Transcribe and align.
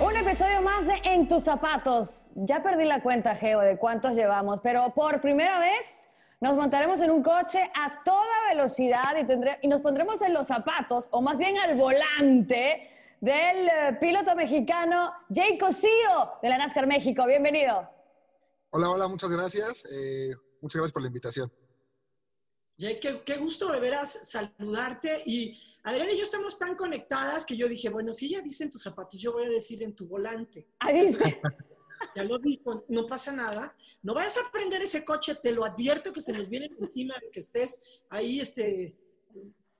Un 0.00 0.16
episodio 0.16 0.60
más 0.60 0.86
de 0.86 1.00
En 1.04 1.28
tus 1.28 1.44
zapatos. 1.44 2.30
Ya 2.34 2.62
perdí 2.62 2.84
la 2.84 3.02
cuenta, 3.02 3.34
Geo, 3.34 3.60
de 3.60 3.78
cuántos 3.78 4.12
llevamos, 4.12 4.60
pero 4.60 4.92
por 4.92 5.20
primera 5.20 5.58
vez 5.60 6.08
nos 6.40 6.56
montaremos 6.56 7.00
en 7.00 7.10
un 7.10 7.22
coche 7.22 7.70
a 7.74 8.02
toda 8.04 8.48
velocidad 8.50 9.16
y, 9.18 9.24
tendré, 9.24 9.58
y 9.62 9.68
nos 9.68 9.80
pondremos 9.80 10.20
en 10.20 10.34
los 10.34 10.48
zapatos, 10.48 11.08
o 11.10 11.22
más 11.22 11.38
bien 11.38 11.56
al 11.58 11.76
volante, 11.76 12.90
del 13.20 13.68
eh, 13.68 13.96
piloto 13.98 14.34
mexicano 14.34 15.10
Jay 15.32 15.56
Cosío 15.56 16.32
de 16.42 16.48
la 16.50 16.58
NASCAR 16.58 16.86
México. 16.86 17.24
Bienvenido. 17.26 17.88
Hola, 18.70 18.90
hola, 18.90 19.08
muchas 19.08 19.30
gracias. 19.30 19.86
Eh, 19.90 20.34
muchas 20.60 20.80
gracias 20.80 20.92
por 20.92 21.00
la 21.00 21.08
invitación. 21.08 21.50
Jay, 22.76 22.98
qué, 22.98 23.22
qué, 23.24 23.36
gusto 23.36 23.70
de 23.70 23.78
veras 23.78 24.20
saludarte. 24.24 25.22
Y 25.26 25.56
Adriana 25.84 26.12
y 26.12 26.16
yo 26.16 26.22
estamos 26.22 26.58
tan 26.58 26.74
conectadas 26.74 27.44
que 27.44 27.56
yo 27.56 27.68
dije, 27.68 27.88
bueno, 27.88 28.12
si 28.12 28.26
ella 28.26 28.42
dice 28.42 28.64
en 28.64 28.70
tus 28.70 28.82
zapatos, 28.82 29.20
yo 29.20 29.32
voy 29.32 29.44
a 29.44 29.50
decir 29.50 29.82
en 29.82 29.94
tu 29.94 30.08
volante. 30.08 30.66
Ahí 30.80 31.16
Ya 32.16 32.24
lo 32.24 32.38
dijo, 32.38 32.84
no 32.88 33.06
pasa 33.06 33.32
nada. 33.32 33.76
No 34.02 34.14
vayas 34.14 34.38
a 34.38 34.50
prender 34.50 34.82
ese 34.82 35.04
coche, 35.04 35.36
te 35.36 35.52
lo 35.52 35.64
advierto 35.64 36.12
que 36.12 36.20
se 36.20 36.32
nos 36.32 36.48
viene 36.48 36.68
encima 36.80 37.14
de 37.20 37.30
que 37.30 37.38
estés 37.38 38.04
ahí, 38.10 38.40
este, 38.40 38.96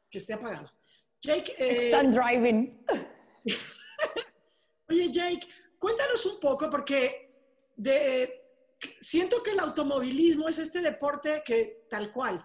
que 0.09 0.19
esté 0.19 0.35
apagado. 0.35 0.71
Jake. 1.21 1.55
Eh, 1.59 1.87
Están 1.87 2.13
driving. 2.13 2.87
Oye, 4.89 5.11
Jake, 5.11 5.49
cuéntanos 5.79 6.25
un 6.27 6.39
poco, 6.39 6.71
porque 6.71 7.35
de, 7.75 8.41
siento 9.01 9.43
que 9.43 9.51
el 9.51 9.59
automovilismo 9.59 10.49
es 10.49 10.61
este 10.61 10.81
deporte 10.81 11.43
que 11.45 11.87
tal 11.91 12.13
cual 12.13 12.45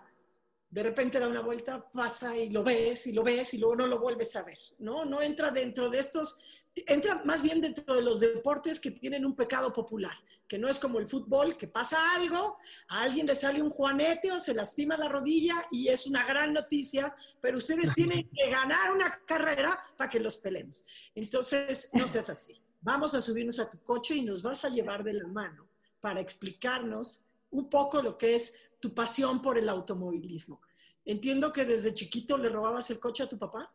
de 0.72 0.84
repente 0.84 1.20
da 1.20 1.28
una 1.28 1.42
vuelta, 1.42 1.90
pasa 1.90 2.38
y 2.38 2.50
lo 2.50 2.64
ves 2.64 3.08
y 3.08 3.12
lo 3.12 3.24
ves 3.24 3.54
y 3.54 3.58
luego 3.58 3.76
no 3.76 3.88
lo 3.88 4.00
vuelves 4.00 4.36
a 4.36 4.44
ver, 4.44 4.60
¿no? 4.78 5.04
No 5.04 5.22
entra 5.22 5.50
dentro 5.50 5.90
de 5.90 5.98
estos, 5.98 6.40
entra 6.76 7.24
más 7.26 7.42
bien 7.42 7.60
dentro 7.60 7.96
de 7.96 8.02
los 8.02 8.20
deportes 8.20 8.80
que 8.80 8.92
tienen 8.92 9.26
un 9.26 9.36
pecado 9.36 9.74
popular, 9.74 10.16
que 10.48 10.60
no 10.60 10.70
es 10.70 10.78
como 10.78 11.00
el 11.00 11.08
fútbol, 11.08 11.58
que 11.58 11.68
pasa 11.68 11.98
algo, 12.16 12.58
a 12.90 13.02
alguien 13.02 13.26
le 13.26 13.34
sale 13.34 13.64
un 13.64 13.72
juanete 13.72 14.32
o 14.32 14.40
se 14.40 14.54
lastima 14.54 14.96
la 14.96 15.10
rodilla 15.10 15.56
y 15.72 15.88
es 15.88 16.06
una 16.06 16.26
gran 16.26 16.54
noticia, 16.54 17.16
pero 17.42 17.58
ustedes 17.58 17.94
tienen 17.96 18.30
que 18.30 18.50
ganar 18.52 18.92
una 18.94 19.22
carrera 19.26 19.80
para 19.98 20.10
que 20.10 20.20
los 20.20 20.38
pelemos. 20.38 20.84
Entonces, 21.16 21.90
no 21.94 22.08
seas 22.08 22.30
así. 22.30 22.62
Vamos 22.82 23.16
a 23.16 23.22
subirnos 23.22 23.60
a 23.60 23.70
tu 23.70 23.82
coche 23.82 24.16
y 24.16 24.22
nos 24.22 24.44
vas 24.44 24.64
a 24.64 24.70
llevar 24.70 25.04
de 25.04 25.14
la 25.14 25.28
mano 25.28 25.68
para 26.00 26.20
explicarnos 26.20 27.26
un 27.52 27.68
poco 27.68 28.02
lo 28.02 28.18
que 28.18 28.36
es 28.36 28.56
tu 28.80 28.94
pasión 28.94 29.42
por 29.42 29.58
el 29.58 29.70
automovilismo. 29.70 30.62
Entiendo 31.06 31.52
que 31.52 31.66
desde 31.66 31.94
chiquito 31.94 32.38
le 32.38 32.50
robabas 32.50 32.90
el 32.92 33.00
coche 33.00 33.24
a 33.24 33.30
tu 33.30 33.38
papá. 33.38 33.74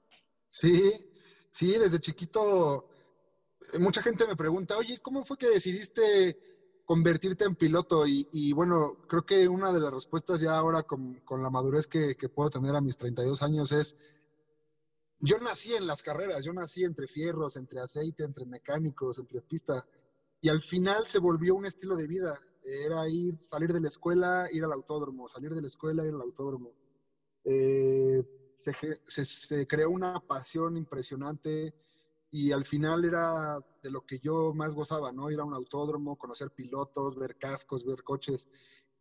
Sí, 0.48 0.92
sí, 1.50 1.72
desde 1.78 1.98
chiquito. 1.98 2.88
eh, 3.72 3.78
Mucha 3.78 4.02
gente 4.02 4.26
me 4.26 4.36
pregunta, 4.36 4.76
oye, 4.76 5.00
¿cómo 5.02 5.24
fue 5.24 5.36
que 5.36 5.48
decidiste 5.48 6.38
convertirte 6.84 7.44
en 7.44 7.56
piloto? 7.56 8.06
Y, 8.06 8.28
y 8.32 8.52
bueno, 8.52 8.92
creo 9.08 9.22
que 9.26 9.48
una 9.48 9.72
de 9.72 9.80
las 9.80 9.92
respuestas 9.92 10.40
ya 10.40 10.56
ahora 10.56 10.82
con, 10.84 11.20
con 11.20 11.42
la 11.42 11.50
madurez 11.50 11.88
que, 11.88 12.14
que, 12.16 12.28
puedo 12.28 12.50
tener 12.50 12.74
a 12.74 12.80
mis 12.80 12.98
32 12.98 13.42
años 13.42 13.72
es, 13.72 13.96
yo 15.20 15.38
nací 15.38 15.74
en 15.74 15.86
las 15.86 16.02
carreras, 16.02 16.44
yo 16.44 16.52
nací 16.52 16.84
entre 16.84 17.08
fierros, 17.08 17.56
entre 17.56 17.80
aceite, 17.80 18.24
entre 18.24 18.44
mecánicos, 18.44 19.18
entre 19.18 19.40
pista, 19.40 19.84
y 20.40 20.50
al 20.50 20.62
final 20.62 21.06
se 21.08 21.18
volvió 21.18 21.54
un 21.54 21.64
estilo 21.66 21.96
de 21.96 22.06
vida 22.06 22.38
era 22.64 23.08
ir, 23.08 23.38
salir 23.38 23.72
de 23.72 23.80
la 23.80 23.88
escuela, 23.88 24.48
ir 24.50 24.64
al 24.64 24.72
autódromo, 24.72 25.28
salir 25.28 25.54
de 25.54 25.60
la 25.60 25.68
escuela, 25.68 26.04
ir 26.04 26.14
al 26.14 26.22
autódromo. 26.22 26.72
Eh, 27.44 28.22
se, 28.58 28.72
se, 29.06 29.24
se, 29.24 29.66
creó 29.66 29.90
una 29.90 30.18
pasión 30.20 30.76
impresionante 30.76 31.74
y 32.30 32.52
al 32.52 32.64
final 32.64 33.04
era 33.04 33.58
de 33.82 33.90
lo 33.90 34.00
que 34.06 34.18
yo 34.18 34.54
más 34.54 34.72
gozaba, 34.72 35.12
¿no? 35.12 35.30
Ir 35.30 35.38
a 35.40 35.44
un 35.44 35.54
autódromo, 35.54 36.16
conocer 36.16 36.50
pilotos, 36.50 37.16
ver 37.16 37.36
cascos, 37.36 37.84
ver 37.84 38.02
coches. 38.02 38.48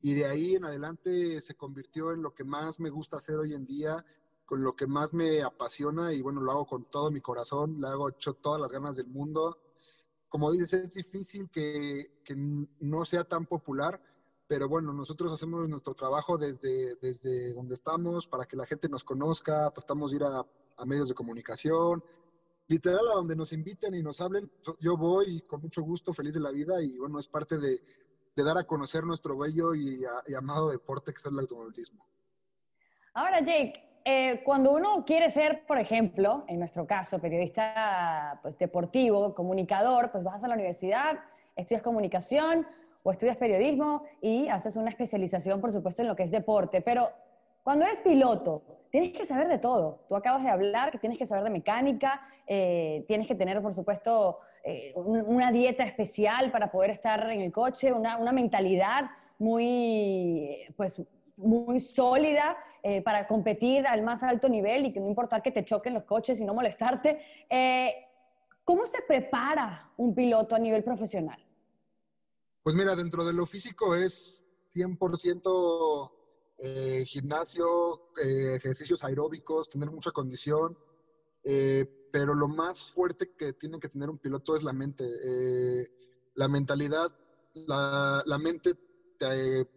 Y 0.02 0.14
de 0.14 0.26
ahí 0.26 0.56
en 0.56 0.66
adelante 0.66 1.42
se 1.42 1.56
convirtió 1.56 2.12
en 2.12 2.22
lo 2.22 2.34
que 2.34 2.44
más 2.44 2.80
me 2.82 2.90
gusta 2.90 3.18
hacer 3.18 3.36
hoy 3.36 3.54
en 3.54 3.66
día, 3.66 4.06
con 4.46 4.62
lo 4.62 4.76
que 4.76 4.86
más 4.86 5.14
me 5.14 5.42
apasiona 5.42 6.14
y 6.14 6.22
bueno, 6.22 6.42
lo 6.42 6.52
hago 6.52 6.66
con 6.68 6.92
todo 6.92 7.10
mi 7.10 7.22
corazón, 7.22 7.80
le 7.80 7.88
hago 7.88 8.12
todas 8.12 8.60
las 8.60 8.70
ganas 8.70 8.98
del 8.98 9.08
mundo 9.08 9.58
como 10.34 10.52
dices, 10.52 10.74
es 10.74 10.94
difícil 10.96 11.48
que, 11.52 12.24
que, 12.26 12.34
no 12.36 13.06
sea 13.06 13.24
tan 13.24 13.46
popular, 13.46 14.02
pero 14.48 14.68
bueno, 14.68 14.92
nosotros 14.92 15.32
hacemos 15.32 15.70
nuestro 15.70 15.94
trabajo 15.94 16.40
desde, 16.40 16.96
desde 16.96 17.54
donde 17.54 17.76
estamos 17.76 18.26
para 18.26 18.46
que 18.46 18.58
la 18.58 18.66
gente 18.66 18.90
nos 18.90 19.04
conozca, 19.04 19.70
tratamos 19.70 20.10
de 20.10 20.18
ir 20.18 20.24
a, 20.24 20.44
a 20.78 20.86
medios 20.86 21.08
de 21.08 21.14
comunicación, 21.14 22.04
literal 22.68 23.08
a 23.12 23.18
donde 23.18 23.36
nos 23.36 23.54
inviten 23.54 23.94
y 23.94 24.02
nos 24.02 24.22
hablen, 24.22 24.52
yo 24.80 24.98
voy 24.98 25.42
con 25.42 25.62
mucho 25.62 25.84
gusto, 25.84 26.14
feliz 26.14 26.34
de 26.34 26.40
la 26.40 26.50
vida 26.50 26.82
y 26.82 26.98
bueno, 26.98 27.20
es 27.20 27.28
parte 27.28 27.60
de, 27.60 27.80
de 28.36 28.44
dar 28.44 28.58
a 28.58 28.64
conocer 28.64 29.04
nuestro 29.04 29.38
bello 29.38 29.76
y, 29.76 30.04
a, 30.04 30.24
y 30.26 30.34
amado 30.34 30.72
deporte 30.72 31.14
que 31.14 31.20
es 31.20 31.26
el 31.28 31.38
automovilismo. 31.38 32.04
Ahora, 33.14 33.40
Jake, 33.42 33.93
eh, 34.06 34.42
cuando 34.44 34.74
uno 34.74 35.06
quiere 35.06 35.30
ser, 35.30 35.66
por 35.66 35.80
ejemplo, 35.80 36.44
en 36.48 36.60
nuestro 36.60 36.86
caso, 36.86 37.20
periodista 37.20 38.40
pues, 38.42 38.58
deportivo, 38.58 39.34
comunicador, 39.34 40.12
pues 40.12 40.24
vas 40.24 40.44
a 40.44 40.48
la 40.48 40.56
universidad, 40.56 41.20
estudias 41.56 41.82
comunicación 41.82 42.68
o 43.04 43.12
estudias 43.12 43.38
periodismo 43.38 44.04
y 44.22 44.50
haces 44.50 44.76
una 44.76 44.90
especialización, 44.90 45.62
por 45.62 45.72
supuesto, 45.72 46.02
en 46.02 46.10
lo 46.10 46.16
que 46.16 46.24
es 46.24 46.32
deporte. 46.32 46.82
Pero 46.82 47.10
cuando 47.64 47.86
eres 47.86 48.02
piloto, 48.02 48.64
tienes 48.90 49.14
que 49.14 49.24
saber 49.24 49.48
de 49.48 49.58
todo. 49.58 50.06
Tú 50.10 50.16
acabas 50.16 50.44
de 50.44 50.50
hablar 50.50 50.92
que 50.92 50.98
tienes 50.98 51.18
que 51.18 51.26
saber 51.26 51.46
de 51.46 51.50
mecánica, 51.50 52.22
eh, 52.46 53.06
tienes 53.08 53.26
que 53.26 53.36
tener, 53.36 53.62
por 53.62 53.74
supuesto, 53.74 54.40
eh, 54.66 54.94
una 54.96 55.52
dieta 55.52 55.84
especial 55.84 56.52
para 56.52 56.72
poder 56.72 56.92
estar 56.92 57.30
en 57.30 57.42
el 57.42 57.52
coche, 57.54 57.94
una, 57.94 58.18
una 58.18 58.34
mentalidad 58.34 59.06
muy, 59.40 60.58
pues, 60.76 61.02
muy 61.38 61.80
sólida 61.80 62.58
eh, 62.84 63.02
para 63.02 63.28
competir 63.28 63.88
al 63.88 64.02
más 64.04 64.24
alto 64.24 64.50
nivel 64.50 64.86
y 64.86 64.94
que 64.94 65.00
no 65.00 65.08
importar 65.08 65.42
que 65.42 65.52
te 65.52 65.66
choquen 65.66 65.94
los 65.94 66.04
coches 66.04 66.40
y 66.40 66.46
no 66.46 66.54
molestarte. 66.54 67.20
Eh, 67.50 67.94
¿Cómo 68.64 68.86
se 68.86 69.02
prepara 69.08 69.92
un 69.98 70.16
piloto 70.16 70.56
a 70.56 70.60
nivel 70.60 70.84
profesional? 70.84 71.44
Pues 72.64 72.76
mira, 72.76 72.96
dentro 72.96 73.26
de 73.26 73.34
lo 73.34 73.46
físico 73.46 73.94
es 73.94 74.48
100% 74.74 76.12
eh, 76.60 77.04
gimnasio, 77.06 78.14
eh, 78.24 78.56
ejercicios 78.56 79.04
aeróbicos, 79.04 79.70
tener 79.70 79.92
mucha 79.92 80.12
condición, 80.12 80.78
eh, 81.44 82.08
pero 82.12 82.34
lo 82.36 82.48
más 82.48 82.82
fuerte 82.94 83.34
que 83.38 83.52
tiene 83.54 83.80
que 83.80 83.90
tener 83.90 84.10
un 84.10 84.18
piloto 84.18 84.56
es 84.56 84.64
la 84.64 84.72
mente. 84.72 85.04
la 86.36 86.48
mentalidad, 86.48 87.12
la, 87.54 88.24
la 88.26 88.38
mente 88.38 88.76
te 89.20 89.68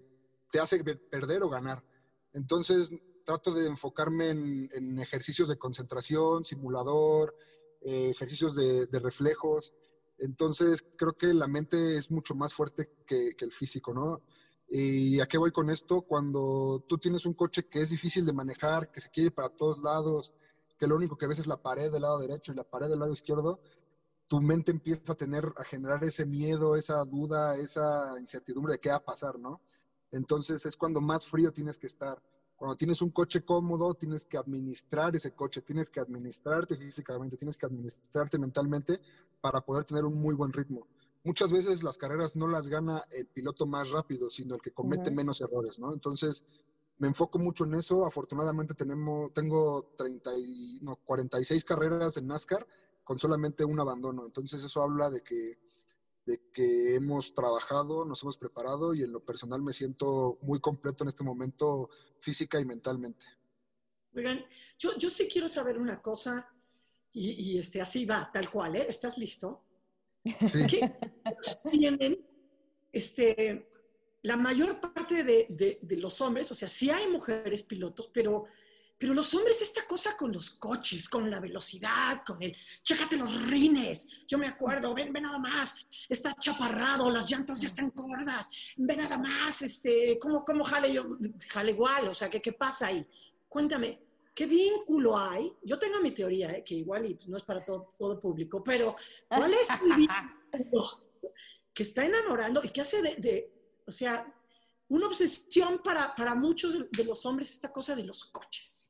te 0.56 0.62
hace 0.62 0.82
perder 0.82 1.42
o 1.42 1.50
ganar. 1.50 1.84
Entonces, 2.32 2.90
trato 3.26 3.52
de 3.52 3.66
enfocarme 3.66 4.30
en, 4.30 4.98
ejercicios 4.98 5.48
de 5.48 5.58
concentración, 5.58 6.46
simulador, 6.46 7.36
eh, 7.82 8.08
ejercicios 8.08 8.56
de, 8.56 8.88
reflejos. 9.00 9.74
Entonces, 10.16 10.82
creo 10.96 11.12
que 11.12 11.34
la 11.34 11.46
mente 11.46 11.98
es 11.98 12.10
mucho 12.10 12.34
más 12.34 12.54
fuerte 12.54 12.88
que, 13.06 13.36
que, 13.36 13.44
el 13.44 13.52
físico, 13.52 13.92
¿no? 13.92 14.22
¿Y 14.66 15.20
a 15.20 15.26
qué 15.26 15.36
voy 15.36 15.52
con 15.52 15.68
esto? 15.68 16.00
Cuando 16.00 16.82
tú 16.88 16.96
tienes 16.96 17.26
un 17.26 17.34
coche 17.34 17.68
que 17.68 17.82
es 17.82 17.90
difícil 17.90 18.24
de 18.24 18.32
manejar, 18.32 18.90
que 18.90 19.02
se 19.02 19.10
quiere 19.10 19.30
para 19.30 19.50
todos 19.50 19.78
lados, 19.82 20.32
que 20.78 20.86
lo 20.86 20.96
único 20.96 21.18
que 21.18 21.26
ves 21.26 21.38
es 21.38 21.46
la 21.46 21.60
pared 21.60 21.92
del 21.92 22.00
lado 22.00 22.18
derecho 22.20 22.52
y 22.52 22.56
la 22.56 22.64
pared 22.64 22.88
del 22.88 23.00
lado 23.00 23.12
izquierdo, 23.12 23.60
tu 24.26 24.40
mente 24.40 24.70
empieza 24.70 25.12
a 25.12 25.16
tener, 25.16 25.44
a 25.58 25.64
generar 25.64 26.02
ese 26.02 26.24
miedo, 26.24 26.76
esa 26.76 27.04
duda, 27.04 27.58
esa 27.58 28.18
incertidumbre 28.18 28.72
de 28.72 28.78
qué 28.78 28.88
va 28.88 28.96
a 28.96 29.04
pasar, 29.04 29.38
¿no? 29.38 29.60
Entonces 30.12 30.64
es 30.66 30.76
cuando 30.76 31.00
más 31.00 31.26
frío 31.26 31.52
tienes 31.52 31.78
que 31.78 31.86
estar. 31.86 32.20
Cuando 32.56 32.76
tienes 32.76 33.02
un 33.02 33.10
coche 33.10 33.44
cómodo, 33.44 33.94
tienes 33.94 34.24
que 34.24 34.38
administrar 34.38 35.14
ese 35.14 35.32
coche, 35.32 35.60
tienes 35.60 35.90
que 35.90 36.00
administrarte 36.00 36.76
físicamente, 36.76 37.36
tienes 37.36 37.56
que 37.56 37.66
administrarte 37.66 38.38
mentalmente 38.38 39.00
para 39.40 39.60
poder 39.60 39.84
tener 39.84 40.04
un 40.04 40.20
muy 40.20 40.34
buen 40.34 40.52
ritmo. 40.52 40.86
Muchas 41.22 41.52
veces 41.52 41.82
las 41.82 41.98
carreras 41.98 42.34
no 42.34 42.48
las 42.48 42.68
gana 42.68 43.02
el 43.10 43.26
piloto 43.26 43.66
más 43.66 43.90
rápido, 43.90 44.30
sino 44.30 44.54
el 44.54 44.62
que 44.62 44.70
comete 44.70 45.10
uh 45.10 45.12
-huh. 45.12 45.16
menos 45.16 45.40
errores, 45.40 45.78
¿no? 45.78 45.92
Entonces, 45.92 46.44
me 46.98 47.08
enfoco 47.08 47.38
mucho 47.38 47.64
en 47.64 47.74
eso. 47.74 48.06
Afortunadamente 48.06 48.74
tenemos, 48.74 49.32
tengo 49.34 49.92
30 49.98 50.38
y, 50.38 50.78
no, 50.82 50.96
46 51.04 51.64
carreras 51.64 52.16
en 52.16 52.26
NASCAR 52.28 52.66
con 53.04 53.18
solamente 53.18 53.64
un 53.64 53.78
abandono. 53.78 54.24
Entonces 54.24 54.62
eso 54.64 54.82
habla 54.82 55.10
de 55.10 55.22
que, 55.22 55.58
de 56.26 56.40
que 56.52 56.96
hemos 56.96 57.32
trabajado, 57.34 58.04
nos 58.04 58.22
hemos 58.22 58.36
preparado 58.36 58.92
y 58.94 59.02
en 59.02 59.12
lo 59.12 59.24
personal 59.24 59.62
me 59.62 59.72
siento 59.72 60.38
muy 60.42 60.60
completo 60.60 61.04
en 61.04 61.08
este 61.08 61.24
momento 61.24 61.88
física 62.20 62.60
y 62.60 62.64
mentalmente. 62.64 63.24
Oigan, 64.14 64.44
yo, 64.78 64.96
yo 64.98 65.08
sí 65.08 65.28
quiero 65.28 65.48
saber 65.48 65.78
una 65.78 66.02
cosa 66.02 66.52
y, 67.12 67.52
y 67.52 67.58
este, 67.58 67.80
así 67.80 68.04
va, 68.04 68.30
tal 68.32 68.50
cual, 68.50 68.76
¿eh? 68.76 68.86
¿Estás 68.88 69.18
listo? 69.18 69.62
Sí. 70.46 70.66
¿Qué 70.68 70.98
tienen 71.70 72.18
este, 72.92 73.68
la 74.22 74.36
mayor 74.36 74.80
parte 74.80 75.22
de, 75.22 75.46
de, 75.48 75.78
de, 75.80 75.96
los 75.96 76.20
hombres, 76.20 76.50
o 76.50 76.54
sea, 76.54 76.66
sí 76.66 76.90
hay 76.90 77.06
mujeres 77.08 77.62
pilotos, 77.62 78.10
pero, 78.12 78.46
pero 78.98 79.14
los 79.14 79.32
hombres 79.34 79.60
esta 79.62 79.86
cosa 79.86 80.16
con 80.16 80.32
los 80.32 80.50
coches, 80.52 81.08
con 81.08 81.30
la 81.30 81.40
velocidad, 81.40 82.22
con 82.26 82.42
el, 82.42 82.56
chécate 82.82 83.16
los 83.16 83.48
rines, 83.48 84.08
yo 84.26 84.38
me 84.38 84.46
acuerdo, 84.46 84.94
ven, 84.94 85.12
ven 85.12 85.24
nada 85.24 85.38
más, 85.38 85.86
está 86.08 86.32
chaparrado, 86.34 87.10
las 87.10 87.30
llantas 87.30 87.60
ya 87.60 87.68
están 87.68 87.92
gordas, 87.94 88.72
ven 88.76 88.98
nada 88.98 89.18
más, 89.18 89.62
este, 89.62 90.18
¿cómo, 90.18 90.44
cómo 90.44 90.64
jale 90.64 90.92
yo? 90.92 91.18
Jale 91.48 91.72
igual, 91.72 92.08
o 92.08 92.14
sea, 92.14 92.30
¿qué, 92.30 92.40
qué 92.40 92.52
pasa 92.52 92.88
ahí? 92.88 93.06
Cuéntame, 93.48 94.00
¿qué 94.34 94.46
vínculo 94.46 95.18
hay? 95.18 95.52
Yo 95.62 95.78
tengo 95.78 96.00
mi 96.00 96.12
teoría, 96.12 96.52
¿eh? 96.52 96.64
que 96.64 96.74
igual 96.74 97.06
y 97.06 97.14
pues, 97.14 97.28
no 97.28 97.36
es 97.36 97.42
para 97.42 97.62
todo, 97.62 97.94
todo 97.98 98.18
público, 98.18 98.62
pero 98.64 98.96
¿cuál 99.28 99.52
es 99.54 99.68
el 99.70 99.94
vínculo 99.94 101.02
que 101.74 101.82
está 101.82 102.06
enamorando 102.06 102.62
y 102.64 102.70
que 102.70 102.80
hace 102.80 103.02
de, 103.02 103.16
de 103.16 103.56
o 103.86 103.92
sea, 103.92 104.32
una 104.88 105.06
obsesión 105.06 105.80
para, 105.82 106.14
para 106.14 106.34
muchos 106.34 106.76
de 106.90 107.04
los 107.04 107.24
hombres 107.26 107.50
esta 107.50 107.72
cosa 107.72 107.94
de 107.94 108.04
los 108.04 108.24
coches. 108.24 108.85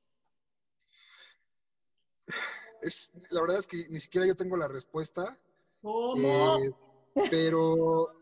Es, 2.86 3.12
la 3.30 3.40
verdad 3.40 3.58
es 3.58 3.66
que 3.66 3.88
ni 3.88 3.98
siquiera 3.98 4.26
yo 4.26 4.36
tengo 4.36 4.56
la 4.56 4.68
respuesta. 4.68 5.36
¿Cómo? 5.82 6.58
Eh, 6.58 6.72
pero 7.30 8.12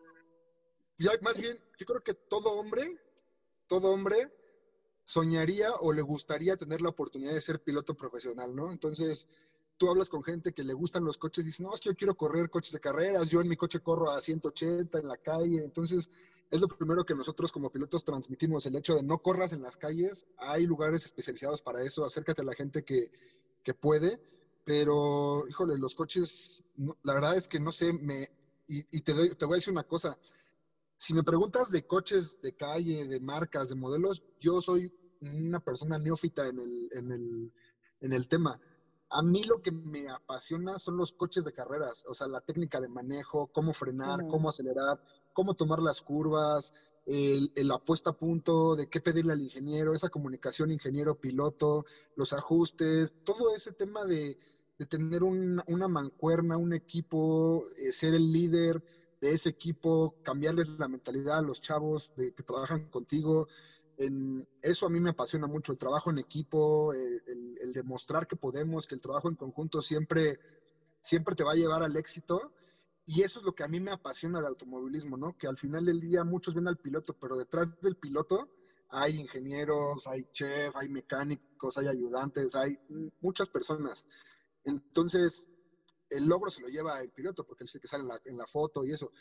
ya 0.99 1.11
más 1.21 1.39
bien, 1.39 1.59
yo 1.79 1.85
creo 1.85 2.01
que 2.01 2.15
todo 2.15 2.53
hombre, 2.53 2.99
todo 3.67 3.93
hombre 3.93 4.33
soñaría 5.05 5.75
o 5.75 5.93
le 5.93 6.01
gustaría 6.01 6.57
tener 6.57 6.81
la 6.81 6.89
oportunidad 6.89 7.35
de 7.35 7.43
ser 7.43 7.63
piloto 7.63 7.95
profesional, 7.95 8.57
¿no? 8.57 8.73
Entonces, 8.73 9.27
tú 9.77 9.91
hablas 9.91 10.09
con 10.09 10.23
gente 10.23 10.55
que 10.55 10.65
le 10.65 10.73
gustan 10.73 11.05
los 11.05 11.19
coches 11.19 11.45
y 11.45 11.49
dices, 11.49 11.61
no, 11.61 11.75
es 11.75 11.83
que 11.83 11.91
yo 11.91 11.97
quiero 11.97 12.15
correr 12.15 12.49
coches 12.49 12.73
de 12.73 12.81
carreras, 12.81 13.29
yo 13.29 13.43
en 13.43 13.49
mi 13.49 13.57
coche 13.57 13.81
corro 13.81 14.11
a 14.11 14.23
180 14.23 14.99
en 14.99 15.09
la 15.09 15.19
calle, 15.19 15.63
entonces 15.63 16.09
es 16.51 16.61
lo 16.61 16.69
primero 16.69 17.05
que 17.05 17.15
nosotros 17.15 17.53
como 17.53 17.71
pilotos 17.71 18.03
transmitimos, 18.03 18.65
el 18.65 18.77
hecho 18.77 18.95
de 18.95 19.03
no 19.03 19.19
corras 19.19 19.53
en 19.53 19.61
las 19.61 19.77
calles, 19.77 20.27
hay 20.39 20.65
lugares 20.65 21.05
especializados 21.05 21.61
para 21.61 21.83
eso, 21.83 22.05
acércate 22.05 22.41
a 22.41 22.47
la 22.47 22.55
gente 22.55 22.83
que, 22.83 23.11
que 23.63 23.75
puede, 23.75 24.21
pero 24.65 25.47
híjole, 25.49 25.79
los 25.79 25.95
coches, 25.95 26.65
no, 26.77 26.97
la 27.03 27.15
verdad 27.15 27.37
es 27.37 27.49
que 27.49 27.61
no 27.61 27.71
sé, 27.71 27.93
me, 27.93 28.31
y, 28.67 28.85
y 28.91 29.03
te, 29.03 29.13
doy, 29.13 29.35
te 29.35 29.45
voy 29.45 29.55
a 29.55 29.57
decir 29.57 29.73
una 29.73 29.85
cosa, 29.85 30.19
si 30.97 31.13
me 31.13 31.23
preguntas 31.23 31.71
de 31.71 31.87
coches 31.87 32.41
de 32.41 32.57
calle, 32.57 33.07
de 33.07 33.21
marcas, 33.21 33.69
de 33.69 33.75
modelos, 33.75 34.23
yo 34.41 34.61
soy 34.63 34.93
una 35.21 35.61
persona 35.61 35.99
neófita 35.99 36.49
en 36.49 36.59
el, 36.59 36.89
en 36.93 37.13
el, 37.13 37.53
en 38.01 38.13
el 38.13 38.29
tema. 38.29 38.61
A 39.11 39.23
mí 39.23 39.43
lo 39.45 39.61
que 39.63 39.71
me 39.71 40.09
apasiona 40.09 40.79
son 40.79 40.97
los 40.97 41.13
coches 41.13 41.45
de 41.45 41.53
carreras, 41.53 42.05
o 42.09 42.15
sea, 42.15 42.27
la 42.27 42.41
técnica 42.41 42.81
de 42.81 42.89
manejo, 42.89 43.49
cómo 43.49 43.73
frenar, 43.75 44.21
uh 44.21 44.27
-huh. 44.27 44.31
cómo 44.31 44.49
acelerar, 44.49 45.01
cómo 45.33 45.55
tomar 45.55 45.81
las 45.81 46.01
curvas, 46.01 46.73
el, 47.07 47.53
el, 47.55 47.71
apuesta 47.71 48.11
a 48.11 48.17
punto, 48.17 48.75
de 48.75 48.89
qué 48.89 49.01
pedirle 49.01 49.35
al 49.35 49.43
ingeniero, 49.43 49.93
esa 49.93 50.09
comunicación 50.09 50.71
ingeniero-piloto, 50.71 51.85
los 52.17 52.33
ajustes, 52.33 53.13
todo 53.25 53.55
ese 53.55 53.73
tema 53.73 54.05
de, 54.05 54.39
de 54.79 54.87
tener 54.87 55.23
un, 55.23 55.63
una 55.67 55.89
mancuerna, 55.89 56.57
un 56.57 56.73
equipo, 56.73 57.65
eh, 57.77 57.93
ser 57.93 58.15
el 58.15 58.33
líder 58.33 58.83
de 59.21 59.33
ese 59.33 59.49
equipo, 59.49 60.17
cambiarles 60.23 60.69
la 60.79 60.89
mentalidad 60.89 61.39
a 61.39 61.43
los 61.43 61.61
chavos 61.61 62.13
de, 62.17 62.33
que 62.33 62.43
trabajan 62.43 62.91
contigo. 62.91 63.49
En, 63.97 64.47
eso 64.61 64.87
a 64.87 64.91
mí 64.91 65.01
me 65.01 65.11
apasiona 65.11 65.47
mucho, 65.47 65.73
el 65.73 65.79
trabajo 65.79 66.11
en 66.11 66.19
equipo, 66.19 66.93
el, 66.93 67.23
el, 67.27 67.59
el, 67.63 67.73
demostrar 67.73 68.27
que 68.27 68.37
podemos, 68.37 68.87
que 68.87 68.97
el 68.97 69.01
trabajo 69.01 69.29
en 69.29 69.37
conjunto 69.37 69.81
siempre, 69.81 70.41
siempre 71.01 71.35
te 71.35 71.45
va 71.45 71.53
a 71.53 71.57
llevar 71.57 71.83
al 71.83 71.97
éxito. 71.97 72.53
Y 73.07 73.23
eso 73.23 73.39
es 73.39 73.45
lo 73.45 73.55
que 73.55 73.63
a 73.63 73.69
mí 73.69 73.81
me 73.81 73.93
apasiona 73.93 74.39
del 74.39 74.49
automovilismo, 74.49 75.17
¿no? 75.17 75.37
Que 75.37 75.47
al 75.47 75.59
final 75.59 75.85
del 75.85 76.01
día 76.01 76.25
muchos 76.25 76.55
ven 76.55 76.67
al 76.67 76.79
piloto, 76.79 77.15
pero 77.21 77.37
detrás 77.37 77.69
del 77.81 77.97
piloto 77.97 78.49
hay 78.89 79.21
ingenieros, 79.21 80.07
hay 80.07 80.27
chef, 80.33 80.75
hay 80.77 80.89
mecánicos, 80.89 81.77
hay 81.77 81.89
ayudantes, 81.89 82.55
hay 82.55 82.79
muchas 83.21 83.49
personas. 83.49 84.05
Entonces, 84.65 85.49
el 86.11 86.27
logro 86.27 86.51
se 86.51 86.61
lo 86.61 86.69
lleva 86.69 87.01
el 87.01 87.11
piloto, 87.11 87.45
porque 87.45 87.65
él 87.65 87.71
es 87.73 87.81
que 87.81 87.89
sale 87.89 88.05
en 88.25 88.37
la, 88.37 88.47
foto 88.47 88.85
y 88.85 88.93
eso. 88.93 89.13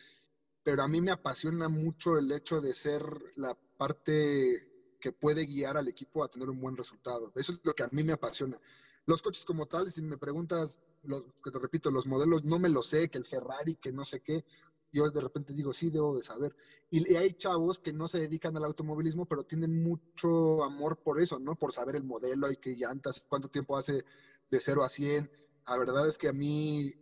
Pero 0.63 0.83
a 0.83 0.87
mí 0.87 1.01
me 1.01 1.11
apasiona 1.11 1.69
mucho 1.69 2.17
el 2.17 2.31
hecho 2.31 2.61
de 2.61 2.73
ser 2.73 3.03
la 3.35 3.57
parte 3.77 4.95
que 4.99 5.11
puede 5.11 5.45
guiar 5.45 5.75
al 5.75 5.87
equipo 5.87 6.23
a 6.23 6.29
tener 6.29 6.49
un 6.49 6.61
buen 6.61 6.77
resultado. 6.77 7.31
Eso 7.35 7.53
es 7.53 7.59
lo 7.63 7.73
que 7.73 7.83
a 7.83 7.89
mí 7.91 8.03
me 8.03 8.13
apasiona. 8.13 8.59
Los 9.05 9.21
coches 9.21 9.43
como 9.43 9.65
tal, 9.65 9.91
si 9.91 10.01
me 10.01 10.17
preguntas, 10.17 10.79
lo, 11.03 11.25
que 11.43 11.51
te 11.51 11.59
repito, 11.59 11.91
los 11.91 12.07
modelos 12.07 12.45
no 12.45 12.57
me 12.57 12.69
lo 12.69 12.83
sé, 12.83 13.09
que 13.09 13.17
el 13.17 13.25
Ferrari, 13.25 13.75
que 13.75 13.91
no 13.91 14.05
sé 14.05 14.21
qué, 14.21 14.45
yo 14.93 15.09
de 15.09 15.21
repente 15.21 15.53
digo, 15.53 15.73
sí, 15.73 15.89
debo 15.89 16.15
de 16.15 16.23
saber. 16.23 16.55
Y, 16.91 17.15
hay 17.15 17.33
chavos 17.33 17.79
que 17.79 17.91
no 17.91 18.07
se 18.07 18.19
dedican 18.19 18.55
al 18.55 18.63
automovilismo, 18.63 19.25
pero 19.25 19.43
tienen 19.43 19.83
mucho 19.83 20.63
amor 20.63 20.99
por 20.99 21.19
eso, 21.19 21.39
¿no? 21.39 21.55
Por 21.55 21.73
saber 21.73 21.95
el 21.95 22.03
modelo 22.03 22.51
y 22.51 22.57
qué 22.57 22.75
llantas, 22.75 23.25
cuánto 23.27 23.49
tiempo 23.49 23.75
hace 23.75 24.05
de 24.53 24.59
0 24.59 24.83
a 24.83 24.89
100. 24.89 25.31
La 25.67 25.77
verdad 25.77 26.07
es 26.07 26.17
que 26.17 26.27
a 26.27 26.33
mí 26.33 26.93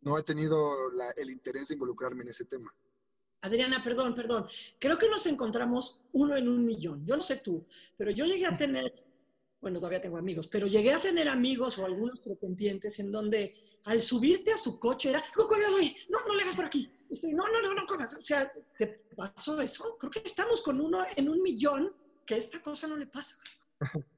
no 0.00 0.18
he 0.18 0.22
tenido 0.22 0.90
la, 0.92 1.10
el 1.12 1.30
interés 1.30 1.68
de 1.68 1.74
involucrarme 1.74 2.24
en 2.24 2.30
ese 2.30 2.44
tema. 2.44 2.70
Adriana, 3.42 3.82
perdón, 3.82 4.14
perdón. 4.14 4.46
Creo 4.78 4.98
que 4.98 5.08
nos 5.08 5.24
encontramos 5.26 6.02
uno 6.12 6.36
en 6.36 6.48
un 6.48 6.64
millón. 6.66 7.06
Yo 7.06 7.14
no 7.14 7.22
sé 7.22 7.36
tú, 7.36 7.64
pero 7.96 8.10
yo 8.10 8.24
llegué 8.26 8.46
a 8.46 8.56
tener, 8.56 8.92
bueno, 9.60 9.78
todavía 9.78 10.00
tengo 10.00 10.16
amigos, 10.16 10.48
pero 10.48 10.66
llegué 10.66 10.92
a 10.92 11.00
tener 11.00 11.28
amigos 11.28 11.78
o 11.78 11.84
algunos 11.84 12.20
pretendientes 12.20 12.98
en 12.98 13.12
donde 13.12 13.54
al 13.84 14.00
subirte 14.00 14.52
a 14.52 14.58
su 14.58 14.80
coche 14.80 15.10
era, 15.10 15.22
cuidado, 15.32 15.76
no, 16.08 16.18
no 16.26 16.34
le 16.34 16.42
hagas 16.42 16.56
por 16.56 16.64
aquí. 16.64 16.90
Este, 17.08 17.32
no, 17.32 17.44
no, 17.46 17.62
no, 17.62 17.72
no 17.72 17.86
comas. 17.86 18.14
O 18.18 18.22
sea, 18.22 18.50
¿te 18.76 18.86
pasó 19.14 19.60
eso? 19.60 19.96
Creo 19.96 20.10
que 20.10 20.22
estamos 20.24 20.60
con 20.60 20.80
uno 20.80 21.04
en 21.14 21.28
un 21.28 21.40
millón 21.40 21.94
que 22.26 22.36
esta 22.36 22.60
cosa 22.60 22.88
no 22.88 22.96
le 22.96 23.06
pasa. 23.06 23.36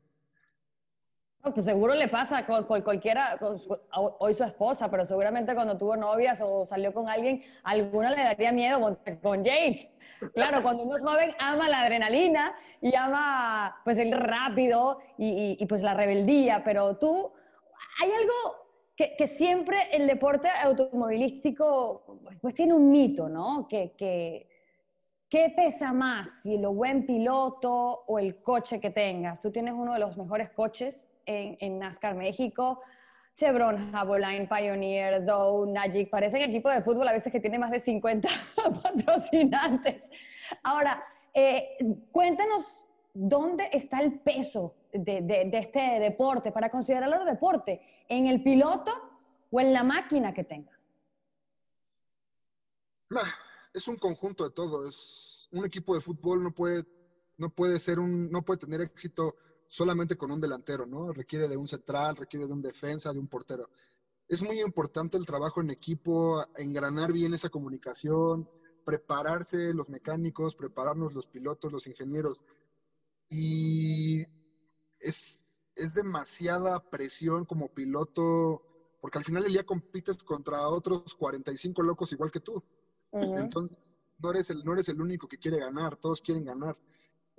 No, 1.44 1.54
pues 1.54 1.66
seguro 1.66 1.94
le 1.94 2.08
pasa 2.08 2.44
con, 2.44 2.64
con 2.64 2.82
cualquiera, 2.82 3.36
con 3.38 3.58
su, 3.58 3.78
hoy 3.92 4.34
su 4.34 4.42
esposa, 4.42 4.90
pero 4.90 5.04
seguramente 5.04 5.54
cuando 5.54 5.78
tuvo 5.78 5.96
novias 5.96 6.40
o 6.40 6.66
salió 6.66 6.92
con 6.92 7.08
alguien, 7.08 7.42
alguna 7.62 8.10
le 8.10 8.16
daría 8.16 8.52
miedo 8.52 8.98
con 9.22 9.44
Jake. 9.44 9.92
Claro, 10.34 10.62
cuando 10.62 10.82
uno 10.82 10.96
es 10.96 11.02
joven 11.02 11.30
ama 11.38 11.68
la 11.68 11.82
adrenalina 11.82 12.54
y 12.80 12.94
ama 12.96 13.80
pues 13.84 13.98
el 13.98 14.12
rápido 14.12 14.98
y, 15.16 15.28
y, 15.28 15.56
y 15.60 15.66
pues 15.66 15.82
la 15.82 15.94
rebeldía, 15.94 16.62
pero 16.64 16.96
tú, 16.98 17.32
hay 18.02 18.10
algo 18.10 18.34
que, 18.96 19.14
que, 19.16 19.28
siempre 19.28 19.76
el 19.92 20.08
deporte 20.08 20.48
automovilístico 20.48 22.20
pues 22.40 22.54
tiene 22.54 22.74
un 22.74 22.90
mito, 22.90 23.28
¿no? 23.28 23.68
Que, 23.68 23.94
que, 23.96 24.48
¿Qué 25.28 25.52
pesa 25.54 25.92
más, 25.92 26.40
si 26.42 26.56
lo 26.56 26.72
buen 26.72 27.04
piloto 27.04 28.04
o 28.06 28.18
el 28.18 28.40
coche 28.40 28.80
que 28.80 28.90
tengas? 28.90 29.40
Tú 29.40 29.50
tienes 29.50 29.74
uno 29.74 29.92
de 29.92 29.98
los 29.98 30.16
mejores 30.16 30.48
coches 30.50 31.06
en, 31.28 31.78
NASCAR 31.78 32.14
México, 32.14 32.80
Chevron, 33.34 33.94
Haboline, 33.94 34.48
Pioneer, 34.48 35.24
Dow, 35.24 35.66
Najik, 35.66 36.10
parecen 36.10 36.42
equipos 36.42 36.74
de 36.74 36.82
fútbol 36.82 37.06
a 37.06 37.12
veces 37.12 37.30
que 37.30 37.40
tienen 37.40 37.60
más 37.60 37.70
de 37.70 37.80
50 37.80 38.28
patrocinantes. 38.82 40.10
Ahora, 40.62 41.04
eh, 41.34 41.76
cuéntanos 42.10 42.86
dónde 43.14 43.68
está 43.72 44.00
el 44.00 44.20
peso 44.20 44.74
de, 44.92 45.50
este 45.52 46.00
deporte 46.00 46.50
para 46.50 46.70
considerarlo 46.70 47.24
deporte, 47.24 47.80
en 48.08 48.26
el 48.26 48.42
piloto 48.42 48.92
o 49.50 49.60
en 49.60 49.72
la 49.72 49.84
máquina 49.84 50.32
que 50.32 50.44
tengas. 50.44 50.88
Es 53.72 53.86
un 53.86 53.96
conjunto 53.96 54.44
de 54.44 54.50
todo. 54.50 54.88
Es 54.88 55.48
un 55.52 55.64
equipo 55.64 55.94
de 55.94 56.00
fútbol 56.00 56.42
no 56.42 56.52
puede, 56.52 56.84
no 57.36 57.50
puede 57.50 57.78
ser 57.78 57.98
un, 57.98 58.30
no 58.30 58.42
puede 58.42 58.60
tener 58.60 58.80
éxito 58.80 59.36
solamente 59.68 60.16
con 60.16 60.30
un 60.30 60.40
delantero, 60.40 60.86
¿no? 60.86 61.12
Requiere 61.12 61.46
de 61.46 61.56
un 61.56 61.68
central, 61.68 62.16
requiere 62.16 62.46
de 62.46 62.52
un 62.52 62.62
defensa, 62.62 63.12
de 63.12 63.18
un 63.18 63.28
portero. 63.28 63.68
Es 64.26 64.42
muy 64.42 64.60
importante 64.60 65.16
el 65.16 65.26
trabajo 65.26 65.60
en 65.60 65.70
equipo, 65.70 66.42
engranar 66.56 67.12
bien 67.12 67.34
esa 67.34 67.50
comunicación, 67.50 68.48
prepararse 68.84 69.74
los 69.74 69.88
mecánicos, 69.88 70.54
prepararnos 70.54 71.14
los 71.14 71.26
pilotos, 71.26 71.70
los 71.70 71.86
ingenieros. 71.86 72.42
Y 73.28 74.22
es, 74.98 75.44
es 75.74 75.94
demasiada 75.94 76.80
presión 76.90 77.44
como 77.44 77.68
piloto, 77.68 78.62
porque 79.00 79.18
al 79.18 79.24
final 79.24 79.42
del 79.42 79.52
día 79.52 79.64
compites 79.64 80.24
contra 80.24 80.66
otros 80.68 81.14
45 81.14 81.82
locos 81.82 82.12
igual 82.12 82.30
que 82.30 82.40
tú. 82.40 82.62
Uh 83.10 83.20
-huh. 83.20 83.40
Entonces, 83.40 83.78
no 84.18 84.30
eres, 84.30 84.50
el, 84.50 84.64
no 84.64 84.72
eres 84.72 84.88
el 84.88 85.00
único 85.00 85.28
que 85.28 85.38
quiere 85.38 85.58
ganar, 85.58 85.96
todos 85.96 86.20
quieren 86.20 86.44
ganar. 86.44 86.76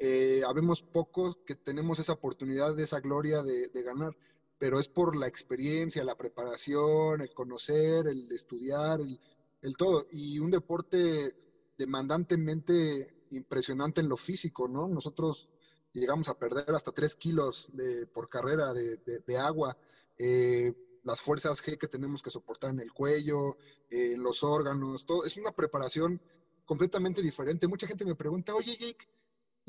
Eh, 0.02 0.42
habemos 0.48 0.82
pocos 0.82 1.38
que 1.46 1.56
tenemos 1.56 2.00
esa 2.00 2.14
oportunidad, 2.14 2.74
de 2.74 2.84
esa 2.84 3.02
gloria 3.02 3.44
de, 3.44 3.84
ganar, 3.84 4.16
pero 4.58 4.80
es 4.80 4.88
por 4.88 5.16
la 5.16 5.28
experiencia, 5.28 6.06
la 6.06 6.18
preparación, 6.18 7.22
el 7.22 7.34
conocer, 7.34 8.08
el 8.08 8.32
estudiar, 8.32 9.02
el, 9.02 9.20
el 9.62 9.76
todo. 9.76 10.08
Y 10.12 10.40
un 10.40 10.52
deporte 10.52 11.36
demandantemente 11.78 13.26
impresionante 13.32 14.02
en 14.02 14.10
lo 14.10 14.18
físico, 14.18 14.68
¿no? 14.68 14.88
Nosotros 14.88 15.50
llegamos 15.92 16.30
a 16.30 16.38
perder 16.38 16.74
hasta 16.76 16.92
3 16.92 17.16
kilos 17.18 17.70
de, 17.74 18.08
por 18.08 18.30
carrera 18.30 18.74
de, 18.74 18.98
de, 18.98 19.38
agua. 19.38 19.78
Eh, 20.18 20.74
las 21.04 21.22
fuerzas 21.22 21.64
G 21.64 21.78
que 21.78 21.88
tenemos 21.88 22.22
que 22.22 22.32
soportar 22.32 22.72
en 22.72 22.80
el 22.80 22.92
cuello, 22.92 23.58
en 23.90 24.14
eh, 24.14 24.18
los 24.18 24.44
órganos, 24.44 25.06
todo. 25.06 25.26
Es 25.26 25.38
una 25.38 25.52
preparación 25.52 26.22
completamente 26.66 27.22
diferente. 27.22 27.68
Mucha 27.68 27.88
gente 27.88 28.06
me 28.06 28.16
pregunta, 28.16 28.54
oye, 28.54 28.78
Jake, 28.78 29.08
¿y 29.18 29.19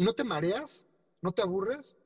no 0.04 0.12
te 0.12 0.24
mareas? 0.24 0.84
¿No 1.22 1.32
te 1.32 1.42
aburres? 1.42 1.96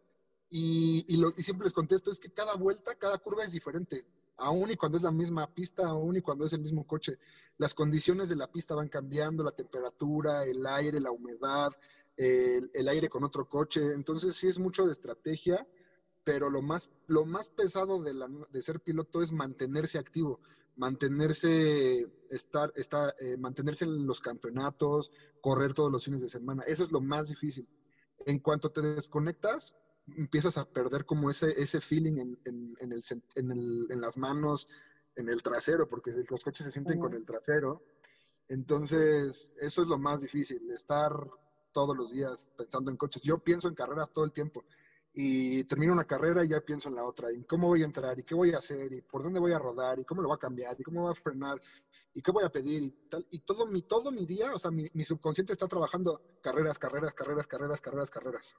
Y, 0.50 1.04
y, 1.08 1.16
lo, 1.16 1.30
siempre 1.32 1.66
les 1.66 1.72
contesto, 1.72 2.10
es 2.10 2.20
que 2.20 2.30
cada 2.30 2.54
vuelta, 2.54 2.94
cada 2.94 3.18
curva 3.18 3.44
es 3.44 3.52
diferente. 3.52 4.06
Aún 4.36 4.70
y 4.70 4.76
cuando 4.76 4.98
es 4.98 5.04
la 5.04 5.12
misma 5.12 5.52
pista, 5.52 5.88
aún 5.88 6.16
y 6.16 6.20
cuando 6.20 6.44
es 6.44 6.52
el 6.52 6.60
mismo 6.60 6.86
coche. 6.86 7.18
Las 7.56 7.74
condiciones 7.74 8.28
de 8.28 8.36
la 8.36 8.50
pista 8.50 8.74
van 8.74 8.88
cambiando, 8.88 9.44
la 9.44 9.52
temperatura, 9.52 10.44
el 10.44 10.66
aire, 10.66 11.00
la 11.00 11.12
humedad, 11.12 11.72
el, 12.16 12.88
aire 12.88 13.08
con 13.08 13.24
otro 13.24 13.48
coche. 13.48 13.92
Entonces 13.92 14.36
sí 14.36 14.46
es 14.48 14.58
mucho 14.58 14.86
de 14.86 14.92
estrategia 14.92 15.66
pero 16.24 16.48
lo 16.48 16.62
más, 16.62 16.88
lo 17.06 17.24
más 17.26 17.50
pesado 17.50 18.02
de, 18.02 18.14
la, 18.14 18.28
ser 18.62 18.80
piloto 18.80 19.22
es 19.22 19.30
mantenerse 19.30 19.98
activo, 19.98 20.40
mantenerse, 20.76 22.10
estar, 22.30 22.72
estar, 22.76 23.14
eh, 23.20 23.36
mantenerse 23.36 23.84
en 23.84 24.06
los 24.06 24.20
campeonatos, 24.20 25.12
correr 25.42 25.74
todos 25.74 25.92
los 25.92 26.04
fines 26.04 26.22
de 26.22 26.30
semana. 26.30 26.62
Eso 26.66 26.82
es 26.82 26.92
lo 26.92 27.02
más 27.02 27.28
difícil. 27.28 27.68
En 28.26 28.38
cuanto 28.40 28.70
te 28.70 28.80
desconectas, 28.82 29.76
empiezas 30.16 30.58
a 30.58 30.64
perder 30.64 31.04
como 31.04 31.30
ese, 31.30 31.50
ese 31.60 31.80
feeling 31.80 32.18
en, 32.18 32.38
en, 32.44 32.74
en, 32.80 32.92
el, 32.92 33.02
en, 33.36 33.50
el, 33.52 33.86
en 33.90 34.00
las 34.00 34.16
manos, 34.16 34.68
en 35.16 35.28
el 35.28 35.42
trasero, 35.42 35.88
porque 35.88 36.12
los 36.28 36.42
coches 36.42 36.66
se 36.66 36.72
sienten 36.72 36.98
con 36.98 37.14
el 37.14 37.24
trasero. 37.24 37.82
Entonces, 38.48 39.52
eso 39.60 39.82
es 39.82 39.88
lo 39.88 39.98
más 39.98 40.20
difícil, 40.20 40.70
estar 40.70 41.12
todos 41.72 41.96
los 41.96 42.12
días 42.12 42.48
pensando 42.56 42.90
en 42.90 42.96
coches. 42.96 43.22
Yo 43.22 43.38
pienso 43.38 43.68
en 43.68 43.74
carreras 43.74 44.12
todo 44.12 44.24
el 44.24 44.32
tiempo 44.32 44.64
y 45.16 45.62
termino 45.64 45.92
una 45.92 46.04
carrera 46.04 46.44
y 46.44 46.48
ya 46.48 46.60
pienso 46.60 46.88
en 46.88 46.96
la 46.96 47.04
otra, 47.04 47.32
y 47.32 47.44
cómo 47.44 47.68
voy 47.68 47.82
a 47.82 47.84
entrar, 47.84 48.18
y 48.18 48.24
qué 48.24 48.34
voy 48.34 48.52
a 48.52 48.58
hacer, 48.58 48.92
y 48.92 49.00
por 49.00 49.22
dónde 49.22 49.38
voy 49.38 49.52
a 49.52 49.60
rodar, 49.60 50.00
y 50.00 50.04
cómo 50.04 50.20
lo 50.20 50.28
voy 50.28 50.34
a 50.34 50.40
cambiar, 50.40 50.74
y 50.78 50.82
cómo 50.82 51.02
voy 51.02 51.12
a 51.12 51.14
frenar, 51.14 51.60
y 52.12 52.20
qué 52.20 52.32
voy 52.32 52.42
a 52.42 52.48
pedir, 52.48 52.82
y 52.82 52.90
tal. 53.08 53.24
Y 53.30 53.38
todo 53.38 53.66
mi, 53.66 53.82
todo 53.82 54.10
mi 54.10 54.26
día, 54.26 54.52
o 54.52 54.58
sea, 54.58 54.72
mi, 54.72 54.90
subconsciente 55.04 55.52
está 55.52 55.68
trabajando 55.68 56.20
carreras, 56.42 56.80
carreras, 56.80 57.14
carreras, 57.14 57.46
carreras, 57.46 57.80
carreras, 57.80 58.10
carreras. 58.10 58.54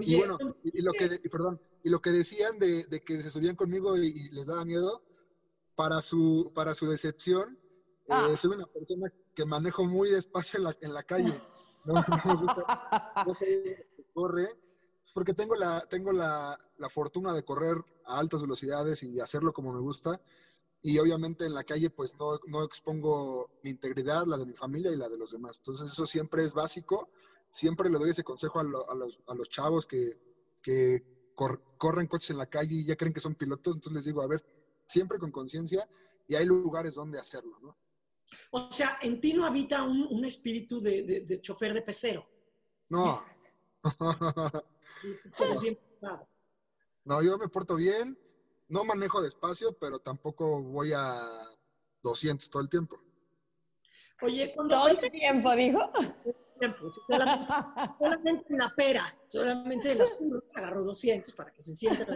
y 0.00 0.16
bueno, 0.16 0.36
y, 0.64 0.82
lo 0.82 0.92
que, 0.92 1.08
perdón, 1.30 1.58
y 1.82 1.88
lo 1.88 2.00
que 2.00 2.10
decían 2.10 2.58
de, 2.58 2.84
de 2.84 3.00
que 3.02 3.22
se 3.22 3.30
subían 3.30 3.56
conmigo 3.56 3.96
y, 3.96 4.28
les 4.30 4.46
daba 4.46 4.66
miedo, 4.66 5.02
para 5.76 6.02
su, 6.02 6.52
para 6.54 6.74
su 6.74 6.86
decepción, 6.90 7.58
eh, 8.04 8.10
ah. 8.10 8.34
soy 8.36 8.54
una 8.54 8.66
persona 8.66 9.10
que 9.34 9.46
manejo 9.46 9.86
muy 9.86 10.10
despacio 10.10 10.58
en 10.58 10.64
la, 10.64 10.76
en 10.82 10.92
la 10.92 11.02
calle. 11.02 11.32
No, 11.82 11.94
no 11.94 12.20
me 12.26 12.36
gusta, 12.36 13.24
no 13.26 13.34
sé, 13.34 13.88
corre, 14.12 14.50
porque 15.12 15.34
tengo 15.34 15.54
la, 15.56 15.80
tengo 15.88 16.12
la, 16.12 16.58
la, 16.78 16.88
fortuna 16.88 17.32
de 17.32 17.44
correr 17.44 17.76
a 18.06 18.18
altas 18.18 18.42
velocidades 18.42 19.02
y 19.02 19.20
hacerlo 19.20 19.52
como 19.52 19.72
me 19.72 19.80
gusta. 19.80 20.20
Y 20.82 20.98
obviamente 20.98 21.44
en 21.44 21.54
la 21.54 21.64
calle 21.64 21.90
pues 21.90 22.14
no, 22.18 22.38
no 22.46 22.64
expongo 22.64 23.50
mi 23.62 23.70
integridad, 23.70 24.24
la 24.26 24.38
de 24.38 24.46
mi 24.46 24.54
familia 24.54 24.92
y 24.92 24.96
la 24.96 25.08
de 25.08 25.18
los 25.18 25.32
demás. 25.32 25.58
Entonces 25.58 25.92
eso 25.92 26.06
siempre 26.06 26.44
es 26.44 26.54
básico. 26.54 27.10
Siempre 27.52 27.90
le 27.90 27.98
doy 27.98 28.10
ese 28.10 28.24
consejo 28.24 28.58
a, 28.58 28.62
a, 28.62 28.94
los, 28.94 29.18
a 29.26 29.34
los, 29.34 29.48
chavos 29.48 29.86
que, 29.86 30.16
que 30.62 31.02
corren 31.76 32.06
coches 32.06 32.30
en 32.30 32.38
la 32.38 32.46
calle 32.46 32.76
y 32.76 32.86
ya 32.86 32.96
creen 32.96 33.12
que 33.12 33.20
son 33.20 33.34
pilotos. 33.34 33.74
Entonces 33.74 33.96
les 33.96 34.04
digo, 34.04 34.22
a 34.22 34.28
ver, 34.28 34.44
siempre 34.86 35.18
con 35.18 35.32
conciencia 35.32 35.86
y 36.28 36.36
hay 36.36 36.46
lugares 36.46 36.94
donde 36.94 37.18
hacerlo, 37.18 37.58
¿no? 37.60 37.76
O 38.52 38.70
sea, 38.70 38.98
en 39.02 39.20
ti 39.20 39.32
no 39.32 39.44
habita 39.44 39.82
un, 39.82 40.06
un 40.08 40.24
espíritu 40.24 40.80
de, 40.80 41.02
de, 41.02 41.20
de 41.22 41.40
chofer 41.40 41.74
de 41.74 41.82
pecero. 41.82 42.24
No. 42.88 43.24
No, 47.04 47.22
yo 47.22 47.38
me 47.38 47.48
porto 47.48 47.76
bien, 47.76 48.18
no 48.68 48.84
manejo 48.84 49.22
despacio, 49.22 49.72
pero 49.78 49.98
tampoco 49.98 50.62
voy 50.62 50.92
a 50.94 51.14
200 52.02 52.48
todo 52.50 52.62
el 52.62 52.68
tiempo. 52.68 53.00
Oye, 54.22 54.52
cuando... 54.54 54.76
Todo 54.76 54.88
el 54.88 55.10
tiempo, 55.10 55.54
dijo. 55.56 55.80
solamente, 57.98 58.46
en 58.52 58.58
la 58.58 58.74
pera, 58.74 59.02
solamente 59.26 59.88
de 59.88 59.94
las 59.94 60.10
curvas 60.12 60.44
agarro 60.54 60.84
200 60.84 61.34
para 61.34 61.52
que 61.52 61.62
se 61.62 61.74
sienta 61.74 62.06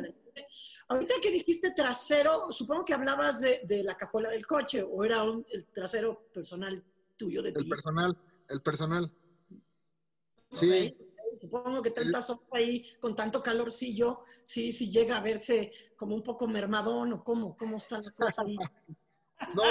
Ahorita 0.88 1.14
que 1.22 1.30
dijiste 1.30 1.70
trasero, 1.70 2.52
supongo 2.52 2.84
que 2.84 2.92
hablabas 2.92 3.40
de, 3.40 3.62
de 3.64 3.82
la 3.82 3.96
cajuela 3.96 4.28
del 4.28 4.46
coche, 4.46 4.82
o 4.82 5.02
era 5.02 5.22
un, 5.22 5.46
el 5.50 5.66
trasero 5.66 6.28
personal 6.32 6.84
tuyo 7.16 7.42
de 7.42 7.52
ti. 7.52 7.60
El 7.62 7.68
personal, 7.68 8.18
el 8.48 8.60
personal. 8.60 9.12
Sí, 10.50 10.96
supongo 11.36 11.82
que 11.82 11.90
tanta 11.90 12.20
sopa 12.20 12.58
ahí 12.58 12.84
con 13.00 13.14
tanto 13.14 13.42
calorcillo, 13.42 14.20
sí, 14.42 14.72
sí 14.72 14.90
llega 14.90 15.16
a 15.16 15.22
verse 15.22 15.72
como 15.96 16.14
un 16.14 16.22
poco 16.22 16.46
mermadón 16.46 17.12
o 17.12 17.24
cómo, 17.24 17.56
cómo 17.56 17.76
está 17.76 18.00
la 18.00 18.10
cosa 18.12 18.42
ahí. 18.42 18.56
No, 19.54 19.62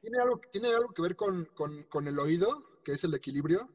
tiene 0.00 0.20
algo, 0.20 0.40
tiene 0.50 0.68
algo 0.68 0.92
que 0.92 1.02
ver 1.02 1.16
con, 1.16 1.46
con, 1.54 1.84
con, 1.84 2.08
el 2.08 2.18
oído, 2.18 2.82
que 2.84 2.92
es 2.92 3.04
el 3.04 3.14
equilibrio, 3.14 3.70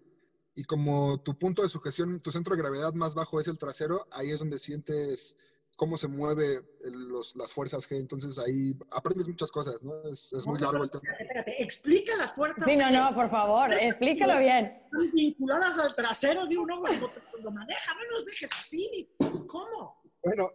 y 0.53 0.63
como 0.63 1.21
tu 1.21 1.37
punto 1.37 1.61
de 1.61 1.69
sujeción, 1.69 2.21
tu 2.21 2.31
centro 2.31 2.55
de 2.55 2.61
gravedad 2.61 2.93
más 2.93 3.15
bajo 3.15 3.39
es 3.39 3.47
el 3.47 3.57
trasero, 3.57 4.07
ahí 4.11 4.31
es 4.31 4.39
donde 4.39 4.59
sientes 4.59 5.37
cómo 5.75 5.97
se 5.97 6.07
mueve 6.07 6.61
los, 6.83 7.35
las 7.35 7.53
fuerzas 7.53 7.89
G, 7.89 7.99
entonces 7.99 8.39
ahí 8.39 8.77
aprendes 8.91 9.27
muchas 9.27 9.51
cosas, 9.51 9.81
¿no? 9.83 9.93
Es, 10.09 10.31
muy 10.45 10.57
largo 10.59 10.83
el 10.83 10.91
tema. 10.91 11.03
Espérate, 11.19 11.61
explica 11.61 12.15
las 12.17 12.33
fuerzas 12.33 12.63
Sí, 12.65 12.77
no, 12.77 12.89
no, 12.91 13.13
por 13.13 13.29
favor, 13.29 13.73
explícalo 13.73 14.39
bien. 14.39 14.65
Están 14.85 15.11
vinculadas 15.11 15.77
al 15.79 15.95
trasero 15.95 16.45
de 16.47 16.57
uno 16.57 16.79
cuando 16.79 17.11
lo 17.41 17.51
maneja, 17.51 17.93
no 17.93 18.15
nos 18.15 18.25
dejes 18.25 18.49
así, 18.57 19.09
¿cómo? 19.47 20.01
Bueno, 20.23 20.51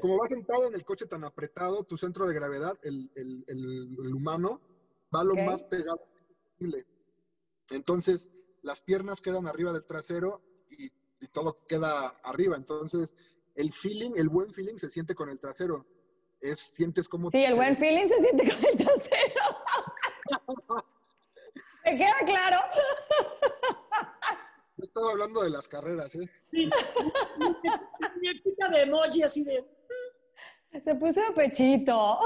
como 0.00 0.18
vas 0.18 0.30
sentado 0.30 0.66
en 0.66 0.74
el 0.74 0.84
coche 0.84 1.06
tan 1.06 1.24
apretado, 1.24 1.84
tu 1.84 1.96
centro 1.96 2.26
de 2.26 2.34
gravedad, 2.34 2.78
el, 2.82 3.10
el, 3.14 3.44
el, 3.46 4.14
humano, 4.14 4.60
va 5.14 5.24
lo 5.24 5.34
más 5.34 5.62
pegado 5.64 6.00
posible. 6.52 6.86
Entonces, 7.70 8.28
las 8.62 8.80
piernas 8.80 9.20
quedan 9.20 9.46
arriba 9.46 9.72
del 9.72 9.86
trasero 9.86 10.42
y, 10.68 10.86
y 11.20 11.28
todo 11.28 11.66
queda 11.66 12.08
arriba, 12.22 12.56
entonces 12.56 13.14
el 13.60 13.72
feeling, 13.72 14.12
el 14.16 14.28
buen 14.28 14.52
feeling 14.52 14.76
se 14.76 14.90
siente 14.90 15.14
con 15.14 15.28
el 15.28 15.38
trasero. 15.38 15.86
Es, 16.40 16.58
sientes 16.60 17.08
como... 17.08 17.30
Sí, 17.30 17.44
el 17.44 17.54
buen 17.54 17.76
feeling 17.76 18.08
se 18.08 18.20
siente 18.20 18.50
con 18.50 18.64
el 18.64 18.76
trasero. 18.78 19.44
¿Me 21.84 21.98
queda 21.98 22.16
claro? 22.24 22.58
Yo 24.76 24.82
estaba 24.82 25.10
hablando 25.10 25.42
de 25.42 25.50
las 25.50 25.68
carreras, 25.68 26.14
¿eh? 26.14 26.30
Sí. 26.50 26.70
quita 28.42 28.68
de 28.70 28.82
emoji 28.82 29.22
así 29.22 29.44
de... 29.44 29.64
Se 30.82 30.94
puso 30.94 31.20
de 31.20 31.32
pechito. 31.34 32.18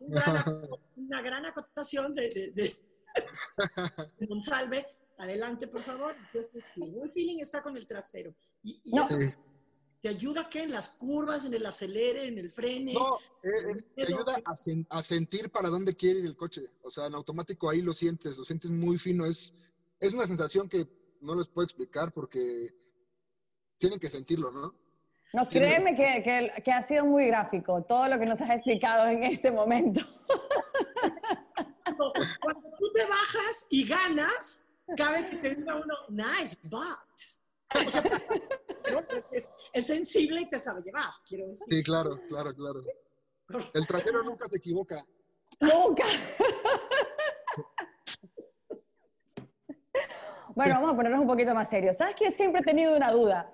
Una 0.00 1.22
gran, 1.22 1.46
acotación 1.46 2.12
de, 2.12 2.28
de, 2.28 2.50
de, 2.50 4.26
Monsalve. 4.28 4.84
Adelante, 5.16 5.68
por 5.68 5.82
favor. 5.82 6.14
Entonces, 6.26 6.64
sí, 6.74 6.82
el 6.82 6.90
buen 6.92 7.12
feeling 7.12 7.38
está 7.40 7.62
con 7.62 7.76
el 7.76 7.86
trasero. 7.86 8.34
Y, 8.62 8.80
y 8.84 8.90
no. 8.90 9.02
eso, 9.02 9.16
¿Te 10.00 10.08
ayuda 10.08 10.48
qué? 10.48 10.62
¿En 10.62 10.72
las 10.72 10.90
curvas, 10.90 11.44
en 11.44 11.54
el 11.54 11.66
acelere, 11.66 12.28
en 12.28 12.38
el 12.38 12.50
frene? 12.50 12.92
No, 12.92 13.16
eh, 13.42 13.82
eh, 13.96 13.96
te 13.96 14.14
ayuda 14.14 14.36
a, 14.90 15.02
sentir 15.02 15.50
para 15.50 15.68
dónde 15.68 15.96
quiere 15.96 16.20
ir 16.20 16.26
el 16.26 16.36
coche. 16.36 16.62
O 16.82 16.90
sea, 16.90 17.06
en 17.06 17.14
automático 17.14 17.68
ahí 17.68 17.82
lo 17.82 17.92
sientes, 17.92 18.38
lo 18.38 18.44
sientes 18.44 18.70
muy 18.70 18.96
fino. 18.96 19.26
Es, 19.26 19.54
es 19.98 20.14
una 20.14 20.26
sensación 20.26 20.68
que 20.68 20.86
no 21.20 21.34
les 21.34 21.48
puedo 21.48 21.64
explicar 21.64 22.12
porque 22.12 22.72
tienen 23.78 23.98
que 23.98 24.08
sentirlo, 24.08 24.52
¿no? 24.52 24.72
No, 25.32 25.48
créeme 25.48 25.94
que, 25.94 26.22
que, 26.22 26.62
que, 26.62 26.72
ha 26.72 26.80
sido 26.80 27.04
muy 27.04 27.26
gráfico 27.26 27.82
todo 27.82 28.08
lo 28.08 28.18
que 28.18 28.24
nos 28.24 28.40
has 28.40 28.50
explicado 28.50 29.08
en 29.08 29.24
este 29.24 29.50
momento. 29.50 30.00
Cuando 32.40 32.70
tú 32.78 32.90
te 32.94 33.04
bajas 33.04 33.66
y 33.68 33.86
ganas, 33.86 34.66
cabe 34.96 35.28
que 35.28 35.36
te 35.36 35.54
diga 35.56 35.76
uno, 35.76 35.94
nice 36.08 36.56
but. 36.62 36.80
O 37.74 37.90
sea, 37.90 38.02
es, 39.72 39.86
sensible 39.86 40.42
y 40.42 40.48
te 40.48 40.58
sabe 40.58 40.82
llevar, 40.82 41.04
quiero 41.26 41.46
decir. 41.46 41.66
Sí, 41.68 41.82
claro, 41.82 42.10
claro, 42.28 42.54
claro. 42.54 42.82
El 43.74 43.86
trasero 43.86 44.22
nunca 44.22 44.46
se 44.48 44.58
equivoca. 44.58 45.04
Nunca. 45.60 46.04
bueno, 50.54 50.74
vamos 50.74 50.92
a 50.92 50.96
ponernos 50.96 51.20
un 51.20 51.26
poquito 51.26 51.54
más 51.54 51.70
serios. 51.70 51.96
¿Sabes 51.96 52.14
que 52.14 52.26
yo 52.26 52.30
siempre 52.30 52.60
he 52.60 52.64
tenido 52.64 52.94
una 52.96 53.10
duda? 53.10 53.50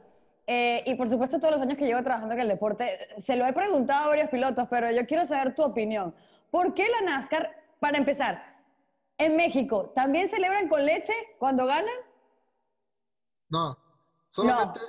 Eh, 0.47 0.83
y 0.87 0.95
por 0.95 1.09
supuesto, 1.09 1.39
todos 1.39 1.53
los 1.53 1.63
años 1.63 1.79
que 1.79 1.87
llevo 1.87 2.03
trabajando 2.03 2.35
en 2.35 2.41
el 2.41 2.49
deporte, 2.49 2.99
se 3.19 3.37
lo 3.37 3.47
he 3.47 3.53
preguntado 3.53 4.07
a 4.07 4.09
varios 4.09 4.29
pilotos, 4.29 4.67
pero 4.69 4.91
yo 4.91 5.07
quiero 5.07 5.25
saber 5.25 5.55
tu 5.55 5.63
opinión. 5.63 6.15
¿Por 6.51 6.75
qué 6.75 6.87
la 6.89 7.01
NASCAR, 7.01 7.51
para 7.81 7.99
empezar, 7.99 8.63
en 9.17 9.37
México, 9.37 9.93
también 9.95 10.29
celebran 10.29 10.69
con 10.69 10.85
leche 10.85 11.15
cuando 11.39 11.67
ganan? 11.67 11.95
No, 13.49 13.79
solamente, 14.31 14.81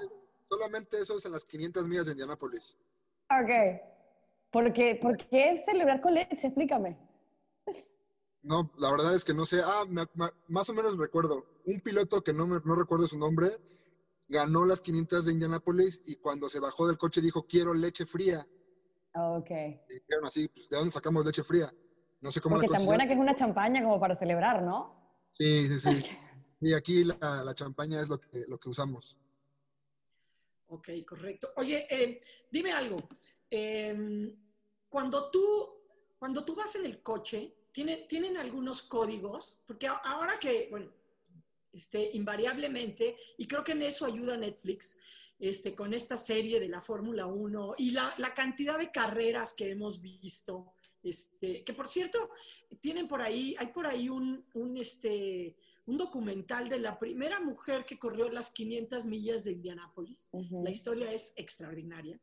solamente 0.56 0.98
eso 1.00 1.18
es 1.18 1.26
en 1.26 1.34
las 1.34 1.46
500 1.46 1.88
millas 1.88 2.06
de 2.06 2.14
Indianápolis. 2.14 2.78
Ok. 3.30 3.82
¿Por 4.52 4.72
qué, 4.74 4.96
¿Por 4.96 5.18
qué 5.18 5.52
es 5.52 5.66
celebrar 5.66 6.00
con 6.02 6.14
leche? 6.14 6.48
Explícame. 6.48 6.98
No, 8.42 8.72
la 8.78 8.92
verdad 8.92 9.16
es 9.16 9.24
que 9.24 9.34
no 9.34 9.46
sé. 9.46 9.62
Ah, 9.64 9.86
me- 9.88 10.06
ma- 10.14 10.32
más 10.48 10.70
o 10.70 10.74
menos 10.74 10.98
recuerdo. 10.98 11.46
Un 11.66 11.82
piloto 11.82 12.22
que 12.22 12.32
no, 12.34 12.46
me- 12.48 12.62
no 12.64 12.76
recuerdo 12.76 13.08
su 13.08 13.18
nombre 13.18 13.50
ganó 14.28 14.66
las 14.66 14.82
500 14.82 15.26
de 15.26 15.34
Indianápolis 15.34 16.02
y 16.06 16.16
cuando 16.16 16.50
se 16.50 16.60
bajó 16.60 16.88
del 16.88 16.98
coche 16.98 17.22
dijo, 17.22 17.44
quiero 17.44 17.74
leche 17.74 18.06
fría. 18.06 18.48
Ok. 19.14 19.50
Y 19.52 19.94
dijeron 19.94 20.26
así, 20.26 20.48
pues, 20.48 20.70
¿de 20.70 20.78
dónde 20.78 20.92
sacamos 20.92 21.26
leche 21.26 21.44
fría? 21.44 21.74
No 22.22 22.32
sé 22.32 22.40
cómo 22.42 22.56
Porque 22.56 22.68
la 22.70 22.78
tan 22.78 22.86
buena 22.86 23.06
que 23.08 23.14
es 23.14 23.20
una 23.20 23.36
champaña 23.36 23.84
como 23.84 24.00
para 24.00 24.16
celebrar, 24.16 24.62
¿no? 24.64 24.96
Sí, 25.30 25.68
sí, 25.68 25.80
sí. 25.80 26.06
Y 26.62 26.74
aquí 26.74 27.04
la, 27.04 27.44
la 27.44 27.54
champaña 27.54 28.00
es 28.00 28.08
lo 28.10 28.20
que, 28.20 28.46
lo 28.48 28.58
que 28.58 28.70
usamos. 28.70 29.18
Ok, 30.68 30.90
correcto. 31.06 31.54
Oye, 31.58 31.86
eh, 31.90 32.20
dime 32.50 32.72
algo. 32.72 32.98
Eh, 33.50 34.34
cuando, 34.90 35.30
tú, 35.30 35.82
cuando 36.18 36.44
tú 36.44 36.56
vas 36.56 36.76
en 36.76 36.86
el 36.86 37.02
coche, 37.02 37.54
¿tienen, 37.72 38.08
¿tienen 38.08 38.38
algunos 38.38 38.82
códigos? 38.82 39.62
Porque 39.66 39.88
ahora 39.88 40.40
que, 40.40 40.68
bueno, 40.72 40.92
este, 41.72 42.12
invariablemente, 42.14 43.18
y 43.38 43.48
creo 43.48 43.64
que 43.64 43.74
en 43.74 43.84
eso 43.84 44.06
ayuda 44.06 44.38
Netflix, 44.38 44.98
este, 45.38 45.76
con 45.76 45.94
esta 45.94 46.16
serie 46.16 46.60
de 46.60 46.70
la 46.70 46.80
Fórmula 46.80 47.26
1 47.26 47.76
y 47.78 47.92
la, 47.92 48.14
la 48.18 48.34
cantidad 48.34 48.80
de 48.80 48.92
carreras 48.92 49.54
que 49.54 49.70
hemos 49.70 50.02
visto, 50.02 50.72
este, 51.04 51.64
que 51.64 51.74
por 51.74 51.88
cierto, 51.88 52.32
tienen 52.80 53.08
por 53.08 53.22
ahí, 53.22 53.54
hay 53.60 53.68
por 53.68 53.86
ahí 53.86 54.08
un, 54.08 54.46
un, 54.54 54.78
este, 54.78 55.56
un 55.86 55.98
documental 55.98 56.68
de 56.70 56.80
la 56.80 56.98
primera 56.98 57.40
mujer 57.40 57.86
que 57.86 58.00
corrió 58.00 58.30
las 58.30 58.50
500 58.50 59.06
millas 59.06 59.44
de 59.44 59.52
Indianápolis. 59.52 60.30
La 60.64 60.72
historia 60.72 61.12
es 61.12 61.34
extraordinaria. 61.36 62.20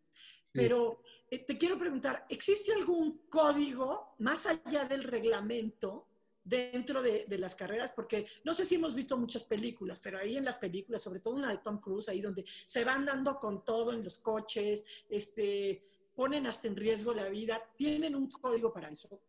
Pero 0.52 1.02
eh, 1.30 1.38
te 1.38 1.56
quiero 1.56 1.78
preguntar, 1.78 2.26
¿existe 2.28 2.72
algún 2.72 3.22
código 3.28 4.14
más 4.18 4.46
allá 4.46 4.84
del 4.84 5.02
reglamento 5.04 6.06
dentro 6.44 7.00
de, 7.00 7.24
de 7.26 7.38
las 7.38 7.54
carreras? 7.54 7.92
Porque 7.96 8.26
no 8.44 8.52
sé 8.52 8.66
si 8.66 8.74
hemos 8.74 8.94
visto 8.94 9.16
muchas 9.16 9.44
películas, 9.44 9.98
pero 9.98 10.18
ahí 10.18 10.36
en 10.36 10.44
las 10.44 10.56
películas, 10.56 11.00
sobre 11.00 11.20
todo 11.20 11.34
una 11.34 11.50
de 11.50 11.58
Tom 11.58 11.80
Cruise, 11.80 12.08
ahí 12.08 12.20
donde 12.20 12.44
se 12.66 12.84
van 12.84 13.06
dando 13.06 13.38
con 13.38 13.64
todo 13.64 13.92
en 13.92 14.04
los 14.04 14.18
coches, 14.18 14.84
este, 15.08 15.82
ponen 16.14 16.46
hasta 16.46 16.68
en 16.68 16.76
riesgo 16.76 17.14
la 17.14 17.28
vida, 17.28 17.62
¿tienen 17.76 18.14
un 18.14 18.30
código 18.30 18.72
para 18.72 18.88
eso? 18.88 19.20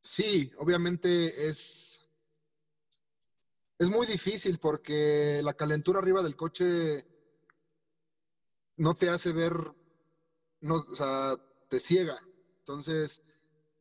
Sí, 0.00 0.50
obviamente 0.58 1.48
es, 1.48 2.03
es 3.84 3.90
muy 3.90 4.06
difícil 4.06 4.58
porque 4.58 5.40
la 5.42 5.52
calentura 5.52 5.98
arriba 5.98 6.22
del 6.22 6.36
coche 6.36 7.06
no 8.78 8.94
te 8.94 9.10
hace 9.10 9.32
ver, 9.32 9.52
no, 10.60 10.76
o 10.76 10.96
sea, 10.96 11.36
te 11.68 11.78
ciega. 11.78 12.18
Entonces, 12.60 13.22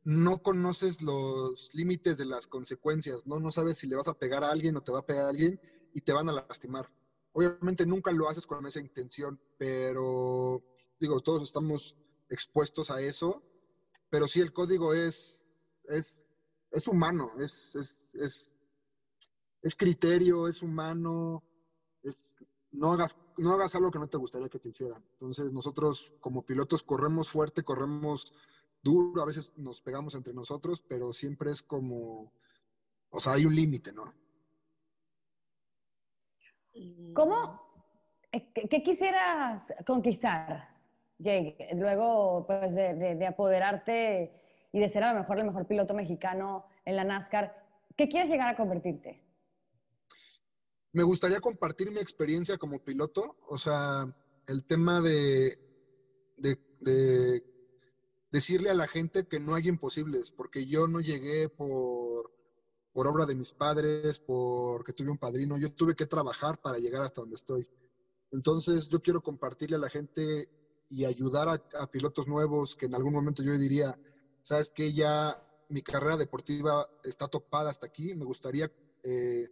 no 0.03 0.39
conoces 0.39 1.01
los 1.01 1.73
límites 1.73 2.17
de 2.17 2.25
las 2.25 2.47
consecuencias, 2.47 3.25
¿no? 3.25 3.39
No 3.39 3.51
sabes 3.51 3.77
si 3.77 3.87
le 3.87 3.95
vas 3.95 4.09
a 4.09 4.13
pegar 4.13 4.43
a 4.43 4.51
alguien 4.51 4.75
o 4.75 4.81
te 4.81 4.91
va 4.91 4.99
a 4.99 5.05
pegar 5.05 5.25
a 5.25 5.29
alguien 5.29 5.59
y 5.93 6.01
te 6.01 6.11
van 6.11 6.29
a 6.29 6.33
lastimar. 6.33 6.89
Obviamente 7.31 7.85
nunca 7.85 8.11
lo 8.11 8.27
haces 8.27 8.45
con 8.45 8.65
esa 8.65 8.81
intención, 8.81 9.39
pero 9.57 10.61
digo, 10.99 11.21
todos 11.21 11.43
estamos 11.43 11.95
expuestos 12.29 12.91
a 12.91 13.01
eso, 13.01 13.41
pero 14.09 14.27
sí 14.27 14.41
el 14.41 14.51
código 14.51 14.93
es, 14.93 15.45
es, 15.85 16.19
es 16.71 16.87
humano, 16.87 17.31
es, 17.39 17.75
es, 17.75 18.15
es, 18.15 18.52
es 19.63 19.75
criterio, 19.75 20.47
es 20.47 20.61
humano, 20.61 21.43
es, 22.03 22.35
no, 22.71 22.91
hagas, 22.93 23.17
no 23.37 23.53
hagas 23.53 23.73
algo 23.75 23.89
que 23.89 23.99
no 23.99 24.07
te 24.07 24.17
gustaría 24.17 24.49
que 24.49 24.59
te 24.59 24.69
hicieran. 24.69 25.03
Entonces 25.13 25.51
nosotros 25.51 26.13
como 26.19 26.43
pilotos 26.43 26.83
corremos 26.83 27.29
fuerte, 27.29 27.63
corremos 27.63 28.33
duro, 28.81 29.21
a 29.21 29.25
veces 29.25 29.53
nos 29.57 29.81
pegamos 29.81 30.13
entre 30.15 30.33
nosotros, 30.33 30.83
pero 30.87 31.13
siempre 31.13 31.51
es 31.51 31.63
como, 31.63 32.31
o 33.09 33.19
sea, 33.19 33.33
hay 33.33 33.45
un 33.45 33.55
límite, 33.55 33.93
¿no? 33.93 34.13
¿Cómo? 37.13 37.61
eh, 38.31 38.51
¿Qué, 38.53 38.81
quisieras 38.83 39.73
conquistar, 39.85 40.67
Jake? 41.19 41.69
Luego 41.75 42.45
pues, 42.47 42.75
de, 42.75 42.95
de- 42.95 43.15
de 43.15 43.27
apoderarte 43.27 44.33
y 44.71 44.79
de 44.79 44.89
ser 44.89 45.03
a 45.03 45.13
lo 45.13 45.19
mejor 45.19 45.39
el 45.39 45.45
mejor 45.45 45.67
piloto 45.67 45.93
mexicano 45.93 46.65
en 46.83 46.95
la 46.95 47.03
NASCAR, 47.03 47.55
¿qué 47.95 48.09
quieres 48.09 48.29
llegar 48.29 48.49
a 48.49 48.55
convertirte? 48.55 49.22
Me 50.93 51.03
gustaría 51.03 51.39
compartir 51.39 51.91
mi 51.91 51.99
experiencia 51.99 52.57
como 52.57 52.79
piloto, 52.79 53.35
o 53.47 53.57
sea, 53.57 54.05
el 54.47 54.63
tema 54.65 55.01
de, 55.01 55.57
de, 56.37 56.57
de 56.79 57.43
decirle 58.31 58.69
a 58.69 58.75
la 58.75 58.87
gente 58.87 59.25
que 59.25 59.39
no 59.39 59.55
hay 59.55 59.67
imposibles, 59.67 60.31
porque 60.31 60.65
yo 60.65 60.87
no 60.87 60.99
llegué 60.99 61.49
por, 61.49 62.31
obra 62.93 63.25
de 63.25 63.35
mis 63.35 63.53
padres, 63.53 64.19
porque 64.19 64.93
tuve 64.93 65.11
un 65.11 65.17
padrino, 65.17 65.57
yo 65.57 65.71
tuve 65.71 65.95
que 65.95 66.05
trabajar 66.05 66.59
para 66.59 66.77
llegar 66.77 67.03
hasta 67.03 67.21
donde 67.21 67.35
estoy. 67.35 67.67
Entonces 68.31 68.89
yo 68.89 68.99
quiero 69.01 69.21
compartirle 69.21 69.75
a 69.75 69.79
la 69.79 69.89
gente 69.89 70.49
y 70.89 71.05
ayudar 71.05 71.47
a, 71.47 71.63
a 71.79 71.87
pilotos 71.87 72.27
nuevos 72.27 72.75
que 72.75 72.87
en 72.87 72.95
algún 72.95 73.13
momento 73.13 73.43
yo 73.43 73.57
diría, 73.57 73.99
sabes 74.41 74.71
que 74.71 74.93
ya 74.93 75.35
mi 75.69 75.81
carrera 75.81 76.17
deportiva 76.17 76.87
está 77.03 77.27
topada 77.27 77.69
hasta 77.69 77.87
aquí, 77.87 78.15
me 78.15 78.25
gustaría 78.25 78.71
eh, 79.03 79.47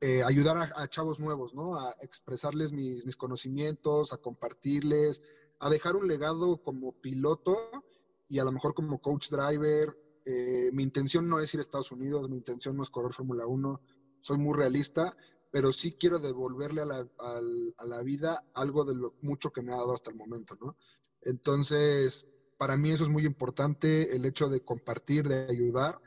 eh, 0.00 0.22
ayudar 0.24 0.72
a, 0.74 0.88
chavos 0.88 1.20
nuevos, 1.20 1.54
¿no? 1.54 1.78
A 1.78 1.94
expresarles 2.00 2.72
mis, 2.72 3.04
mis 3.04 3.16
conocimientos, 3.16 4.12
a 4.12 4.16
compartirles, 4.16 5.22
a 5.60 5.70
dejar 5.70 5.94
un 5.94 6.08
legado 6.08 6.62
como 6.62 6.92
piloto 6.92 7.56
y 8.28 8.40
a 8.40 8.44
lo 8.44 8.52
mejor 8.52 8.74
como 8.74 9.00
coach 9.00 9.30
driver. 9.30 9.96
Eh, 10.24 10.70
mi 10.72 10.82
intención 10.82 11.28
no 11.28 11.38
es 11.38 11.54
ir 11.54 11.60
a 11.60 11.62
Estados 11.62 11.92
Unidos, 11.92 12.28
mi 12.28 12.36
intención 12.36 12.76
no 12.76 12.82
es 12.82 12.90
correr 12.90 13.12
Fórmula 13.12 13.46
1, 13.46 13.80
soy 14.20 14.38
muy 14.38 14.56
realista, 14.56 15.16
pero 15.50 15.72
sí 15.72 15.92
quiero 15.92 16.18
devolverle 16.18 16.82
a 16.82 16.86
la, 16.86 17.08
a 17.18 17.86
la 17.86 18.02
vida 18.02 18.44
algo 18.54 18.84
de 18.84 18.94
lo 18.94 19.14
mucho 19.22 19.50
que 19.52 19.62
me 19.62 19.72
ha 19.72 19.76
dado 19.76 19.94
hasta 19.94 20.10
el 20.10 20.16
momento, 20.16 20.58
¿no? 20.60 20.76
Entonces, 21.22 22.26
para 22.58 22.76
mí 22.76 22.90
eso 22.90 23.04
es 23.04 23.10
muy 23.10 23.24
importante, 23.24 24.14
el 24.14 24.24
hecho 24.24 24.48
de 24.48 24.60
compartir, 24.60 25.28
de 25.28 25.46
ayudar 25.48 26.00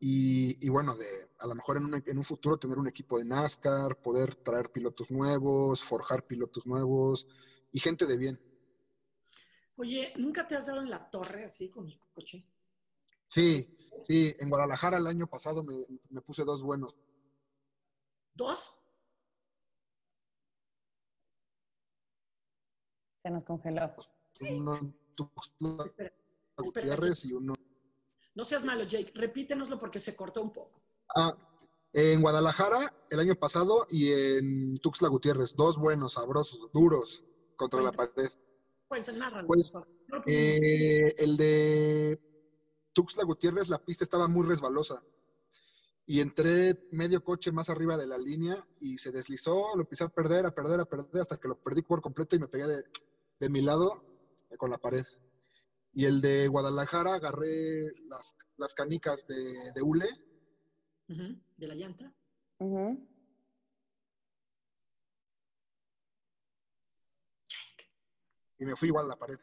y, 0.00 0.64
y 0.64 0.68
bueno, 0.68 0.94
de 0.94 1.06
a 1.38 1.46
lo 1.46 1.54
mejor 1.54 1.76
en 1.76 1.84
un, 1.86 2.02
en 2.04 2.18
un 2.18 2.24
futuro 2.24 2.56
tener 2.56 2.78
un 2.78 2.88
equipo 2.88 3.18
de 3.18 3.24
NASCAR, 3.24 4.00
poder 4.00 4.34
traer 4.36 4.70
pilotos 4.70 5.10
nuevos, 5.10 5.82
forjar 5.82 6.26
pilotos 6.26 6.66
nuevos 6.66 7.26
y 7.72 7.80
gente 7.80 8.06
de 8.06 8.16
bien. 8.16 8.40
Oye, 9.76 10.12
¿nunca 10.16 10.46
te 10.46 10.56
has 10.56 10.66
dado 10.66 10.80
en 10.80 10.90
la 10.90 11.08
torre 11.08 11.44
así 11.44 11.70
con 11.70 11.86
el 11.86 12.00
coche? 12.12 12.44
Sí, 13.28 13.76
sí, 14.00 14.34
en 14.38 14.48
Guadalajara 14.48 14.98
el 14.98 15.06
año 15.06 15.26
pasado 15.26 15.62
me, 15.62 15.74
me 16.10 16.20
puse 16.22 16.44
dos 16.44 16.62
buenos. 16.62 16.94
¿Dos? 18.34 18.74
Se 23.22 23.30
nos 23.30 23.44
congeló. 23.44 23.94
Uno 24.40 24.76
en 24.76 24.96
Tuxtla 25.14 25.84
Espera, 25.84 26.14
espera, 26.56 26.86
Gutiérrez 26.96 27.24
y 27.24 27.32
uno... 27.32 27.54
No 28.38 28.44
seas 28.44 28.64
malo, 28.64 28.84
Jake. 28.84 29.10
Repítenoslo 29.16 29.80
porque 29.80 29.98
se 29.98 30.14
cortó 30.14 30.40
un 30.40 30.52
poco. 30.52 30.80
Ah, 31.16 31.36
en 31.92 32.22
Guadalajara 32.22 32.94
el 33.10 33.18
año 33.18 33.34
pasado 33.34 33.88
y 33.90 34.12
en 34.12 34.78
Tuxtla 34.78 35.08
Gutiérrez, 35.08 35.56
dos 35.56 35.76
buenos, 35.76 36.12
sabrosos, 36.12 36.70
duros 36.72 37.24
contra 37.56 37.82
la 37.82 37.90
pared. 37.90 38.30
Cuenta, 38.86 39.10
narra. 39.10 39.44
Pues, 39.44 39.72
Eh, 40.26 41.14
el 41.18 41.36
de 41.36 42.20
Tuxtla 42.92 43.24
Gutiérrez, 43.24 43.68
la 43.68 43.84
pista 43.84 44.04
estaba 44.04 44.28
muy 44.28 44.46
resbalosa. 44.46 45.02
Y 46.06 46.20
entré 46.20 46.88
medio 46.92 47.24
coche 47.24 47.50
más 47.50 47.68
arriba 47.68 47.96
de 47.96 48.06
la 48.06 48.18
línea 48.18 48.64
y 48.80 48.98
se 48.98 49.10
deslizó, 49.10 49.74
lo 49.74 49.80
empecé 49.80 50.04
a 50.04 50.10
perder, 50.10 50.46
a 50.46 50.54
perder, 50.54 50.78
a 50.78 50.84
perder, 50.84 51.22
hasta 51.22 51.38
que 51.38 51.48
lo 51.48 51.60
perdí 51.60 51.82
por 51.82 52.00
completo 52.00 52.36
y 52.36 52.38
me 52.38 52.46
pegué 52.46 52.68
de, 52.68 52.84
de 53.40 53.48
mi 53.50 53.62
lado 53.62 54.00
eh, 54.48 54.56
con 54.56 54.70
la 54.70 54.78
pared. 54.78 55.04
Y 55.98 56.04
el 56.04 56.20
de 56.20 56.46
Guadalajara 56.46 57.14
agarré 57.14 57.92
las, 58.08 58.36
las 58.56 58.72
canicas 58.72 59.26
de, 59.26 59.72
de 59.74 59.82
hule 59.82 60.06
¿De 61.08 61.66
la 61.66 61.74
llanta? 61.74 62.14
Ujú. 62.58 63.04
y 68.60 68.64
me 68.64 68.76
fui 68.76 68.88
igual 68.88 69.06
a 69.06 69.08
la 69.08 69.16
pared. 69.16 69.34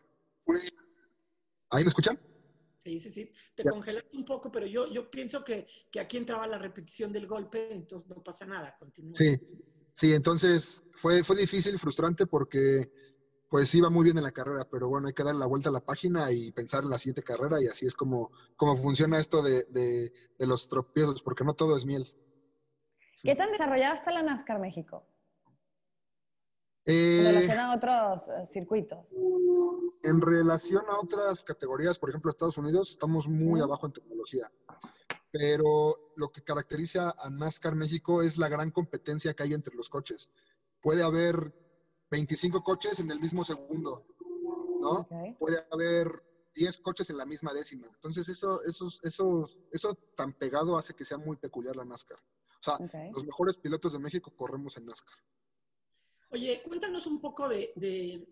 ¿Ahí 1.71 1.83
me 1.83 1.89
escuchan? 1.89 2.17
Sí, 2.77 2.99
sí, 2.99 3.11
sí. 3.11 3.29
Te 3.53 3.65
Ya. 3.65 3.71
congelaste 3.71 4.15
un 4.15 4.23
poco, 4.23 4.49
pero 4.49 4.65
yo, 4.65 4.89
yo 4.89 5.11
pienso 5.11 5.43
que, 5.43 5.67
que 5.91 5.99
aquí 5.99 6.15
entraba 6.15 6.47
la 6.47 6.57
repetición 6.57 7.11
del 7.11 7.27
golpe, 7.27 7.73
entonces 7.73 8.07
no 8.07 8.23
pasa 8.23 8.45
nada. 8.45 8.77
Continúa. 8.79 9.13
Sí, 9.13 9.35
sí, 9.93 10.13
entonces 10.13 10.85
fue, 10.91 11.21
fue 11.25 11.35
difícil, 11.35 11.77
frustrante 11.79 12.25
porque 12.25 12.93
pues 13.49 13.73
iba 13.75 13.89
muy 13.89 14.03
bien 14.03 14.17
en 14.17 14.23
la 14.23 14.31
carrera, 14.31 14.67
pero 14.69 14.89
bueno, 14.89 15.07
hay 15.07 15.13
que 15.13 15.23
dar 15.23 15.35
la 15.35 15.45
vuelta 15.45 15.69
a 15.69 15.73
la 15.73 15.79
página 15.79 16.31
y 16.31 16.51
pensar 16.51 16.83
en 16.83 16.89
la 16.89 16.99
siguiente 16.99 17.23
carrera 17.23 17.61
y 17.61 17.67
así 17.67 17.85
es 17.85 17.95
como, 17.95 18.31
como 18.55 18.77
funciona 18.77 19.19
esto 19.19 19.41
de, 19.41 19.63
de, 19.65 20.11
de 20.37 20.47
los 20.47 20.67
tropiezos, 20.67 21.21
porque 21.21 21.43
no 21.43 21.53
todo 21.53 21.75
es 21.75 21.85
miel. 21.85 22.13
¿Qué 23.21 23.35
tan 23.35 23.51
desarrollado 23.51 23.95
está 23.95 24.11
la 24.11 24.23
NASCAR 24.23 24.59
México? 24.59 25.07
Eh, 26.85 27.19
en 27.19 27.25
relación 27.25 27.59
a 27.59 27.73
otros 27.73 28.29
eh, 28.29 28.45
circuitos. 28.45 29.05
En 30.03 30.21
relación 30.21 30.83
a 30.87 30.99
otras 30.99 31.43
categorías, 31.43 31.97
por 31.97 32.09
ejemplo, 32.09 32.29
Estados 32.29 32.57
Unidos, 32.57 32.91
estamos 32.91 33.27
muy 33.27 33.59
abajo 33.59 33.87
en 33.87 33.93
tecnología. 33.93 34.51
Pero 35.31 36.11
lo 36.15 36.29
que 36.29 36.43
caracteriza 36.43 37.15
a 37.17 37.29
NASCAR 37.29 37.75
México 37.75 38.21
es 38.21 38.37
la 38.37 38.47
gran 38.47 38.69
competencia 38.69 39.33
que 39.33 39.43
hay 39.43 39.53
entre 39.53 39.75
los 39.75 39.89
coches. 39.89 40.31
Puede 40.81 41.03
haber 41.03 41.51
25 42.15 42.63
coches 42.63 42.99
en 42.99 43.11
el 43.11 43.19
mismo 43.19 43.43
segundo, 43.43 44.05
¿no? 44.79 45.07
Puede 45.37 45.57
haber 45.69 46.23
10 46.53 46.77
coches 46.79 47.09
en 47.09 47.17
la 47.17 47.25
misma 47.25 47.53
décima. 47.53 47.87
Entonces, 47.87 48.29
eso, 48.29 48.63
eso, 48.63 48.87
eso, 49.03 49.45
eso 49.71 49.95
tan 50.15 50.31
pegado 50.31 50.77
hace 50.77 50.93
que 50.93 51.03
sea 51.03 51.17
muy 51.17 51.35
peculiar 51.35 51.75
la 51.75 51.83
NASCAR. 51.83 52.17
O 52.17 52.63
sea, 52.63 52.77
los 53.11 53.25
mejores 53.25 53.57
pilotos 53.57 53.93
de 53.93 53.99
México 53.99 54.31
corremos 54.35 54.77
en 54.77 54.85
NASCAR. 54.85 55.17
Oye, 56.29 56.63
cuéntanos 56.63 57.05
un 57.05 57.19
poco 57.19 57.49
de, 57.49 58.25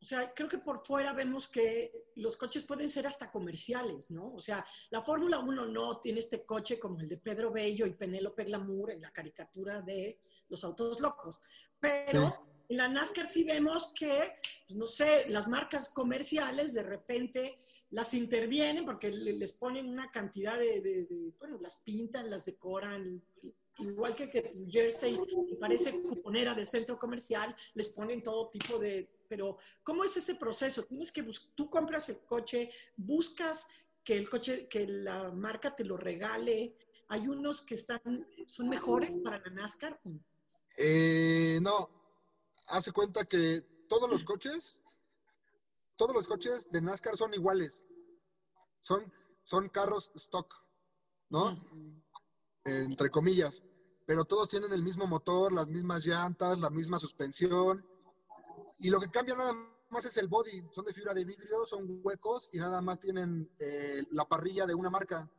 o 0.00 0.04
sea, 0.04 0.32
creo 0.32 0.48
que 0.48 0.58
por 0.58 0.84
fuera 0.84 1.12
vemos 1.12 1.46
que 1.46 2.10
los 2.14 2.38
coches 2.38 2.64
pueden 2.64 2.88
ser 2.88 3.06
hasta 3.06 3.30
comerciales, 3.30 4.10
¿no? 4.10 4.32
O 4.32 4.40
sea, 4.40 4.64
la 4.90 5.02
Fórmula 5.02 5.40
1 5.40 5.66
no 5.66 6.00
tiene 6.00 6.20
este 6.20 6.46
coche 6.46 6.78
como 6.78 7.00
el 7.00 7.08
de 7.08 7.18
Pedro 7.18 7.52
Bello 7.52 7.84
y 7.86 7.92
Penélope 7.92 8.44
Glamour 8.44 8.92
en 8.92 9.02
la 9.02 9.12
caricatura 9.12 9.82
de 9.82 10.18
los 10.48 10.64
autos 10.64 11.00
locos, 11.00 11.42
pero 11.78 12.55
en 12.68 12.76
la 12.76 12.88
NASCAR 12.88 13.26
sí 13.26 13.44
vemos 13.44 13.92
que, 13.94 14.32
pues, 14.66 14.76
no 14.76 14.86
sé, 14.86 15.28
las 15.28 15.48
marcas 15.48 15.88
comerciales 15.88 16.74
de 16.74 16.82
repente 16.82 17.56
las 17.90 18.14
intervienen 18.14 18.84
porque 18.84 19.10
les 19.10 19.52
ponen 19.52 19.88
una 19.88 20.10
cantidad 20.10 20.58
de, 20.58 21.06
bueno, 21.38 21.58
las 21.60 21.76
pintan, 21.76 22.30
las 22.30 22.44
decoran, 22.44 23.22
igual 23.78 24.14
que, 24.14 24.28
que 24.28 24.42
tu 24.42 24.66
jersey 24.68 25.18
parece 25.60 26.02
cuponera 26.02 26.54
de 26.54 26.64
centro 26.64 26.98
comercial, 26.98 27.54
les 27.74 27.88
ponen 27.88 28.22
todo 28.22 28.48
tipo 28.48 28.78
de... 28.78 29.08
Pero, 29.28 29.58
¿cómo 29.82 30.04
es 30.04 30.16
ese 30.16 30.36
proceso? 30.36 30.84
Tienes 30.84 31.10
que 31.10 31.24
tú 31.54 31.68
compras 31.68 32.08
el 32.08 32.20
coche, 32.20 32.70
buscas 32.96 33.68
que 34.04 34.14
el 34.16 34.28
coche, 34.28 34.68
que 34.68 34.86
la 34.86 35.30
marca 35.32 35.74
te 35.74 35.84
lo 35.84 35.96
regale. 35.96 36.76
Hay 37.08 37.26
unos 37.26 37.60
que 37.62 37.74
están, 37.74 38.26
son 38.46 38.68
mejores 38.68 39.10
para 39.22 39.38
la 39.40 39.50
NASCAR. 39.50 40.00
Eh, 40.76 41.58
no, 41.60 41.95
hace 42.68 42.92
cuenta 42.92 43.24
que 43.24 43.62
todos 43.88 44.10
los 44.10 44.24
coches, 44.24 44.80
todos 45.96 46.14
los 46.14 46.26
coches 46.26 46.66
de 46.70 46.80
NASCAR 46.80 47.16
son 47.16 47.34
iguales. 47.34 47.82
Son, 48.80 49.12
son 49.44 49.68
carros 49.68 50.10
stock, 50.14 50.52
¿no? 51.30 51.58
entre 52.66 53.10
comillas, 53.10 53.62
pero 54.06 54.24
todos 54.24 54.48
tienen 54.48 54.72
el 54.72 54.82
mismo 54.82 55.06
motor, 55.06 55.52
las 55.52 55.68
mismas 55.68 56.04
llantas, 56.04 56.58
la 56.58 56.70
misma 56.70 56.98
suspensión, 56.98 57.84
y 58.78 58.90
lo 58.90 59.00
que 59.00 59.10
cambia 59.10 59.36
nada 59.36 59.54
más 59.88 60.04
es 60.04 60.16
el 60.16 60.28
body, 60.28 60.64
son 60.72 60.84
de 60.84 60.92
fibra 60.92 61.14
de 61.14 61.24
vidrio, 61.24 61.64
son 61.64 62.00
huecos 62.02 62.48
y 62.52 62.58
nada 62.58 62.80
más 62.80 63.00
tienen 63.00 63.48
eh, 63.58 64.02
la 64.10 64.24
parrilla 64.24 64.66
de 64.66 64.74
una 64.74 64.90
marca. 64.90 65.30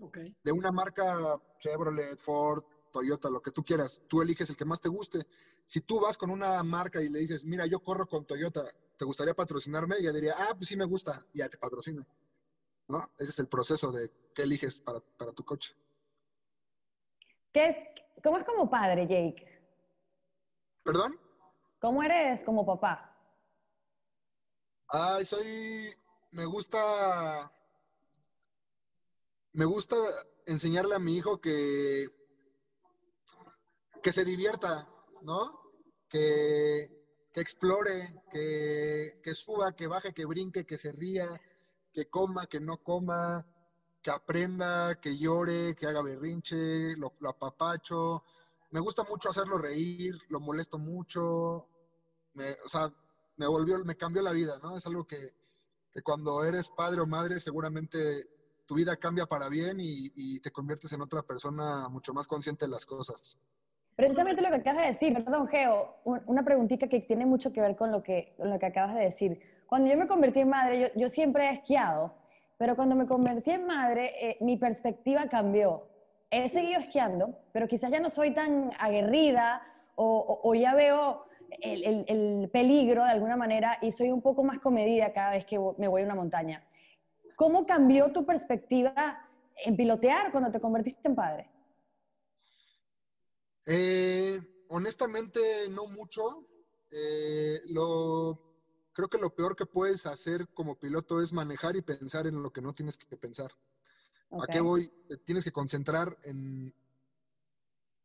Okay. 0.00 0.36
De 0.42 0.52
una 0.52 0.72
marca 0.72 1.40
Chevrolet, 1.60 2.18
Ford, 2.20 2.64
Toyota, 2.94 3.28
lo 3.28 3.42
que 3.42 3.50
tú 3.50 3.64
quieras. 3.64 4.02
Tú 4.06 4.22
eliges 4.22 4.48
el 4.48 4.56
que 4.56 4.64
más 4.64 4.80
te 4.80 4.88
guste. 4.88 5.26
Si 5.66 5.80
tú 5.80 6.00
vas 6.00 6.16
con 6.16 6.30
una 6.30 6.62
marca 6.62 7.02
y 7.02 7.08
le 7.08 7.18
dices, 7.18 7.44
mira, 7.44 7.66
yo 7.66 7.80
corro 7.80 8.06
con 8.06 8.24
Toyota, 8.24 8.64
¿te 8.96 9.04
gustaría 9.04 9.34
patrocinarme? 9.34 9.96
Y 9.98 10.02
ella 10.02 10.12
diría, 10.12 10.34
ah, 10.38 10.54
pues 10.56 10.68
sí 10.68 10.76
me 10.76 10.84
gusta, 10.84 11.26
y 11.32 11.38
ya 11.38 11.48
te 11.48 11.58
patrocina. 11.58 12.06
¿No? 12.86 13.10
Ese 13.18 13.30
es 13.32 13.38
el 13.40 13.48
proceso 13.48 13.90
de 13.90 14.12
qué 14.32 14.42
eliges 14.42 14.80
para, 14.80 15.00
para 15.18 15.32
tu 15.32 15.44
coche. 15.44 15.74
¿Qué, 17.52 17.94
¿Cómo 18.22 18.38
es 18.38 18.44
como 18.44 18.70
padre, 18.70 19.08
Jake? 19.08 19.44
¿Perdón? 20.84 21.18
¿Cómo 21.80 22.00
eres 22.02 22.44
como 22.44 22.64
papá? 22.64 23.10
Ay, 24.88 25.24
soy. 25.24 25.92
Me 26.30 26.44
gusta. 26.44 27.50
Me 29.52 29.64
gusta 29.64 29.96
enseñarle 30.46 30.94
a 30.94 31.00
mi 31.00 31.16
hijo 31.16 31.40
que. 31.40 32.06
Que 34.04 34.12
se 34.12 34.24
divierta, 34.26 34.86
¿no? 35.22 35.62
Que, 36.10 37.26
que 37.32 37.40
explore, 37.40 38.22
que, 38.30 39.18
que 39.22 39.34
suba, 39.34 39.74
que 39.74 39.86
baje, 39.86 40.12
que 40.12 40.26
brinque, 40.26 40.66
que 40.66 40.76
se 40.76 40.92
ría, 40.92 41.40
que 41.90 42.10
coma, 42.10 42.46
que 42.46 42.60
no 42.60 42.82
coma, 42.82 43.46
que 44.02 44.10
aprenda, 44.10 45.00
que 45.00 45.16
llore, 45.16 45.74
que 45.74 45.86
haga 45.86 46.02
berrinche, 46.02 46.94
lo, 46.98 47.14
apapacho. 47.26 48.22
Me 48.72 48.80
gusta 48.80 49.04
mucho 49.04 49.30
hacerlo 49.30 49.56
reír, 49.56 50.14
lo 50.28 50.38
molesto 50.38 50.76
mucho. 50.76 51.22
O 51.24 52.68
sea, 52.68 52.92
me 53.38 53.46
volvió, 53.46 53.82
me 53.86 53.96
cambió 53.96 54.20
la 54.20 54.32
vida, 54.32 54.60
¿no? 54.62 54.76
Es 54.76 54.84
algo 54.84 55.06
que, 55.06 55.34
cuando 56.02 56.44
eres 56.44 56.68
padre 56.68 57.00
o 57.00 57.06
madre 57.06 57.40
seguramente 57.40 58.28
tu 58.66 58.74
vida 58.74 58.96
cambia 58.96 59.24
para 59.24 59.48
bien 59.48 59.78
y, 59.80 60.40
te 60.40 60.50
conviertes 60.50 60.92
en 60.92 61.00
otra 61.00 61.22
persona 61.22 61.88
mucho 61.88 62.12
más 62.12 62.26
consciente 62.26 62.66
de 62.66 62.70
las 62.70 62.84
cosas. 62.84 63.38
Precisamente 63.96 64.42
lo 64.42 64.48
que 64.48 64.56
acabas 64.56 64.80
de 64.82 64.86
decir, 64.88 65.14
perdón, 65.14 65.46
Geo, 65.46 65.96
una 66.04 66.44
preguntita 66.44 66.88
que 66.88 67.00
tiene 67.00 67.26
mucho 67.26 67.52
que 67.52 67.60
ver 67.60 67.76
con 67.76 67.92
lo 67.92 68.02
que, 68.02 68.34
lo 68.38 68.58
que 68.58 68.66
acabas 68.66 68.94
de 68.94 69.02
decir. 69.02 69.40
Cuando 69.66 69.88
yo 69.90 69.96
me 69.96 70.06
convertí 70.06 70.40
en 70.40 70.48
madre, 70.48 70.92
yo, 70.96 71.08
siempre 71.08 71.48
he 71.48 71.52
esquiado 71.52 72.14
pero 72.56 72.76
cuando 72.76 72.94
me 72.94 73.06
convertí 73.06 73.50
en 73.50 73.66
madre, 73.66 74.12
eh, 74.20 74.36
mi 74.40 74.56
perspectiva 74.56 75.28
cambió. 75.28 75.88
He 76.30 76.48
seguido 76.48 76.80
esquiando, 76.80 77.36
pero 77.52 77.66
quizás 77.68 77.90
ya 77.90 78.00
no 78.00 78.10
soy 78.10 78.32
tan 78.32 78.70
aguerrida 78.78 79.62
o, 79.96 80.54
ya 80.54 80.74
veo 80.74 81.26
el, 81.60 82.48
peligro 82.52 83.04
de 83.04 83.10
alguna 83.10 83.36
manera 83.36 83.78
y 83.80 83.92
soy 83.92 84.10
un 84.10 84.20
poco 84.22 84.42
más 84.42 84.58
comedida 84.58 85.12
cada 85.12 85.30
vez 85.30 85.44
que 85.44 85.58
me 85.78 85.88
voy 85.88 86.02
a 86.02 86.04
una 86.04 86.14
montaña. 86.14 86.64
¿Cómo 87.36 87.66
cambió 87.66 88.12
tu 88.12 88.24
perspectiva 88.24 89.18
en 89.64 89.76
pilotear 89.76 90.32
cuando 90.32 90.50
te 90.50 90.60
convertiste 90.60 91.06
en 91.08 91.14
padre? 91.14 91.50
Eh, 93.66 94.40
honestamente, 94.68 95.68
no 95.70 95.86
mucho. 95.86 96.46
Eh, 96.90 97.60
lo 97.66 98.40
creo 98.92 99.08
que 99.08 99.18
lo 99.18 99.34
peor 99.34 99.56
que 99.56 99.66
puedes 99.66 100.06
hacer 100.06 100.48
como 100.54 100.78
piloto 100.78 101.20
es 101.20 101.32
manejar 101.32 101.76
y 101.76 101.82
pensar 101.82 102.26
en 102.26 102.42
lo 102.42 102.52
que 102.52 102.60
no 102.60 102.72
tienes 102.72 102.96
que 102.96 103.16
pensar. 103.16 103.50
¿A 104.30 104.46
qué 104.46 104.60
voy? 104.60 104.90
Tienes 105.24 105.44
que 105.44 105.52
concentrar 105.52 106.16
en, 106.24 106.74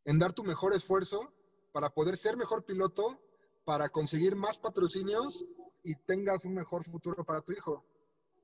en 0.05 0.19
dar 0.19 0.33
tu 0.33 0.43
mejor 0.43 0.73
esfuerzo 0.73 1.33
para 1.71 1.89
poder 1.89 2.17
ser 2.17 2.37
mejor 2.37 2.65
piloto, 2.65 3.19
para 3.65 3.89
conseguir 3.89 4.35
más 4.35 4.57
patrocinios 4.57 5.45
y 5.83 5.95
tengas 5.95 6.43
un 6.45 6.55
mejor 6.55 6.83
futuro 6.83 7.23
para 7.23 7.41
tu 7.41 7.51
hijo. 7.51 7.85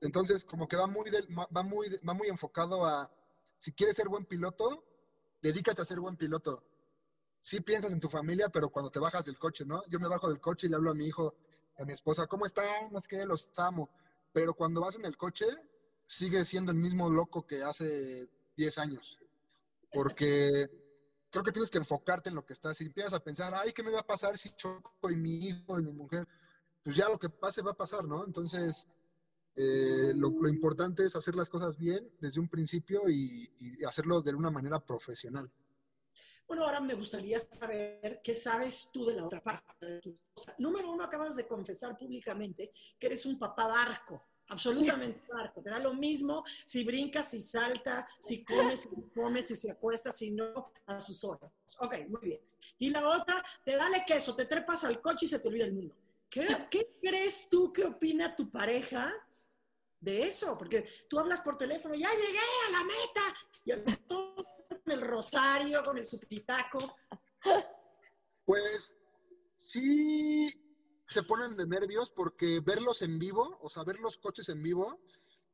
Entonces, 0.00 0.44
como 0.44 0.68
que 0.68 0.76
va 0.76 0.86
muy, 0.86 1.10
va 1.10 1.62
muy, 1.62 1.88
va 2.08 2.14
muy 2.14 2.28
enfocado 2.28 2.84
a, 2.84 3.10
si 3.58 3.72
quieres 3.72 3.96
ser 3.96 4.08
buen 4.08 4.24
piloto, 4.24 4.84
dedícate 5.42 5.82
a 5.82 5.86
ser 5.86 6.00
buen 6.00 6.16
piloto. 6.16 6.62
Sí 7.46 7.60
piensas 7.60 7.92
en 7.92 8.00
tu 8.00 8.08
familia, 8.08 8.48
pero 8.48 8.70
cuando 8.70 8.90
te 8.90 8.98
bajas 8.98 9.24
del 9.24 9.38
coche, 9.38 9.64
¿no? 9.64 9.80
Yo 9.86 10.00
me 10.00 10.08
bajo 10.08 10.28
del 10.28 10.40
coche 10.40 10.66
y 10.66 10.70
le 10.70 10.74
hablo 10.74 10.90
a 10.90 10.94
mi 10.94 11.06
hijo, 11.06 11.36
a 11.78 11.84
mi 11.84 11.92
esposa, 11.92 12.26
¿cómo 12.26 12.44
están? 12.44 12.92
No 12.92 13.00
que 13.00 13.24
los 13.24 13.48
amo. 13.56 13.88
Pero 14.32 14.52
cuando 14.52 14.80
vas 14.80 14.96
en 14.96 15.04
el 15.04 15.16
coche, 15.16 15.46
sigue 16.04 16.44
siendo 16.44 16.72
el 16.72 16.78
mismo 16.78 17.08
loco 17.08 17.46
que 17.46 17.62
hace 17.62 18.28
10 18.56 18.78
años. 18.78 19.20
Porque 19.92 20.68
creo 21.30 21.44
que 21.44 21.52
tienes 21.52 21.70
que 21.70 21.78
enfocarte 21.78 22.30
en 22.30 22.34
lo 22.34 22.44
que 22.44 22.52
estás. 22.52 22.78
Si 22.78 22.86
empiezas 22.86 23.12
a 23.12 23.22
pensar, 23.22 23.54
ay, 23.54 23.72
¿qué 23.72 23.84
me 23.84 23.92
va 23.92 24.00
a 24.00 24.06
pasar 24.06 24.36
si 24.36 24.52
choco 24.56 25.08
y 25.08 25.14
mi 25.14 25.46
hijo 25.46 25.78
y 25.78 25.84
mi 25.84 25.92
mujer? 25.92 26.26
Pues 26.82 26.96
ya 26.96 27.08
lo 27.08 27.16
que 27.16 27.28
pase 27.28 27.62
va 27.62 27.70
a 27.70 27.76
pasar, 27.76 28.06
¿no? 28.06 28.24
Entonces, 28.24 28.88
eh, 29.54 30.12
lo, 30.16 30.48
importante 30.48 31.04
es 31.04 31.14
hacer 31.14 31.36
las 31.36 31.48
cosas 31.48 31.78
bien 31.78 32.10
desde 32.20 32.40
un 32.40 32.48
principio 32.48 33.08
y 33.08 33.48
hacerlo 33.84 34.20
de 34.20 34.34
una 34.34 34.50
manera 34.50 34.80
profesional. 34.80 35.48
Bueno, 36.46 36.64
ahora 36.64 36.80
me 36.80 36.94
gustaría 36.94 37.38
saber 37.40 38.20
qué 38.22 38.34
sabes 38.34 38.90
tú 38.92 39.06
de 39.06 39.14
la 39.14 39.24
otra 39.24 39.42
parte 39.42 39.84
de 39.84 40.00
tu 40.00 40.10
esposa. 40.10 40.54
Número 40.58 40.90
uno, 40.90 41.02
acabas 41.04 41.34
de 41.34 41.46
confesar 41.46 41.96
públicamente 41.96 42.72
que 42.98 43.06
eres 43.08 43.26
un 43.26 43.36
papá 43.36 43.66
barco, 43.66 44.22
absolutamente 44.48 45.22
barco. 45.32 45.60
Te 45.60 45.70
da 45.70 45.80
lo 45.80 45.92
mismo 45.94 46.44
si 46.64 46.84
brinca, 46.84 47.22
si 47.22 47.40
salta, 47.40 48.06
si 48.20 48.44
come, 48.44 48.76
si 48.76 48.88
no 48.90 49.10
come, 49.12 49.42
si 49.42 49.56
se 49.56 49.72
acuesta, 49.72 50.12
si 50.12 50.30
no, 50.30 50.70
a 50.86 51.00
sus 51.00 51.24
horas. 51.24 51.50
Ok, 51.80 51.94
muy 52.08 52.20
bien. 52.20 52.40
Y 52.78 52.90
la 52.90 53.08
otra, 53.08 53.44
te 53.64 53.76
dale 53.76 54.04
queso, 54.06 54.36
te 54.36 54.46
trepas 54.46 54.84
al 54.84 55.00
coche 55.00 55.26
y 55.26 55.28
se 55.28 55.40
te 55.40 55.48
olvida 55.48 55.64
el 55.64 55.72
mundo. 55.72 55.96
¿Qué, 56.30 56.46
qué 56.70 56.96
crees 57.00 57.48
tú 57.48 57.72
que 57.72 57.84
opina 57.84 58.36
tu 58.36 58.50
pareja 58.50 59.12
de 60.00 60.22
eso? 60.22 60.56
Porque 60.56 60.86
tú 61.08 61.18
hablas 61.18 61.40
por 61.40 61.58
teléfono, 61.58 61.94
ya 61.96 62.08
llegué 62.08 62.38
a 62.38 62.70
la 62.70 62.84
meta. 62.84 63.34
Y 63.64 63.96
todo 64.06 64.46
el 64.92 65.00
rosario, 65.00 65.82
con 65.82 65.98
el 65.98 66.06
supitaco? 66.06 66.96
Pues 68.44 68.96
sí 69.58 70.48
se 71.06 71.22
ponen 71.22 71.56
de 71.56 71.66
nervios 71.66 72.10
porque 72.10 72.60
verlos 72.60 73.02
en 73.02 73.18
vivo, 73.18 73.58
o 73.60 73.68
sea, 73.68 73.84
ver 73.84 73.98
los 74.00 74.18
coches 74.18 74.48
en 74.48 74.62
vivo, 74.62 74.98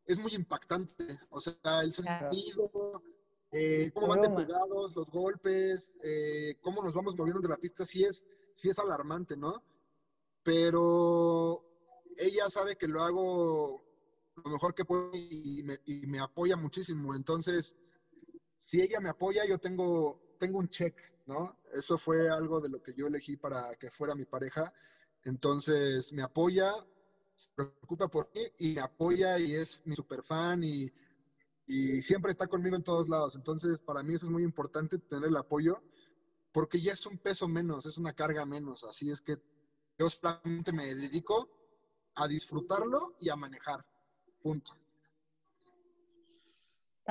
es 0.07 0.19
muy 0.19 0.35
impactante. 0.35 1.19
O 1.31 1.41
sea, 1.41 1.81
el 1.83 1.93
sonido, 1.93 3.03
eh, 3.51 3.91
cómo 3.93 4.09
van 4.09 4.23
despegados, 4.23 4.97
los 4.97 5.11
golpes, 5.11 5.93
eh, 6.03 6.57
cómo 6.61 6.83
nos 6.83 6.95
vamos 6.95 7.17
moviendo 7.17 7.41
de 7.41 7.49
la 7.49 7.59
pista, 7.59 7.85
sí 7.85 8.05
es, 8.05 8.27
sí 8.55 8.71
es 8.71 8.79
alarmante, 8.79 9.37
¿no? 9.37 9.63
Pero 10.43 11.65
ella 12.17 12.49
sabe 12.51 12.77
que 12.77 12.89
lo 12.89 13.03
hago 13.03 13.83
lo 14.45 14.51
mejor 14.51 14.75
que 14.75 14.85
puedo 14.85 15.11
y 15.13 15.63
me, 15.65 15.79
y 15.85 16.07
me 16.07 16.19
apoya 16.19 16.57
muchísimo. 16.57 17.15
Entonces, 17.15 17.77
si 18.63 18.81
ella 18.81 19.01
me 19.01 19.09
apoya, 19.09 19.45
yo 19.45 19.59
tengo, 19.59 20.37
tengo 20.39 20.61
un 20.61 20.69
check, 20.69 20.95
¿no? 21.27 21.59
Eso 21.73 21.99
fue 21.99 22.31
algo 22.31 22.61
de 22.61 22.69
lo 22.69 22.81
que 22.81 22.95
yo 22.95 23.09
elegí 23.09 23.37
para 23.37 23.75
que 23.75 23.91
fuera 23.91 24.15
mi 24.15 24.25
pareja. 24.25 24.73
Entonces, 25.25 26.13
me 26.13 26.23
apoya, 26.23 26.73
se 27.35 27.51
preocupa 27.57 28.07
por 28.07 28.31
mí 28.33 28.41
y 28.59 28.75
me 28.75 28.81
apoya 28.81 29.37
y 29.41 29.57
es 29.57 29.83
mi 29.85 29.97
super 29.97 30.23
fan 30.23 30.63
y, 30.63 30.89
y 31.67 32.03
siempre 32.03 32.31
está 32.31 32.47
conmigo 32.47 32.77
en 32.77 32.85
todos 32.85 33.09
lados. 33.09 33.35
Entonces, 33.35 33.81
para 33.81 34.05
mí 34.05 34.15
eso 34.15 34.27
es 34.27 34.33
muy 34.33 34.45
importante, 34.45 34.99
tener 35.01 35.29
el 35.29 35.37
apoyo, 35.37 35.83
porque 36.53 36.81
ya 36.81 36.93
es 36.93 37.05
un 37.05 37.19
peso 37.19 37.49
menos, 37.49 37.85
es 37.87 37.99
una 37.99 38.13
carga 38.13 38.47
menos. 38.47 38.85
Así 38.85 39.11
es 39.11 39.21
que 39.21 39.39
yo 39.99 40.09
solamente 40.09 40.73
me 40.73 40.95
dedico 40.95 41.51
a 42.15 42.29
disfrutarlo 42.29 43.17
y 43.19 43.29
a 43.29 43.35
manejar. 43.35 43.85
Punto. 44.41 44.82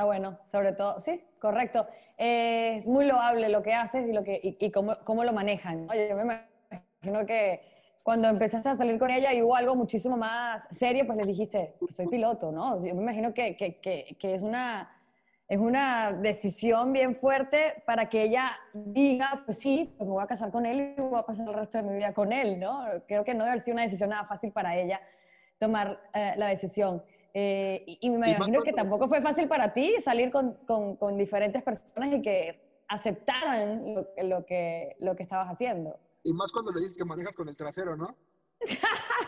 Está 0.02 0.08
bueno, 0.08 0.40
sobre 0.46 0.74
todo, 0.74 1.00
sí, 1.00 1.24
correcto. 1.38 1.86
Eh, 2.18 2.78
es 2.78 2.88
muy 2.88 3.06
loable 3.06 3.50
lo 3.50 3.62
que 3.62 3.72
haces 3.72 4.10
y, 4.10 4.12
lo 4.12 4.24
que, 4.24 4.40
y, 4.42 4.72
cómo, 4.72 4.96
cómo, 5.04 5.24
lo 5.24 5.32
manejan. 5.32 5.88
Oye, 5.92 6.10
yo 6.10 6.16
me 6.16 6.24
imagino 6.24 7.24
que 7.28 7.62
cuando 8.02 8.28
empezaste 8.28 8.70
a 8.70 8.76
salir 8.76 8.98
con 8.98 9.12
ella 9.12 9.32
y 9.32 9.44
hubo 9.44 9.56
algo 9.56 9.76
muchísimo 9.76 10.18
más 10.18 10.68
serio, 10.72 11.06
pues 11.06 11.20
le 11.20 11.26
dijiste, 11.26 11.76
soy 11.90 12.08
piloto, 12.08 12.52
¿no? 12.52 12.84
Yo 12.84 12.96
me 12.96 13.04
imagino 13.04 13.32
que, 13.32 13.56
que, 13.56 13.80
que, 13.80 14.34
es, 14.34 14.42
una, 14.42 14.90
es 15.48 15.60
una 15.60 16.14
decisión 16.14 16.94
bien 16.94 17.16
fuerte 17.16 17.84
para 17.86 18.10
que 18.10 18.24
ella 18.24 18.58
diga, 18.74 19.44
pues 19.46 19.60
sí, 19.60 19.94
pues 20.00 20.08
me 20.08 20.16
voy 20.16 20.24
a 20.24 20.26
casar 20.28 20.50
con 20.50 20.66
él 20.66 20.96
y 20.98 21.00
voy 21.00 21.20
a 21.20 21.28
pasar 21.28 21.48
el 21.48 21.54
resto 21.54 21.78
de 21.78 21.84
mi 21.84 21.94
vida 21.94 22.12
con 22.12 22.34
él, 22.34 22.60
¿no? 22.60 22.88
Creo 23.08 23.24
que 23.24 23.36
no 23.36 23.44
debe 23.44 23.52
haber 23.52 23.62
sido 23.62 23.76
una 23.76 23.84
decisión 23.84 24.10
nada 24.10 24.26
fácil 24.26 24.52
para 24.52 24.76
ella 24.76 25.00
tomar 25.60 26.02
eh, 26.16 26.34
la 26.38 26.48
decisión. 26.48 27.04
Eh, 27.34 27.84
y, 28.02 28.10
me 28.10 28.32
imagino 28.32 28.62
que 28.62 28.74
tampoco 28.74 29.08
fue 29.08 29.22
fácil 29.22 29.48
para 29.48 29.74
ti 29.74 29.96
salir 30.02 30.32
con, 30.32 30.54
con, 30.65 30.98
con 30.98 31.17
diferentes 31.17 31.63
personas 31.63 32.13
y 32.13 32.22
que 32.22 32.84
aceptaran 32.89 33.96
lo, 33.96 34.08
lo, 34.24 34.46
que, 34.46 34.98
lo 35.00 35.15
que 35.15 35.24
estabas 35.24 35.48
haciendo. 35.48 35.98
Y 36.24 36.34
más 36.34 36.52
cuando 36.52 36.72
le 36.72 36.82
dices 36.82 36.98
que 36.98 37.06
manejas 37.06 37.34
con 37.34 37.48
el 37.48 37.56
trasero, 37.56 37.96
¿no? 37.96 38.17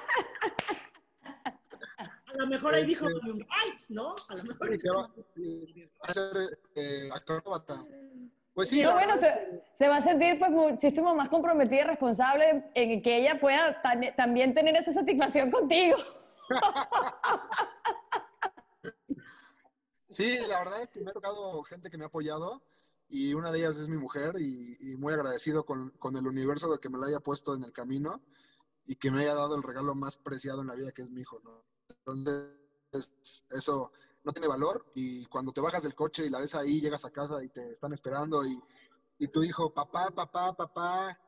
a 2.34 2.38
lo 2.38 2.48
mejor 2.48 2.74
ahí 2.74 2.86
dijo 2.86 3.06
un 3.06 3.46
este, 3.68 3.94
¿no? 3.94 4.16
A 4.28 4.36
lo 4.36 4.44
mejor 4.44 4.70
sí, 5.34 5.89
va 6.02 6.10
a 6.10 6.13
ser 6.13 6.60
eh, 6.76 7.10
acróbata. 7.13 7.86
Pues 8.54 8.70
sí. 8.70 8.84
No, 8.84 8.92
bueno, 8.92 9.18
se, 9.18 9.63
se, 9.74 9.88
va 9.88 9.98
a 9.98 10.02
sentir 10.02 10.38
pues 10.38 10.52
muchísimo 10.52 11.16
más 11.16 11.30
comprometida 11.30 11.82
y 11.82 11.84
responsable 11.86 12.66
en 12.76 13.02
que 13.02 13.18
ella 13.18 13.39
pueda 13.39 13.82
también 14.16 14.54
tener 14.54 14.76
esa 14.76 14.92
satisfacción 14.92 15.50
contigo. 15.50 15.96
Sí, 20.10 20.38
la 20.48 20.60
verdad 20.60 20.82
es 20.84 20.90
que 20.90 21.02
me 21.02 21.12
ha 21.12 21.14
tocado 21.14 21.64
gente 21.64 21.90
que 21.90 21.98
me 21.98 22.04
ha 22.04 22.08
apoyado 22.08 22.62
y 23.08 23.34
una 23.34 23.52
de 23.52 23.60
ellas 23.60 23.78
es 23.78 23.88
mi 23.90 23.98
mujer 23.98 24.36
y, 24.40 24.96
muy 24.98 25.14
agradecido 25.14 25.66
con, 25.66 25.92
con, 25.92 26.16
el 26.16 26.26
universo 26.28 26.72
de 26.72 26.80
que 26.80 26.90
me 26.90 26.98
la 26.98 27.08
haya 27.08 27.20
puesto 27.20 27.54
en 27.56 27.64
el 27.64 27.74
camino 27.74 28.22
y 28.86 28.96
que 28.96 29.12
me 29.12 29.22
haya 29.22 29.36
dado 29.36 29.56
el 29.56 29.64
regalo 29.64 29.96
más 29.96 30.18
preciado 30.18 30.62
en 30.62 30.68
la 30.68 30.76
vida 30.76 30.92
que 30.92 31.02
es 31.04 31.10
mi 31.10 31.22
hijo. 31.22 31.42
Entonces, 31.90 32.54
eso 33.50 33.92
no 34.24 34.32
tiene 34.32 34.48
valor 34.48 34.86
y 34.96 35.26
cuando 35.26 35.52
te 35.52 35.62
bajas 35.62 35.84
del 35.84 35.96
coche 35.96 36.26
y 36.26 36.30
la 36.30 36.40
ves 36.40 36.56
ahí, 36.56 36.80
llegas 36.82 37.06
a 37.06 37.12
casa 37.12 37.44
y 37.44 37.50
te 37.50 37.72
están 37.72 37.94
esperando 37.94 38.46
y, 38.46 38.60
y 39.20 39.28
tu 39.28 39.44
hijo, 39.44 39.74
papá, 39.74 40.10
papá, 40.10 40.56
papá, 40.56 41.20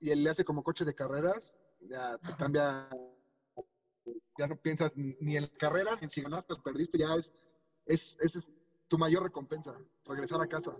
y 0.00 0.10
él 0.10 0.22
le 0.22 0.30
hace 0.30 0.44
como 0.44 0.62
coche 0.62 0.84
de 0.84 0.94
carreras, 0.94 1.56
ya 1.80 2.18
te 2.18 2.34
cambia, 2.36 2.88
ya 4.36 4.46
no 4.46 4.56
piensas 4.56 4.92
ni 4.96 5.36
en 5.36 5.42
la 5.42 5.58
carrera, 5.58 5.96
ni 6.00 6.08
si 6.08 6.22
ganaste 6.22 6.54
o 6.54 6.62
perdiste, 6.62 6.98
ya 6.98 7.14
es, 7.14 7.32
es, 7.86 8.16
es 8.20 8.50
tu 8.88 8.98
mayor 8.98 9.22
recompensa, 9.22 9.76
regresar 10.04 10.40
a 10.40 10.46
casa. 10.46 10.72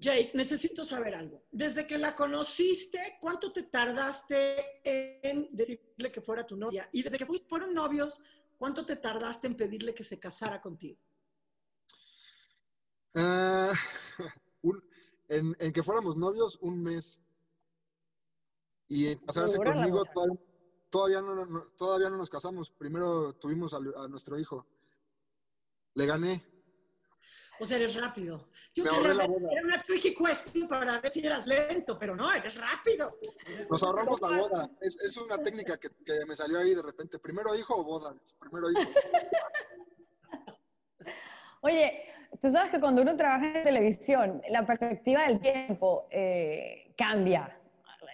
Jake, 0.00 0.30
necesito 0.32 0.82
saber 0.82 1.14
algo. 1.14 1.42
Desde 1.52 1.86
que 1.86 1.98
la 1.98 2.16
conociste, 2.16 3.18
¿cuánto 3.20 3.52
te 3.52 3.64
tardaste 3.64 4.80
en 4.82 5.48
decirle 5.52 6.10
que 6.10 6.22
fuera 6.22 6.46
tu 6.46 6.56
novia? 6.56 6.88
Y 6.90 7.02
desde 7.02 7.18
que 7.18 7.26
fueron 7.26 7.74
novios, 7.74 8.22
¿cuánto 8.56 8.86
te 8.86 8.96
tardaste 8.96 9.46
en 9.46 9.56
pedirle 9.56 9.94
que 9.94 10.04
se 10.04 10.18
casara 10.18 10.60
contigo? 10.60 10.98
Uh, 14.62 14.74
en, 15.28 15.72
que 15.72 15.82
fuéramos 15.82 16.18
novios, 16.18 16.58
un 16.60 16.82
mes. 16.82 17.18
Y 18.88 19.06
en 19.06 19.18
casarse 19.20 19.56
conmigo, 19.56 20.04
todavía, 20.90 21.22
no, 21.22 21.62
todavía 21.76 22.10
no 22.10 22.16
nos 22.16 22.28
casamos. 22.28 22.70
Primero 22.70 23.34
tuvimos 23.34 23.72
a 23.72 24.08
nuestro 24.08 24.38
hijo. 24.38 24.66
Le 25.94 26.06
gané. 26.06 26.44
O 27.60 27.64
sea, 27.66 27.76
eres 27.76 27.94
rápido. 27.94 28.48
Yo 28.74 28.84
quería 28.84 29.00
ver, 29.00 29.30
era 29.50 29.62
una 29.62 29.82
tricky 29.82 30.14
question 30.14 30.66
para 30.66 30.98
ver 30.98 31.10
si 31.10 31.24
eras 31.24 31.46
lento, 31.46 31.98
pero 31.98 32.16
no, 32.16 32.32
eres 32.32 32.56
rápido. 32.56 33.18
Nos 33.68 33.82
ahorramos 33.82 34.18
la 34.22 34.38
boda. 34.38 34.70
Es, 34.80 34.98
es 35.00 35.16
una 35.18 35.36
técnica 35.36 35.76
que, 35.76 35.90
que, 35.90 36.24
me 36.26 36.34
salió 36.34 36.58
ahí 36.58 36.74
de 36.74 36.82
repente. 36.82 37.18
¿Primero 37.18 37.54
hijo 37.54 37.76
o 37.76 37.84
boda? 37.84 38.14
Primero 38.38 38.70
hijo. 38.70 38.80
Oye, 41.60 42.02
tú 42.40 42.50
sabes 42.50 42.70
que 42.70 42.80
cuando 42.80 43.02
uno 43.02 43.14
trabaja 43.14 43.58
en 43.58 43.64
televisión, 43.64 44.40
la 44.48 44.66
perspectiva 44.66 45.26
del 45.26 45.40
tiempo 45.40 46.08
eh, 46.10 46.94
cambia. 46.96 47.59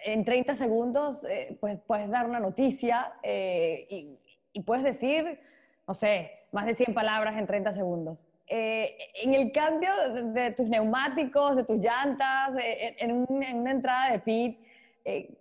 En 0.07 0.23
30 0.23 0.55
segundos 0.55 1.25
eh, 1.25 1.57
pues, 1.59 1.79
puedes 1.85 2.09
dar 2.09 2.25
una 2.29 2.39
noticia 2.39 3.13
eh, 3.23 3.85
y, 3.89 4.17
y 4.53 4.61
puedes 4.61 4.83
decir, 4.83 5.39
no 5.87 5.93
sé, 5.93 6.31
más 6.51 6.65
de 6.65 6.73
100 6.73 6.93
palabras 6.93 7.37
en 7.37 7.45
30 7.45 7.73
segundos. 7.73 8.25
Eh, 8.49 8.97
en 9.23 9.33
el 9.33 9.51
cambio 9.51 9.89
de, 10.31 10.51
tus 10.51 10.69
neumáticos, 10.69 11.57
de 11.57 11.65
tus 11.65 11.77
llantas, 11.77 12.55
eh, 12.57 12.95
en, 12.99 13.25
una 13.29 13.71
entrada 13.71 14.11
de 14.11 14.19
pit, 14.19 14.59
eh, 15.03 15.35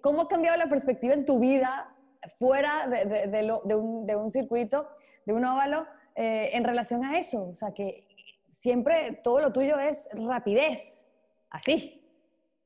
¿cómo 0.00 0.22
ha 0.22 0.28
cambiado 0.28 0.56
la 0.56 0.68
perspectiva 0.68 1.12
en 1.12 1.26
tu 1.26 1.38
vida 1.38 1.94
fuera 2.38 2.88
de, 2.88 4.16
un, 4.16 4.30
circuito, 4.30 4.88
de 5.26 5.32
un 5.34 5.44
óvalo, 5.44 5.86
en 6.14 6.64
relación 6.64 7.04
a 7.04 7.18
eso? 7.18 7.48
O 7.48 7.54
sea, 7.54 7.72
que 7.72 8.06
siempre 8.48 9.20
todo 9.22 9.40
lo 9.40 9.52
tuyo 9.52 9.78
es 9.78 10.08
rapidez, 10.12 11.04
así. 11.50 12.02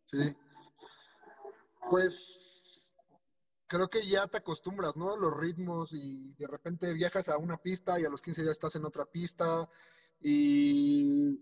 Sí. 0.07 0.37
Pues 1.91 2.95
creo 3.67 3.89
que 3.89 4.07
ya 4.07 4.27
te 4.27 4.39
acostumbras, 4.39 4.97
¿no? 4.97 5.17
Los 5.17 5.37
ritmos 5.37 5.93
y 5.93 6.35
de 6.35 6.47
repente 6.47 6.93
viajas 6.93 7.29
a 7.29 7.39
una 7.39 7.57
pista 7.57 7.99
y 8.01 8.05
a 8.05 8.11
los 8.11 8.21
15 8.21 8.43
días 8.43 8.53
estás 8.53 8.77
en 8.77 8.85
otra 8.85 9.05
pista 9.05 9.69
y 10.21 11.39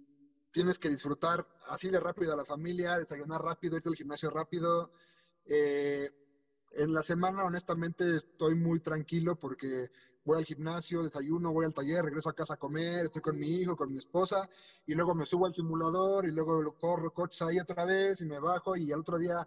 tienes 0.53 0.79
que 0.79 0.91
disfrutar 0.91 1.47
así 1.69 1.89
de 1.89 2.01
rápido 2.01 2.33
a 2.33 2.37
la 2.37 2.45
familia, 2.45 2.99
desayunar 2.99 3.43
rápido, 3.43 3.77
irte 3.77 3.89
al 3.89 3.97
gimnasio 3.97 4.31
rápido. 4.31 4.93
Eh, 5.47 6.11
en 6.73 6.93
la 6.93 7.03
semana, 7.03 7.45
honestamente, 7.45 8.17
estoy 8.17 8.55
muy 8.55 8.81
tranquilo 8.81 9.37
porque 9.37 9.91
voy 10.25 10.39
al 10.39 10.45
gimnasio, 10.45 11.03
desayuno, 11.03 11.53
voy 11.53 11.67
al 11.67 11.75
taller, 11.75 12.05
regreso 12.05 12.31
a 12.31 12.35
casa 12.35 12.55
a 12.55 12.59
comer, 12.59 13.07
estoy 13.07 13.23
con 13.23 13.39
mi 13.39 13.61
hijo, 13.61 13.77
con 13.77 13.91
mi 13.91 13.99
esposa, 13.99 14.49
y 14.87 14.95
luego 14.95 15.15
me 15.15 15.27
subo 15.27 15.47
al 15.47 15.55
simulador 15.55 16.27
y 16.27 16.33
luego 16.33 16.75
corro 16.79 17.13
coches 17.13 17.43
ahí 17.43 17.61
otra 17.61 17.85
vez 17.85 18.21
y 18.21 18.25
me 18.25 18.39
bajo 18.39 18.77
y 18.77 18.91
al 18.91 19.01
otro 19.01 19.19
día 19.19 19.47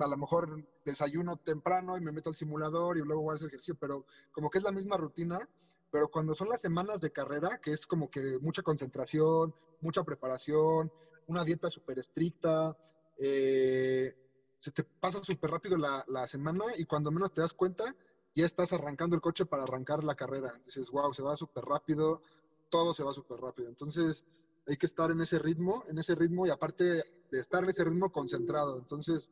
a 0.00 0.08
lo 0.08 0.16
mejor 0.16 0.64
desayuno 0.84 1.36
temprano 1.36 1.96
y 1.96 2.00
me 2.00 2.12
meto 2.12 2.30
al 2.30 2.36
simulador 2.36 2.98
y 2.98 3.02
luego 3.02 3.30
hacer 3.30 3.48
ejercicio, 3.48 3.76
pero 3.78 4.04
como 4.32 4.50
que 4.50 4.58
es 4.58 4.64
la 4.64 4.72
misma 4.72 4.96
rutina, 4.96 5.48
pero 5.90 6.08
cuando 6.08 6.34
son 6.34 6.48
las 6.48 6.60
semanas 6.60 7.00
de 7.00 7.12
carrera, 7.12 7.60
que 7.62 7.72
es 7.72 7.86
como 7.86 8.10
que 8.10 8.38
mucha 8.40 8.62
concentración, 8.62 9.54
mucha 9.80 10.02
preparación, 10.02 10.90
una 11.28 11.44
dieta 11.44 11.70
súper 11.70 11.98
estricta, 11.98 12.76
eh, 13.18 14.14
se 14.58 14.70
te 14.72 14.82
pasa 14.84 15.22
súper 15.22 15.50
rápido 15.50 15.76
la, 15.76 16.04
la, 16.08 16.28
semana 16.28 16.64
y 16.76 16.84
cuando 16.84 17.10
menos 17.10 17.32
te 17.32 17.40
das 17.40 17.54
cuenta, 17.54 17.94
ya 18.34 18.44
estás 18.44 18.72
arrancando 18.72 19.16
el 19.16 19.22
coche 19.22 19.46
para 19.46 19.62
arrancar 19.62 20.04
la 20.04 20.14
carrera. 20.14 20.52
Dices, 20.64 20.90
wow, 20.90 21.12
se 21.14 21.22
va 21.22 21.36
súper 21.36 21.64
rápido, 21.64 22.20
todo 22.68 22.92
se 22.92 23.04
va 23.04 23.12
súper 23.12 23.38
rápido. 23.38 23.68
Entonces, 23.68 24.24
hay 24.66 24.76
que 24.76 24.86
estar 24.86 25.10
en 25.10 25.20
ese 25.20 25.38
ritmo, 25.38 25.84
en 25.88 25.98
ese 25.98 26.14
ritmo 26.14 26.46
y 26.46 26.50
aparte 26.50 26.84
de 26.84 27.40
estar 27.40 27.62
en 27.62 27.70
ese 27.70 27.84
ritmo 27.84 28.10
concentrado. 28.10 28.78
Entonces, 28.78 29.28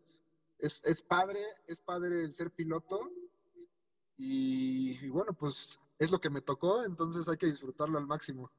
es, 0.58 0.82
es 0.84 1.02
padre, 1.02 1.40
es 1.66 1.80
padre 1.80 2.22
el 2.22 2.34
ser 2.34 2.50
piloto 2.50 3.10
y, 4.16 5.08
bueno, 5.08 5.32
pues 5.32 5.78
es 5.98 6.10
lo 6.10 6.20
que 6.20 6.30
me 6.30 6.40
tocó, 6.40 6.84
entonces 6.84 7.26
hay 7.28 7.36
que 7.36 7.46
disfrutarlo 7.46 7.98
al 7.98 8.06
máximo. 8.06 8.50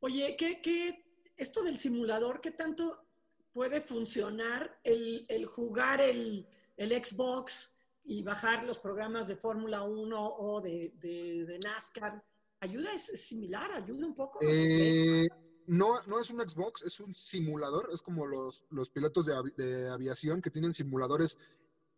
Oye, 0.00 0.36
¿qué, 0.36 0.60
qué 0.60 1.04
esto 1.36 1.62
del 1.62 1.78
simulador, 1.78 2.40
qué 2.40 2.50
tanto 2.50 3.04
puede 3.52 3.80
funcionar 3.80 4.78
el, 4.84 5.24
el 5.28 5.46
jugar 5.46 6.00
el, 6.00 6.46
el, 6.76 7.04
Xbox 7.04 7.76
y 8.04 8.22
bajar 8.22 8.64
los 8.64 8.78
programas 8.78 9.28
de 9.28 9.36
Fórmula 9.36 9.82
1 9.82 10.36
o 10.36 10.60
de, 10.60 10.92
de, 10.96 11.58
NASCAR? 11.64 12.22
¿Ayuda? 12.60 12.92
¿Es, 12.92 13.04
similar? 13.26 13.70
¿Ayuda 13.72 14.06
un 14.06 14.14
poco? 14.14 14.38
Eh, 14.42 15.26
no, 15.66 16.02
no 16.06 16.18
es 16.20 16.30
un 16.30 16.40
Xbox, 16.40 16.82
es 16.82 17.00
un 17.00 17.14
simulador, 17.14 17.90
es 17.92 18.02
como 18.02 18.26
los, 18.26 18.62
los 18.70 18.88
pilotos 18.90 19.26
de, 19.26 19.34
avi- 19.34 19.54
de 19.56 19.88
aviación 19.88 20.40
que 20.42 20.50
tienen 20.50 20.72
simuladores 20.72 21.38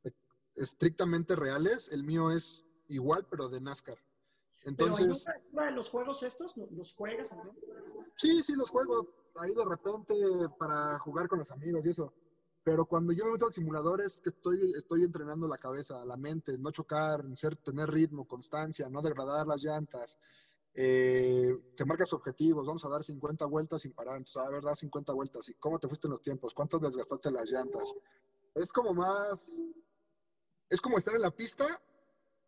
eh, 0.04 0.10
estrictamente 0.54 1.36
reales. 1.36 1.88
El 1.90 2.04
mío 2.04 2.30
es 2.30 2.64
igual, 2.88 3.26
pero 3.30 3.48
de 3.48 3.60
NASCAR. 3.60 3.96
Pero 3.96 4.70
Entonces, 4.70 5.24
de 5.52 5.70
los 5.72 5.88
juegos 5.88 6.22
estos, 6.22 6.54
los 6.56 6.92
juegas, 6.92 7.32
¿no? 7.32 7.42
sí, 8.16 8.42
sí, 8.42 8.54
los 8.56 8.70
juego 8.70 9.06
ahí 9.36 9.54
de 9.54 9.64
repente 9.64 10.14
para 10.58 10.98
jugar 10.98 11.28
con 11.28 11.38
los 11.38 11.50
amigos 11.50 11.84
y 11.86 11.90
eso. 11.90 12.12
Pero 12.64 12.84
cuando 12.84 13.12
yo 13.12 13.24
me 13.24 13.32
meto 13.32 13.46
al 13.46 13.54
simulador 13.54 14.02
es 14.02 14.18
que 14.18 14.30
estoy, 14.30 14.72
estoy 14.76 15.04
entrenando 15.04 15.48
la 15.48 15.56
cabeza, 15.56 16.04
la 16.04 16.16
mente, 16.16 16.58
no 16.58 16.70
chocar, 16.70 17.24
ser, 17.36 17.56
tener 17.56 17.88
ritmo, 17.90 18.26
constancia, 18.26 18.88
no 18.90 19.00
degradar 19.00 19.46
las 19.46 19.62
llantas. 19.62 20.18
Eh, 20.74 21.52
te 21.76 21.84
marcas 21.84 22.12
objetivos, 22.12 22.66
vamos 22.66 22.84
a 22.84 22.88
dar 22.88 23.02
50 23.02 23.44
vueltas 23.46 23.82
sin 23.82 23.92
parar. 23.92 24.16
Entonces, 24.18 24.36
a 24.42 24.48
ver, 24.48 24.62
da 24.62 24.74
50 24.74 25.12
vueltas. 25.12 25.48
¿Y 25.48 25.54
cómo 25.54 25.78
te 25.78 25.88
fuiste 25.88 26.06
en 26.06 26.12
los 26.12 26.22
tiempos? 26.22 26.54
¿Cuánto 26.54 26.78
desgastaste 26.78 27.30
las 27.30 27.50
llantas? 27.50 27.94
Es 28.54 28.72
como 28.72 28.94
más. 28.94 29.48
Es 30.70 30.80
como 30.80 30.98
estar 30.98 31.14
en 31.14 31.22
la 31.22 31.30
pista, 31.30 31.64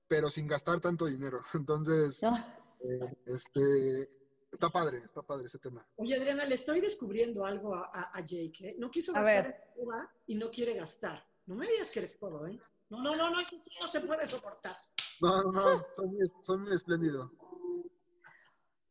pero 0.07 0.29
sin 0.29 0.47
gastar 0.47 0.81
tanto 0.81 1.07
dinero. 1.07 1.41
Entonces, 1.55 2.23
No. 2.23 2.37
eh, 2.37 3.17
este, 3.27 4.09
está 4.53 4.69
padre, 4.69 4.99
está 4.99 5.23
padre 5.23 5.47
ese 5.47 5.59
tema. 5.59 5.87
Oye, 5.97 6.15
Adriana, 6.17 6.45
le 6.45 6.55
estoy 6.55 6.81
descubriendo 6.81 7.45
algo 7.45 7.75
a, 7.75 7.91
a- 7.93 8.11
a 8.19 8.21
Jake. 8.21 8.69
¿eh? 8.71 8.77
No 8.79 8.91
quiso 8.91 9.13
A 9.13 9.21
gastar 9.21 9.45
ver. 9.47 9.57
en 9.79 9.85
boda 9.85 10.15
y 10.27 10.35
no 10.35 10.51
quiere 10.51 10.75
gastar. 10.75 11.25
No 11.47 11.55
me 11.57 11.67
digas 11.67 11.91
que 11.91 11.99
eres 12.01 12.15
pobre, 12.15 12.53
¿eh? 12.55 12.61
No, 12.91 13.03
no, 13.03 13.17
no, 13.17 13.31
no, 13.31 13.41
eso 13.41 13.57
sí 13.59 13.71
no 13.81 13.87
se 13.87 14.01
puede 14.01 14.27
soportar. 14.27 14.77
No, 15.21 15.43
no, 15.45 15.53
no, 15.53 15.85
soy 15.95 16.09
muy, 16.09 16.29
soy 16.43 16.59
muy 16.59 16.73
espléndido. 16.75 17.31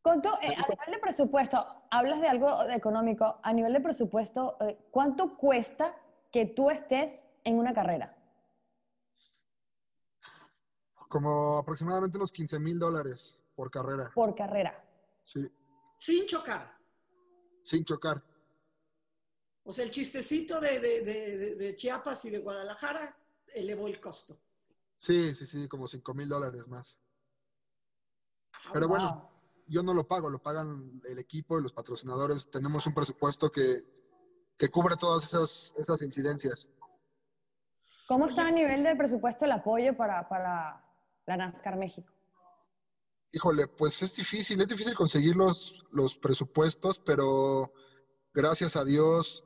Con 0.02 0.22
tu- 0.22 0.30
eh, 0.40 0.54
a 0.56 0.68
nivel 0.68 0.92
de 0.92 0.98
presupuesto, 0.98 1.66
hablas 1.90 2.20
de 2.20 2.28
algo 2.28 2.64
de 2.64 2.74
económico. 2.74 3.38
A 3.42 3.52
nivel 3.52 3.72
de 3.74 3.80
presupuesto, 3.80 4.56
eh, 4.60 4.78
¿cuánto 4.90 5.36
cuesta 5.36 5.94
que 6.32 6.46
tú 6.46 6.70
estés 6.70 7.26
en 7.44 7.58
una 7.58 7.74
carrera? 7.74 8.16
Como 11.08 11.58
aproximadamente 11.58 12.16
unos 12.16 12.32
15 12.32 12.58
mil 12.58 12.78
dólares 12.78 13.38
por 13.54 13.70
carrera, 13.70 14.10
Por 14.14 14.34
carrera. 14.34 14.82
sí, 15.22 15.50
Sin 15.98 16.24
chocar. 16.26 16.74
sin 17.62 17.84
chocar. 17.84 18.22
O 19.64 19.72
sea, 19.72 19.84
el 19.84 19.90
chistecito 19.90 20.60
de, 20.60 20.80
de- 20.80 21.02
de- 21.02 21.36
de- 21.36 21.54
de 21.56 21.74
Chiapas 21.74 22.24
y 22.24 22.30
de 22.30 22.38
Guadalajara 22.38 23.14
elevó 23.54 23.86
el 23.86 24.00
costo. 24.00 24.38
Sí, 24.96 25.34
sí, 25.34 25.44
sí, 25.46 25.68
como 25.68 25.86
5 25.86 26.14
mil 26.14 26.28
dólares 26.28 26.66
más. 26.68 26.98
Pero 28.72 28.86
Wow. 28.88 28.96
bueno, 28.96 29.29
yo 29.70 29.82
no 29.82 29.94
lo 29.94 30.06
pago, 30.06 30.28
lo 30.28 30.42
pagan 30.42 31.00
el 31.08 31.18
equipo 31.18 31.58
y 31.58 31.62
los 31.62 31.72
patrocinadores. 31.72 32.50
Tenemos 32.50 32.86
un 32.86 32.94
presupuesto 32.94 33.50
que, 33.50 33.84
que 34.58 34.68
cubre 34.68 34.96
todas 34.96 35.24
esas, 35.24 35.72
esas 35.78 36.02
incidencias. 36.02 36.68
¿Cómo 38.08 38.26
está 38.26 38.48
a 38.48 38.50
nivel 38.50 38.82
de 38.82 38.96
presupuesto 38.96 39.44
el 39.44 39.52
apoyo 39.52 39.96
para, 39.96 40.28
para 40.28 40.84
la 41.26 41.36
NASCAR 41.36 41.76
México? 41.76 42.12
Híjole, 43.30 43.68
pues 43.68 44.02
es 44.02 44.16
difícil, 44.16 44.60
es 44.60 44.68
difícil 44.68 44.94
conseguir 44.96 45.36
los, 45.36 45.86
los 45.92 46.16
presupuestos, 46.16 46.98
pero 46.98 47.72
gracias 48.34 48.74
a 48.74 48.84
Dios 48.84 49.44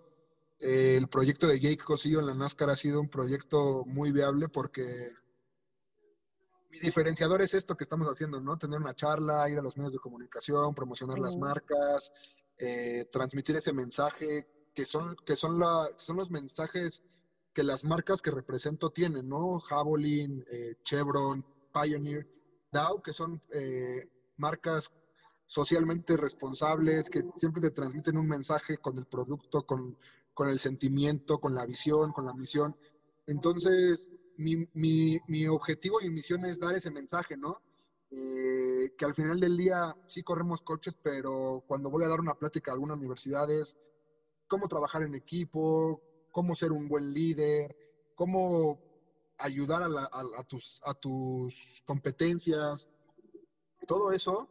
el 0.58 1.08
proyecto 1.08 1.46
de 1.46 1.60
Jake 1.60 1.84
Cosillo 1.84 2.20
en 2.20 2.26
la 2.26 2.34
NASCAR 2.34 2.70
ha 2.70 2.76
sido 2.76 3.00
un 3.00 3.10
proyecto 3.10 3.84
muy 3.84 4.12
viable 4.12 4.48
porque 4.48 5.10
mi 6.74 6.80
diferenciador 6.80 7.40
es 7.40 7.54
esto 7.54 7.76
que 7.76 7.84
estamos 7.84 8.08
haciendo, 8.08 8.40
¿no? 8.40 8.58
Tener 8.58 8.80
una 8.80 8.94
charla, 8.94 9.48
ir 9.48 9.58
a 9.58 9.62
los 9.62 9.76
medios 9.76 9.92
de 9.92 10.00
comunicación, 10.00 10.74
promocionar 10.74 11.20
las 11.20 11.36
marcas, 11.36 12.12
eh, 12.58 13.08
transmitir 13.12 13.56
ese 13.56 13.72
mensaje, 13.72 14.48
que 14.74 14.84
son, 14.84 15.14
que 15.24 15.36
son, 15.36 15.60
la, 15.60 15.88
que 15.96 16.04
son 16.04 16.16
los 16.16 16.30
mensajes 16.30 17.02
que 17.52 17.62
las 17.62 17.84
marcas 17.84 18.20
que 18.20 18.32
represento 18.32 18.90
tienen, 18.90 19.28
¿no? 19.28 19.60
Javelin, 19.60 20.44
eh, 20.50 20.74
Chevron, 20.82 21.44
Pioneer, 21.72 22.26
Dow, 22.72 23.00
que 23.00 23.12
son 23.12 23.40
eh, 23.52 24.08
marcas 24.36 24.92
socialmente 25.46 26.16
responsables, 26.16 27.08
que 27.08 27.22
siempre 27.36 27.62
te 27.62 27.70
transmiten 27.70 28.16
un 28.16 28.26
mensaje 28.26 28.78
con 28.78 28.98
el 28.98 29.06
producto, 29.06 29.64
con, 29.64 29.96
con 30.32 30.48
el 30.48 30.58
sentimiento, 30.58 31.38
con 31.38 31.54
la 31.54 31.66
visión, 31.66 32.12
con 32.12 32.26
la 32.26 32.34
misión. 32.34 32.76
Entonces, 33.28 34.10
mi, 34.36 34.68
mi, 34.74 35.46
objetivo 35.48 36.00
y 36.00 36.04
mi 36.08 36.16
misión 36.16 36.44
es 36.44 36.58
dar 36.58 36.74
ese 36.74 36.90
mensaje, 36.90 37.36
¿no? 37.36 37.60
Eh, 38.10 38.92
que 38.96 39.04
al 39.04 39.14
final 39.14 39.40
del 39.40 39.56
día 39.56 39.96
sí 40.06 40.22
corremos 40.22 40.62
coches, 40.62 40.96
pero 41.02 41.64
cuando 41.66 41.90
voy 41.90 42.04
a 42.04 42.08
dar 42.08 42.20
una 42.20 42.34
plática 42.34 42.70
a 42.70 42.74
alguna 42.74 42.94
universidad 42.94 43.50
es 43.50 43.76
cómo 44.46 44.68
trabajar 44.68 45.02
en 45.02 45.14
equipo, 45.14 46.00
cómo 46.30 46.54
ser 46.54 46.72
un 46.72 46.88
buen 46.88 47.12
líder, 47.12 47.76
cómo 48.14 48.78
ayudar 49.38 49.82
a- 49.82 50.10
a 50.38 50.44
tus, 50.44 50.80
a 50.84 50.94
tus 50.94 51.82
competencias. 51.84 52.88
Todo 53.86 54.12
eso 54.12 54.48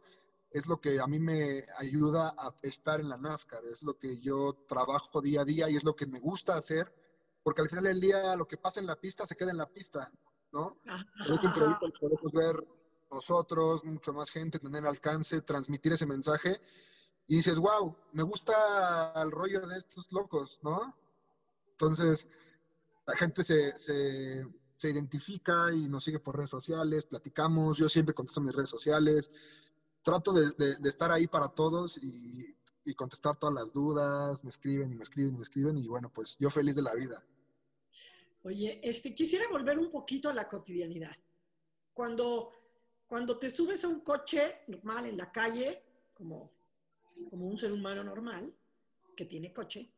es 0.50 0.66
lo 0.66 0.80
que 0.80 1.00
a 1.00 1.06
mí 1.06 1.18
me 1.18 1.64
ayuda 1.78 2.34
a 2.38 2.54
estar 2.62 3.00
en 3.00 3.08
la 3.08 3.16
NASCAR, 3.16 3.64
es 3.64 3.82
lo 3.82 3.98
que 3.98 4.20
yo 4.20 4.54
trabajo 4.68 5.20
día 5.20 5.40
a 5.40 5.44
día 5.44 5.68
y 5.68 5.76
es 5.76 5.84
lo 5.84 5.96
que 5.96 6.06
me 6.06 6.20
gusta 6.20 6.56
hacer, 6.56 6.92
porque 7.44 7.62
al 7.62 7.68
final 7.68 7.84
del 7.84 8.00
día 8.00 8.34
lo 8.34 8.48
que 8.48 8.56
pasa 8.56 8.80
en 8.80 8.86
la 8.86 8.96
pista 8.96 9.24
se 9.26 9.36
queda 9.36 9.52
en 9.52 9.58
la 9.58 9.66
pista, 9.68 10.10
¿no? 10.52 10.78
Pero 11.22 11.34
es 11.36 11.44
un 11.44 11.52
proyecto 11.52 11.86
que 11.92 11.98
podemos 12.00 12.32
ver 12.32 12.68
nosotros, 13.12 13.84
mucho 13.84 14.12
más 14.12 14.30
gente, 14.30 14.58
tener 14.58 14.84
alcance, 14.86 15.40
transmitir 15.42 15.92
ese 15.92 16.06
mensaje. 16.06 16.60
Y 17.28 17.36
dices, 17.36 17.58
wow, 17.58 17.96
me 18.12 18.22
gusta 18.24 19.12
el 19.22 19.30
rollo 19.30 19.60
de 19.66 19.78
estos 19.78 20.10
locos, 20.10 20.58
¿no? 20.62 20.96
Entonces, 21.70 22.28
la 23.06 23.14
gente 23.16 23.42
se, 23.44 23.76
se, 23.78 24.46
se 24.76 24.90
identifica 24.90 25.72
y 25.72 25.88
nos 25.88 26.04
sigue 26.04 26.18
por 26.18 26.36
redes 26.36 26.50
sociales, 26.50 27.06
platicamos, 27.06 27.76
yo 27.78 27.88
siempre 27.88 28.14
contesto 28.14 28.40
mis 28.40 28.54
redes 28.54 28.70
sociales, 28.70 29.30
trato 30.02 30.32
de, 30.32 30.50
de- 30.58 30.76
de 30.76 30.88
estar 30.88 31.10
ahí 31.12 31.26
para 31.26 31.48
todos 31.48 31.96
y, 32.02 32.54
y 32.84 32.94
contestar 32.94 33.36
todas 33.36 33.54
las 33.54 33.72
dudas, 33.72 34.42
me 34.44 34.50
escriben 34.50 34.92
y 34.92 34.94
me 34.96 35.04
escriben 35.04 35.34
y 35.34 35.38
me 35.38 35.42
escriben 35.44 35.78
y 35.78 35.88
bueno, 35.88 36.10
pues 36.14 36.36
yo 36.38 36.50
feliz 36.50 36.76
de 36.76 36.82
la 36.82 36.94
vida. 36.94 37.22
Oye, 38.44 38.78
este, 38.82 39.14
quisiera 39.14 39.48
volver 39.48 39.78
un 39.78 39.90
poquito 39.90 40.28
a 40.28 40.34
la 40.34 40.46
cotidianidad. 40.46 41.16
Cuando, 41.94 42.50
cuando 43.06 43.38
te 43.38 43.48
subes 43.48 43.82
a 43.84 43.88
un 43.88 44.00
coche 44.00 44.60
normal 44.66 45.06
en 45.06 45.16
la 45.16 45.32
calle, 45.32 45.82
como, 46.12 46.50
como 47.30 47.46
un 47.46 47.58
ser 47.58 47.72
humano 47.72 48.04
normal 48.04 48.54
que 49.16 49.24
tiene 49.24 49.50
coche, 49.50 49.88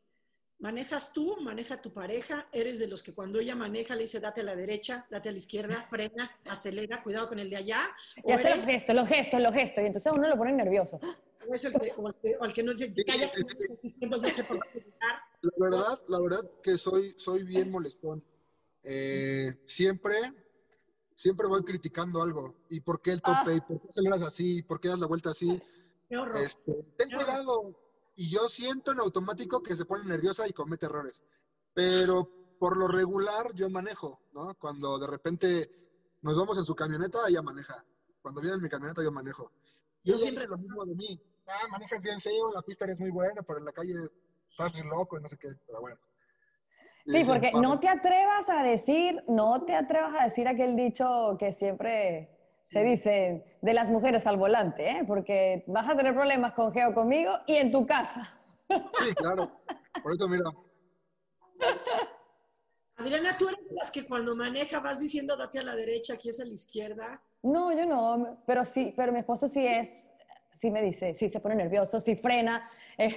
manejas 0.59 1.11
tú, 1.11 1.35
maneja 1.41 1.81
tu 1.81 1.91
pareja, 1.91 2.47
eres 2.53 2.79
de 2.79 2.87
los 2.87 3.03
que 3.03 3.13
cuando 3.13 3.37
ella 3.41 3.53
maneja 3.53 3.95
le 3.95 4.03
dice 4.03 4.21
date 4.21 4.39
a 4.39 4.45
la 4.45 4.55
derecha, 4.55 5.05
date 5.11 5.27
a 5.27 5.33
la 5.33 5.37
izquierda, 5.39 5.85
frena, 5.89 6.31
acelera, 6.45 7.03
cuidado 7.03 7.27
con 7.27 7.39
el 7.39 7.49
de 7.49 7.57
allá, 7.57 7.81
Y 8.23 8.31
hace 8.31 8.43
eres 8.43 8.55
los 8.55 8.65
gestos, 8.65 8.95
los 8.95 9.09
gestos, 9.09 9.41
los 9.41 9.53
gestos. 9.53 9.83
Y 9.83 9.87
entonces 9.87 10.07
a 10.07 10.15
uno 10.15 10.29
lo 10.29 10.37
pone 10.37 10.53
nervioso. 10.53 11.01
o 11.49 11.53
es 11.53 11.65
el 11.65 11.73
que, 11.73 11.91
o 11.97 12.07
el 12.07 12.15
que, 12.15 12.37
o 12.37 12.45
el 12.45 12.53
que 12.53 12.63
no 12.63 12.71
dice, 12.71 12.93
Sí, 12.95 13.03
cállate, 13.03 13.43
sí, 13.43 13.89
sí. 13.89 14.05
no 14.05 14.25
sé 14.29 14.45
por 14.45 14.55
llegar". 14.73 15.19
La 15.41 15.69
verdad, 15.69 16.01
la 16.07 16.21
verdad 16.21 16.51
que 16.63 16.77
soy, 16.77 17.13
soy 17.17 17.43
bien 17.43 17.69
molestón. 17.69 18.23
Eh, 18.89 19.61
siempre, 19.65 20.15
siempre 21.13 21.45
voy 21.47 21.61
criticando 21.63 22.21
algo. 22.21 22.55
¿Y 22.69 22.79
por 22.79 23.01
qué 23.01 23.11
el 23.11 23.21
tope? 23.21 23.51
Ah. 23.51 23.53
¿Y 23.53 23.61
por 23.61 23.81
qué 23.81 23.87
aceleras 23.89 24.21
así? 24.21 24.63
¿Por 24.63 24.79
qué 24.79 24.87
das 24.87 24.99
la 24.99 25.07
vuelta 25.07 25.31
así? 25.31 25.61
Qué 26.07 26.17
horror. 26.17 26.37
Este, 26.37 26.73
ten 26.97 27.09
cuidado. 27.11 27.77
Y 28.15 28.29
yo 28.31 28.47
siento 28.47 28.93
en 28.93 28.99
automático 28.99 29.61
que 29.61 29.75
se 29.75 29.85
pone 29.85 30.05
nerviosa 30.05 30.47
y 30.47 30.53
comete 30.53 30.85
errores. 30.85 31.21
Pero 31.73 32.55
por 32.59 32.77
lo 32.77 32.87
regular 32.87 33.53
yo 33.53 33.69
manejo, 33.69 34.21
¿no? 34.33 34.55
Cuando 34.55 34.97
de 34.97 35.07
repente 35.07 35.69
nos 36.21 36.37
vamos 36.37 36.57
en 36.57 36.65
su 36.65 36.73
camioneta, 36.73 37.19
ella 37.27 37.41
maneja. 37.41 37.85
Cuando 38.21 38.41
viene 38.41 38.55
en 38.55 38.63
mi 38.63 38.69
camioneta, 38.69 39.03
yo 39.03 39.11
manejo. 39.11 39.51
Yo 40.03 40.13
ella 40.15 40.23
siempre- 40.23 40.47
lo 40.47 40.57
mismo 40.57 40.85
de 40.85 40.95
mí. 40.95 41.21
Ah, 41.45 41.67
manejas 41.69 42.01
bien 42.01 42.19
feo, 42.21 42.51
la 42.53 42.61
pista 42.61 42.85
eres 42.85 42.99
muy 42.99 43.11
buena, 43.11 43.41
pero 43.43 43.59
en 43.59 43.65
la 43.65 43.71
calle 43.73 43.93
estás 44.49 44.83
loco 44.85 45.17
y 45.19 45.21
no 45.21 45.27
sé 45.29 45.37
qué. 45.37 45.49
Pero 45.65 45.81
bueno. 45.81 45.97
Sí, 47.07 47.23
porque 47.23 47.51
no 47.53 47.79
te 47.79 47.87
atrevas 47.87 48.49
a 48.49 48.63
decir, 48.63 49.23
no 49.27 49.63
te 49.63 49.75
atrevas 49.75 50.13
a 50.19 50.25
decir 50.25 50.47
aquel 50.47 50.75
dicho 50.75 51.37
que 51.39 51.51
siempre 51.53 52.29
se 52.61 52.83
dice 52.83 53.57
de 53.61 53.73
las 53.73 53.89
mujeres 53.89 54.27
al 54.27 54.35
volante, 54.35 54.89
¿eh? 54.89 55.03
porque 55.07 55.63
vas 55.67 55.87
a 55.87 55.95
tener 55.95 56.13
problemas 56.13 56.51
con 56.51 56.73
Geo 56.73 56.93
conmigo 56.93 57.31
y 57.45 57.55
en 57.55 57.71
tu 57.71 57.85
casa. 57.85 58.37
Sí, 58.67 59.15
claro. 59.15 59.49
Por 60.03 60.11
eso, 60.13 60.27
mira, 60.27 60.43
Adriana, 62.97 63.37
tú 63.37 63.47
eres 63.47 63.69
de 63.69 63.75
las 63.75 63.91
que 63.91 64.05
cuando 64.05 64.35
maneja 64.35 64.79
vas 64.79 64.99
diciendo 64.99 65.37
date 65.37 65.59
a 65.59 65.63
la 65.63 65.75
derecha, 65.75 66.15
aquí 66.15 66.29
es 66.29 66.39
a 66.39 66.45
la 66.45 66.51
izquierda. 66.51 67.21
No, 67.43 67.71
yo 67.71 67.85
no, 67.85 68.41
pero 68.45 68.65
sí, 68.65 68.93
pero 68.97 69.13
mi 69.13 69.19
esposo 69.19 69.47
sí 69.47 69.65
es, 69.65 70.03
sí 70.59 70.71
me 70.71 70.81
dice, 70.81 71.13
sí 71.13 71.29
se 71.29 71.39
pone 71.39 71.55
nervioso, 71.55 71.99
sí 71.99 72.15
frena, 72.15 72.67
eh, 72.97 73.15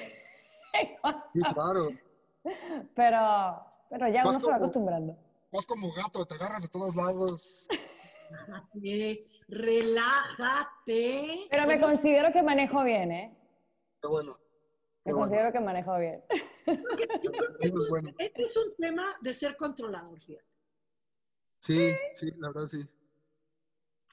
sí, 1.34 1.42
claro. 1.54 1.88
pero, 2.94 3.69
pero 3.90 4.08
ya 4.08 4.22
uno 4.22 4.40
se 4.40 4.46
va 4.46 4.54
como- 4.54 4.56
acostumbrando. 4.56 5.16
Vas 5.52 5.66
como 5.66 5.92
gato, 5.92 6.24
te 6.24 6.34
agarras 6.36 6.62
de 6.62 6.68
todos 6.68 6.96
lados. 6.96 7.68
Eh, 8.84 9.24
relájate. 9.48 11.48
Pero 11.50 11.66
me 11.66 11.80
considero 11.80 12.32
que 12.32 12.42
manejo 12.42 12.84
bien, 12.84 13.10
¿eh? 13.10 13.36
Qué 14.00 14.06
bueno. 14.06 14.36
Me 15.04 15.12
considero 15.12 15.50
que 15.50 15.60
manejo 15.60 15.98
bien. 15.98 16.22
Yo 16.66 17.32
creo 17.32 17.52
que 17.58 17.66
esto, 17.66 17.80
este 18.18 18.42
es 18.42 18.56
un 18.56 18.74
tema 18.78 19.04
de 19.20 19.32
ser 19.32 19.56
controlador, 19.56 20.20
fíjate. 20.20 20.46
Sí, 21.58 21.92
sí, 22.14 22.30
la 22.38 22.48
verdad 22.48 22.68
sí. 22.68 22.88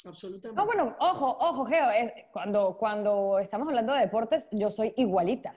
Absolutamente. 0.03 0.59
No, 0.59 0.65
bueno, 0.65 0.95
ojo, 0.99 1.37
ojo, 1.39 1.65
Geo, 1.65 1.85
cuando, 2.33 2.77
cuando 2.77 3.37
estamos 3.39 3.67
hablando 3.67 3.93
de 3.93 3.99
deportes, 3.99 4.47
yo 4.51 4.71
soy 4.71 4.93
igualita. 4.97 5.55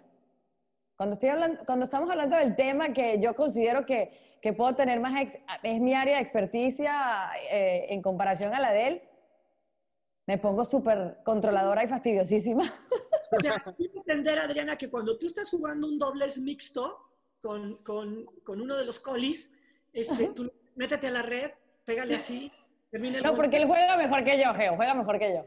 Cuando, 1.01 1.15
estoy 1.15 1.31
hablando, 1.31 1.65
cuando 1.65 1.85
estamos 1.85 2.11
hablando 2.11 2.37
del 2.37 2.55
tema 2.55 2.93
que 2.93 3.19
yo 3.23 3.35
considero 3.35 3.87
que, 3.87 4.37
que 4.43 4.53
puedo 4.53 4.75
tener 4.75 5.01
más, 5.01 5.33
es 5.63 5.81
mi 5.81 5.95
área 5.95 6.17
de 6.17 6.21
experticia 6.21 7.31
eh, 7.51 7.87
en 7.89 8.03
comparación 8.03 8.53
a 8.53 8.61
la 8.61 8.71
de 8.71 8.87
él, 8.87 9.03
me 10.27 10.37
pongo 10.37 10.63
súper 10.63 11.21
controladora 11.25 11.83
y 11.85 11.89
fastidiosísima. 11.89 12.65
O 13.33 13.41
sea, 13.41 13.55
entender, 13.95 14.41
Adriana, 14.41 14.77
que 14.77 14.91
cuando 14.91 15.17
tú 15.17 15.27
estás 15.27 15.49
jugando 15.49 15.87
un 15.87 15.99
dobles 15.99 16.41
mixto 16.41 16.99
con, 17.41 17.77
con, 17.85 18.27
con 18.43 18.61
uno 18.61 18.77
de 18.77 18.85
los 18.85 18.99
colis, 18.99 19.55
este, 19.93 20.31
tú 20.35 20.53
métete 20.75 21.07
a 21.07 21.13
la 21.13 21.23
red, 21.23 21.53
pégale 21.85 22.17
así, 22.17 22.51
no, 22.93 23.37
porque 23.37 23.59
él 23.59 23.67
juega 23.67 23.97
mejor 23.97 24.25
que 24.25 24.43
yo, 24.43 24.53
Geo, 24.55 24.75
juega 24.75 24.95
mejor 24.95 25.19
que 25.19 25.35
yo. 25.35 25.47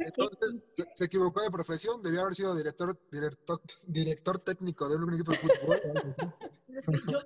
Entonces, 0.00 0.62
se, 0.94 1.04
equivocó 1.04 1.42
de 1.42 1.50
profesión, 1.50 2.00
debió 2.02 2.22
haber 2.22 2.36
sido 2.36 2.54
director, 2.54 2.96
director, 3.10 3.60
director 3.88 4.38
técnico 4.38 4.88
de 4.88 4.96
un 4.96 5.14
equipo 5.14 5.32
de 5.32 5.38
fútbol. 5.38 5.80
Yo, 7.08 7.20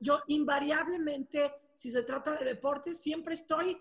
yo, 0.00 0.20
invariablemente, 0.28 1.52
si 1.74 1.90
se 1.90 2.02
trata 2.04 2.34
de 2.36 2.44
deportes, 2.46 2.98
siempre 3.02 3.34
estoy 3.34 3.78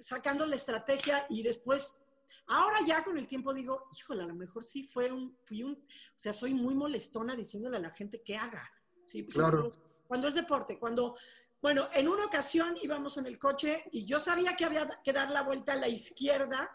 sacando 0.00 0.44
la 0.44 0.56
estrategia 0.56 1.24
y 1.28 1.44
después, 1.44 2.02
ahora 2.48 2.78
ya 2.84 3.04
con 3.04 3.16
el 3.16 3.28
tiempo 3.28 3.54
digo, 3.54 3.88
híjole, 3.96 4.24
a 4.24 4.26
lo 4.26 4.34
mejor 4.34 4.64
sí 4.64 4.88
fue 4.88 5.12
un, 5.12 5.38
fui 5.44 5.62
un, 5.62 5.74
o 5.74 6.18
sea, 6.18 6.32
soy 6.32 6.52
muy 6.52 6.74
molestona 6.74 7.36
diciéndole 7.36 7.76
a 7.76 7.80
la 7.80 7.90
gente 7.90 8.22
que 8.22 8.36
haga. 8.36 8.62
Sí, 9.06 9.24
claro. 9.24 9.72
cuando 10.08 10.26
es 10.26 10.34
deporte, 10.34 10.78
cuando 10.78 11.16
bueno, 11.62 11.88
en 11.92 12.08
una 12.08 12.24
ocasión 12.24 12.74
íbamos 12.80 13.18
en 13.18 13.26
el 13.26 13.38
coche 13.38 13.84
y 13.92 14.04
yo 14.04 14.18
sabía 14.18 14.56
que 14.56 14.64
había 14.64 14.88
que 15.04 15.12
dar 15.12 15.30
la 15.30 15.42
vuelta 15.42 15.74
a 15.74 15.76
la 15.76 15.88
izquierda 15.88 16.70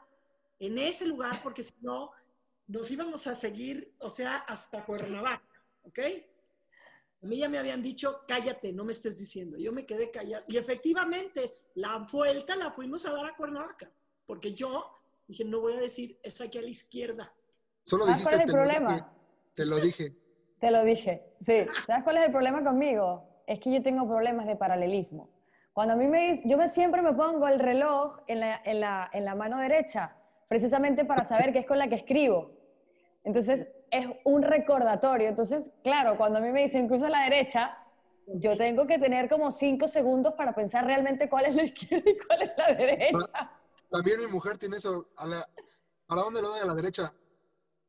en 0.59 0.77
ese 0.77 1.05
lugar 1.05 1.41
porque 1.41 1.63
si 1.63 1.73
no 1.81 2.11
nos 2.67 2.89
íbamos 2.91 3.25
a 3.27 3.35
seguir, 3.35 3.93
o 3.99 4.09
sea, 4.09 4.37
hasta 4.37 4.85
Cuernavaca, 4.85 5.63
¿ok? 5.83 5.99
A 7.23 7.27
mí 7.27 7.37
ya 7.37 7.49
me 7.49 7.57
habían 7.57 7.81
dicho, 7.81 8.21
cállate, 8.27 8.71
no 8.71 8.83
me 8.83 8.91
estés 8.91 9.17
diciendo. 9.17 9.57
Yo 9.57 9.71
me 9.71 9.85
quedé 9.85 10.11
callado. 10.11 10.43
Y 10.47 10.57
efectivamente, 10.57 11.51
la 11.75 11.97
vuelta 12.11 12.55
la 12.55 12.71
fuimos 12.71 13.05
a 13.07 13.13
dar 13.13 13.25
a 13.25 13.35
Cuernavaca, 13.35 13.91
porque 14.27 14.53
yo 14.53 14.91
dije, 15.27 15.43
no 15.43 15.61
voy 15.61 15.73
a 15.73 15.79
decir, 15.81 16.19
es 16.21 16.39
aquí 16.41 16.59
a 16.59 16.61
la 16.61 16.69
izquierda. 16.69 17.33
Solo 17.83 18.05
¿Sabes 18.05 18.23
cuál 18.23 18.35
es 18.35 18.41
el 18.41 18.51
problema? 18.51 19.13
te 19.55 19.65
lo 19.65 19.77
dije. 19.77 20.15
Te 20.59 20.69
lo 20.71 20.83
dije, 20.83 21.23
sí. 21.43 21.65
¿Sabes 21.87 22.03
cuál 22.03 22.17
es 22.17 22.25
el 22.25 22.31
problema 22.31 22.63
conmigo? 22.63 23.34
Es 23.47 23.59
que 23.59 23.71
yo 23.71 23.81
tengo 23.81 24.07
problemas 24.07 24.47
de 24.47 24.55
paralelismo. 24.55 25.29
Cuando 25.73 25.93
a 25.93 25.97
mí 25.97 26.07
me 26.07 26.31
dice, 26.31 26.43
yo 26.45 26.57
me, 26.57 26.67
siempre 26.67 27.01
me 27.01 27.13
pongo 27.13 27.47
el 27.47 27.59
reloj 27.59 28.19
en 28.27 28.39
la, 28.79 29.35
mano 29.35 29.57
derecha, 29.59 30.15
precisamente 30.47 31.03
para 31.05 31.23
saber 31.23 31.51
que 31.51 31.59
es 31.59 31.65
con 31.65 31.77
la 31.77 31.87
que 31.87 31.95
escribo. 31.95 32.51
Entonces, 33.23 33.67
es 33.91 34.07
un 34.23 34.41
recordatorio. 34.43 35.27
Entonces, 35.27 35.71
claro, 35.83 36.17
cuando 36.17 36.39
a 36.39 36.41
mí 36.41 36.49
me 36.51 36.61
dicen 36.61 36.87
cruza 36.87 37.07
a 37.07 37.09
la 37.09 37.23
derecha, 37.23 37.77
yo 38.27 38.55
tengo 38.55 38.87
que 38.87 38.97
tener 38.97 39.29
como 39.29 39.51
cinco 39.51 39.87
segundos 39.87 40.33
para 40.35 40.53
pensar 40.55 40.85
realmente 40.85 41.29
cuál 41.29 41.45
es 41.45 41.55
la 41.55 41.63
izquierda 41.65 42.09
y 42.09 42.17
cuál 42.25 42.41
es 42.43 42.51
la 42.57 42.73
derecha. 42.73 43.51
También 43.89 44.19
mi 44.21 44.27
mujer 44.27 44.57
tiene 44.57 44.77
eso. 44.77 45.09
¿A, 45.17 45.25
la, 45.25 45.45
¿a 46.07 46.15
dónde 46.15 46.41
lo 46.41 46.49
doy? 46.49 46.61
A 46.61 46.65
la 46.65 46.75
derecha 46.75 47.13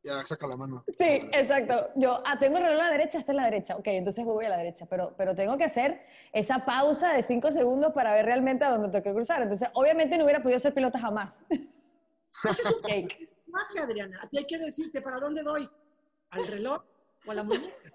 ya 0.06 0.22
saca 0.22 0.46
la 0.46 0.56
mano. 0.56 0.84
Sí, 0.86 1.20
exacto. 1.32 1.90
Yo, 1.96 2.22
ah, 2.24 2.38
tengo 2.38 2.58
el 2.58 2.64
reloj 2.64 2.80
a 2.80 2.84
la 2.84 2.92
derecha, 2.92 3.18
está 3.18 3.32
en 3.32 3.38
la 3.38 3.44
derecha. 3.44 3.76
Ok, 3.76 3.88
entonces 3.88 4.24
voy 4.24 4.44
a 4.44 4.50
la 4.50 4.58
derecha, 4.58 4.86
pero, 4.86 5.14
pero 5.16 5.34
tengo 5.34 5.58
que 5.58 5.64
hacer 5.64 6.00
esa 6.32 6.64
pausa 6.64 7.12
de 7.12 7.22
cinco 7.22 7.50
segundos 7.50 7.92
para 7.92 8.14
ver 8.14 8.24
realmente 8.24 8.64
a 8.64 8.70
dónde 8.70 8.88
tengo 8.88 9.02
que 9.02 9.12
cruzar. 9.12 9.42
Entonces, 9.42 9.68
obviamente 9.74 10.16
no 10.16 10.24
hubiera 10.24 10.42
podido 10.42 10.60
ser 10.60 10.72
pilota 10.72 10.98
jamás. 11.00 11.42
Eso 11.50 12.62
es 12.62 12.72
un 12.72 12.82
cake. 12.82 13.28
Magia, 13.46 13.82
Adriana. 13.82 14.20
A 14.22 14.28
ti 14.28 14.38
hay 14.38 14.44
que 14.44 14.58
decirte 14.58 15.00
para 15.00 15.18
dónde 15.18 15.42
doy. 15.42 15.68
¿Al 16.30 16.46
reloj 16.46 16.82
o 17.26 17.30
a 17.30 17.34
la 17.34 17.42
muñeca? 17.42 17.66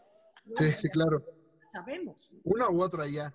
Sí, 0.55 0.71
sí, 0.71 0.89
claro. 0.89 1.23
Sabemos. 1.61 2.33
Una 2.43 2.67
u 2.69 2.81
otra 2.81 3.05
ya. 3.07 3.31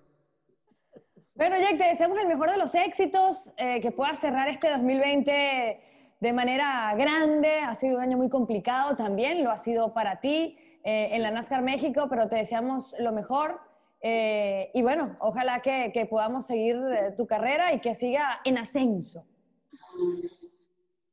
Bueno, 1.33 1.55
Jack, 1.57 1.77
te 1.77 1.87
deseamos 1.87 2.19
el 2.19 2.27
mejor 2.27 2.51
de 2.51 2.57
los 2.57 2.75
éxitos, 2.75 3.53
eh, 3.57 3.79
que 3.79 3.91
puedas 3.91 4.19
cerrar 4.19 4.49
este 4.49 4.69
2020 4.69 5.81
de 6.19 6.33
manera 6.33 6.93
grande. 6.95 7.59
Ha 7.59 7.75
sido 7.75 7.97
un 7.97 8.03
año 8.03 8.17
muy 8.17 8.29
complicado 8.29 8.95
también, 8.95 9.43
lo 9.43 9.51
ha 9.51 9.57
sido 9.57 9.93
para 9.93 10.19
ti 10.19 10.57
eh, 10.83 11.09
en 11.11 11.21
la 11.21 11.31
NASCAR 11.31 11.61
México, 11.61 12.07
pero 12.09 12.27
te 12.27 12.37
deseamos 12.37 12.95
lo 12.99 13.11
mejor. 13.11 13.59
Eh, 14.01 14.71
y 14.73 14.81
bueno, 14.83 15.17
ojalá 15.19 15.61
que, 15.61 16.07
podamos 16.09 16.45
seguir 16.45 16.75
eh, 16.75 17.13
tu 17.17 17.25
carrera 17.25 17.73
y 17.73 17.81
que 17.81 17.95
siga 17.95 18.41
en 18.45 18.57
ascenso. 18.57 19.25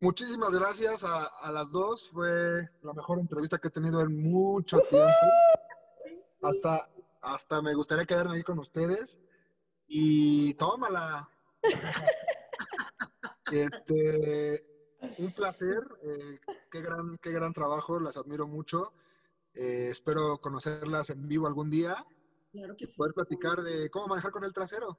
Muchísimas 0.00 0.50
gracias 0.50 1.02
a, 1.04 1.50
las 1.50 1.72
dos. 1.72 2.10
Fue 2.10 2.68
la 2.82 2.92
mejor 2.92 3.18
entrevista 3.18 3.58
que 3.58 3.68
he 3.68 3.70
tenido 3.70 4.00
en 4.02 4.30
mucho 4.30 4.78
tiempo. 4.90 5.08
Hasta, 6.42 6.90
hasta 7.22 7.62
me 7.62 7.74
gustaría 7.74 8.04
quedarme 8.04 8.36
ahí 8.36 8.42
con 8.42 8.58
ustedes. 8.58 9.16
Y 9.86 10.52
tómala. 10.54 11.28
este, 13.50 14.73
un 15.18 15.32
placer, 15.32 15.82
eh, 16.02 16.38
qué, 16.70 16.80
gran, 16.80 17.18
qué 17.18 17.30
gran 17.30 17.52
trabajo, 17.52 17.98
las 18.00 18.16
admiro 18.16 18.46
mucho. 18.46 18.92
Eh, 19.54 19.88
espero 19.90 20.38
conocerlas 20.38 21.10
en 21.10 21.26
vivo 21.28 21.46
algún 21.46 21.70
día. 21.70 22.04
Claro 22.52 22.76
que 22.76 22.86
sí. 22.86 22.96
Poder 22.96 23.14
platicar 23.14 23.62
de 23.62 23.90
cómo 23.90 24.08
manejar 24.08 24.32
con 24.32 24.44
el 24.44 24.52
trasero. 24.52 24.98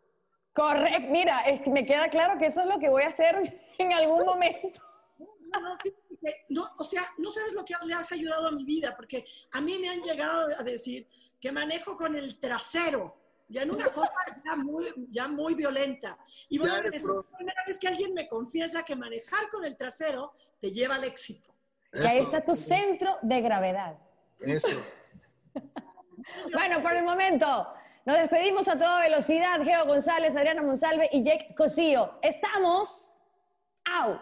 Correcto, 0.54 1.12
mira, 1.12 1.44
me 1.68 1.86
queda 1.86 2.10
claro 2.10 2.40
que 2.40 2.46
eso 2.46 2.62
es 2.62 2.68
lo 2.68 2.80
que 2.80 2.90
voy 2.90 3.04
a 3.04 3.08
hacer 3.08 3.36
en 3.78 3.92
algún 3.92 4.26
momento. 4.26 4.80
No, 6.50 6.70
o 6.78 6.84
sea, 6.84 7.04
no 7.18 7.30
sabes 7.30 7.54
lo 7.54 7.64
que 7.64 7.74
le 7.86 7.94
has 7.94 8.12
ayudado 8.12 8.48
a 8.48 8.52
mi 8.52 8.66
vida, 8.66 8.96
porque 8.96 9.24
a 9.52 9.62
mí 9.62 9.78
me 9.78 9.90
han 9.90 10.02
llegado 10.02 10.48
a 10.58 10.64
decir 10.64 11.08
que 11.40 11.52
manejo 11.52 11.96
con 11.96 12.16
el 12.16 12.40
trasero 12.40 13.25
ya 13.48 13.62
en 13.64 13.72
una 13.72 13.88
cosa 13.88 14.12
ya 14.44 14.56
muy, 14.56 14.94
ya 15.10 15.28
muy 15.28 15.54
violenta. 15.54 16.18
Y 16.50 16.58
bueno, 16.58 16.76
es 16.92 17.04
la 17.04 17.24
primera 17.38 17.64
vez 17.66 17.80
que 17.80 17.88
alguien 17.88 18.14
me 18.14 18.28
confiesa 18.28 18.84
que 18.84 18.96
manejar 18.96 19.50
con 19.52 19.66
el 19.66 19.78
trasero 19.78 20.34
te 20.60 20.72
lleva 20.72 20.96
al 20.96 21.04
éxito. 21.04 21.54
y 21.94 22.06
ahí 22.06 22.20
está 22.20 22.42
tu 22.42 22.56
centro 22.56 23.18
de 23.22 23.42
gravedad. 23.42 23.98
Eso. 24.40 24.78
bueno, 26.52 26.82
por 26.82 26.94
el 26.94 27.04
momento, 27.04 27.68
nos 28.06 28.18
despedimos 28.18 28.68
a 28.68 28.78
toda 28.78 29.02
velocidad. 29.02 29.64
Geo 29.64 29.86
González, 29.86 30.36
Adriana 30.36 30.62
Monsalve 30.62 31.10
y 31.12 31.24
Jake 31.24 31.56
Cosío. 31.56 32.20
Estamos 32.22 33.14
out. 33.86 34.22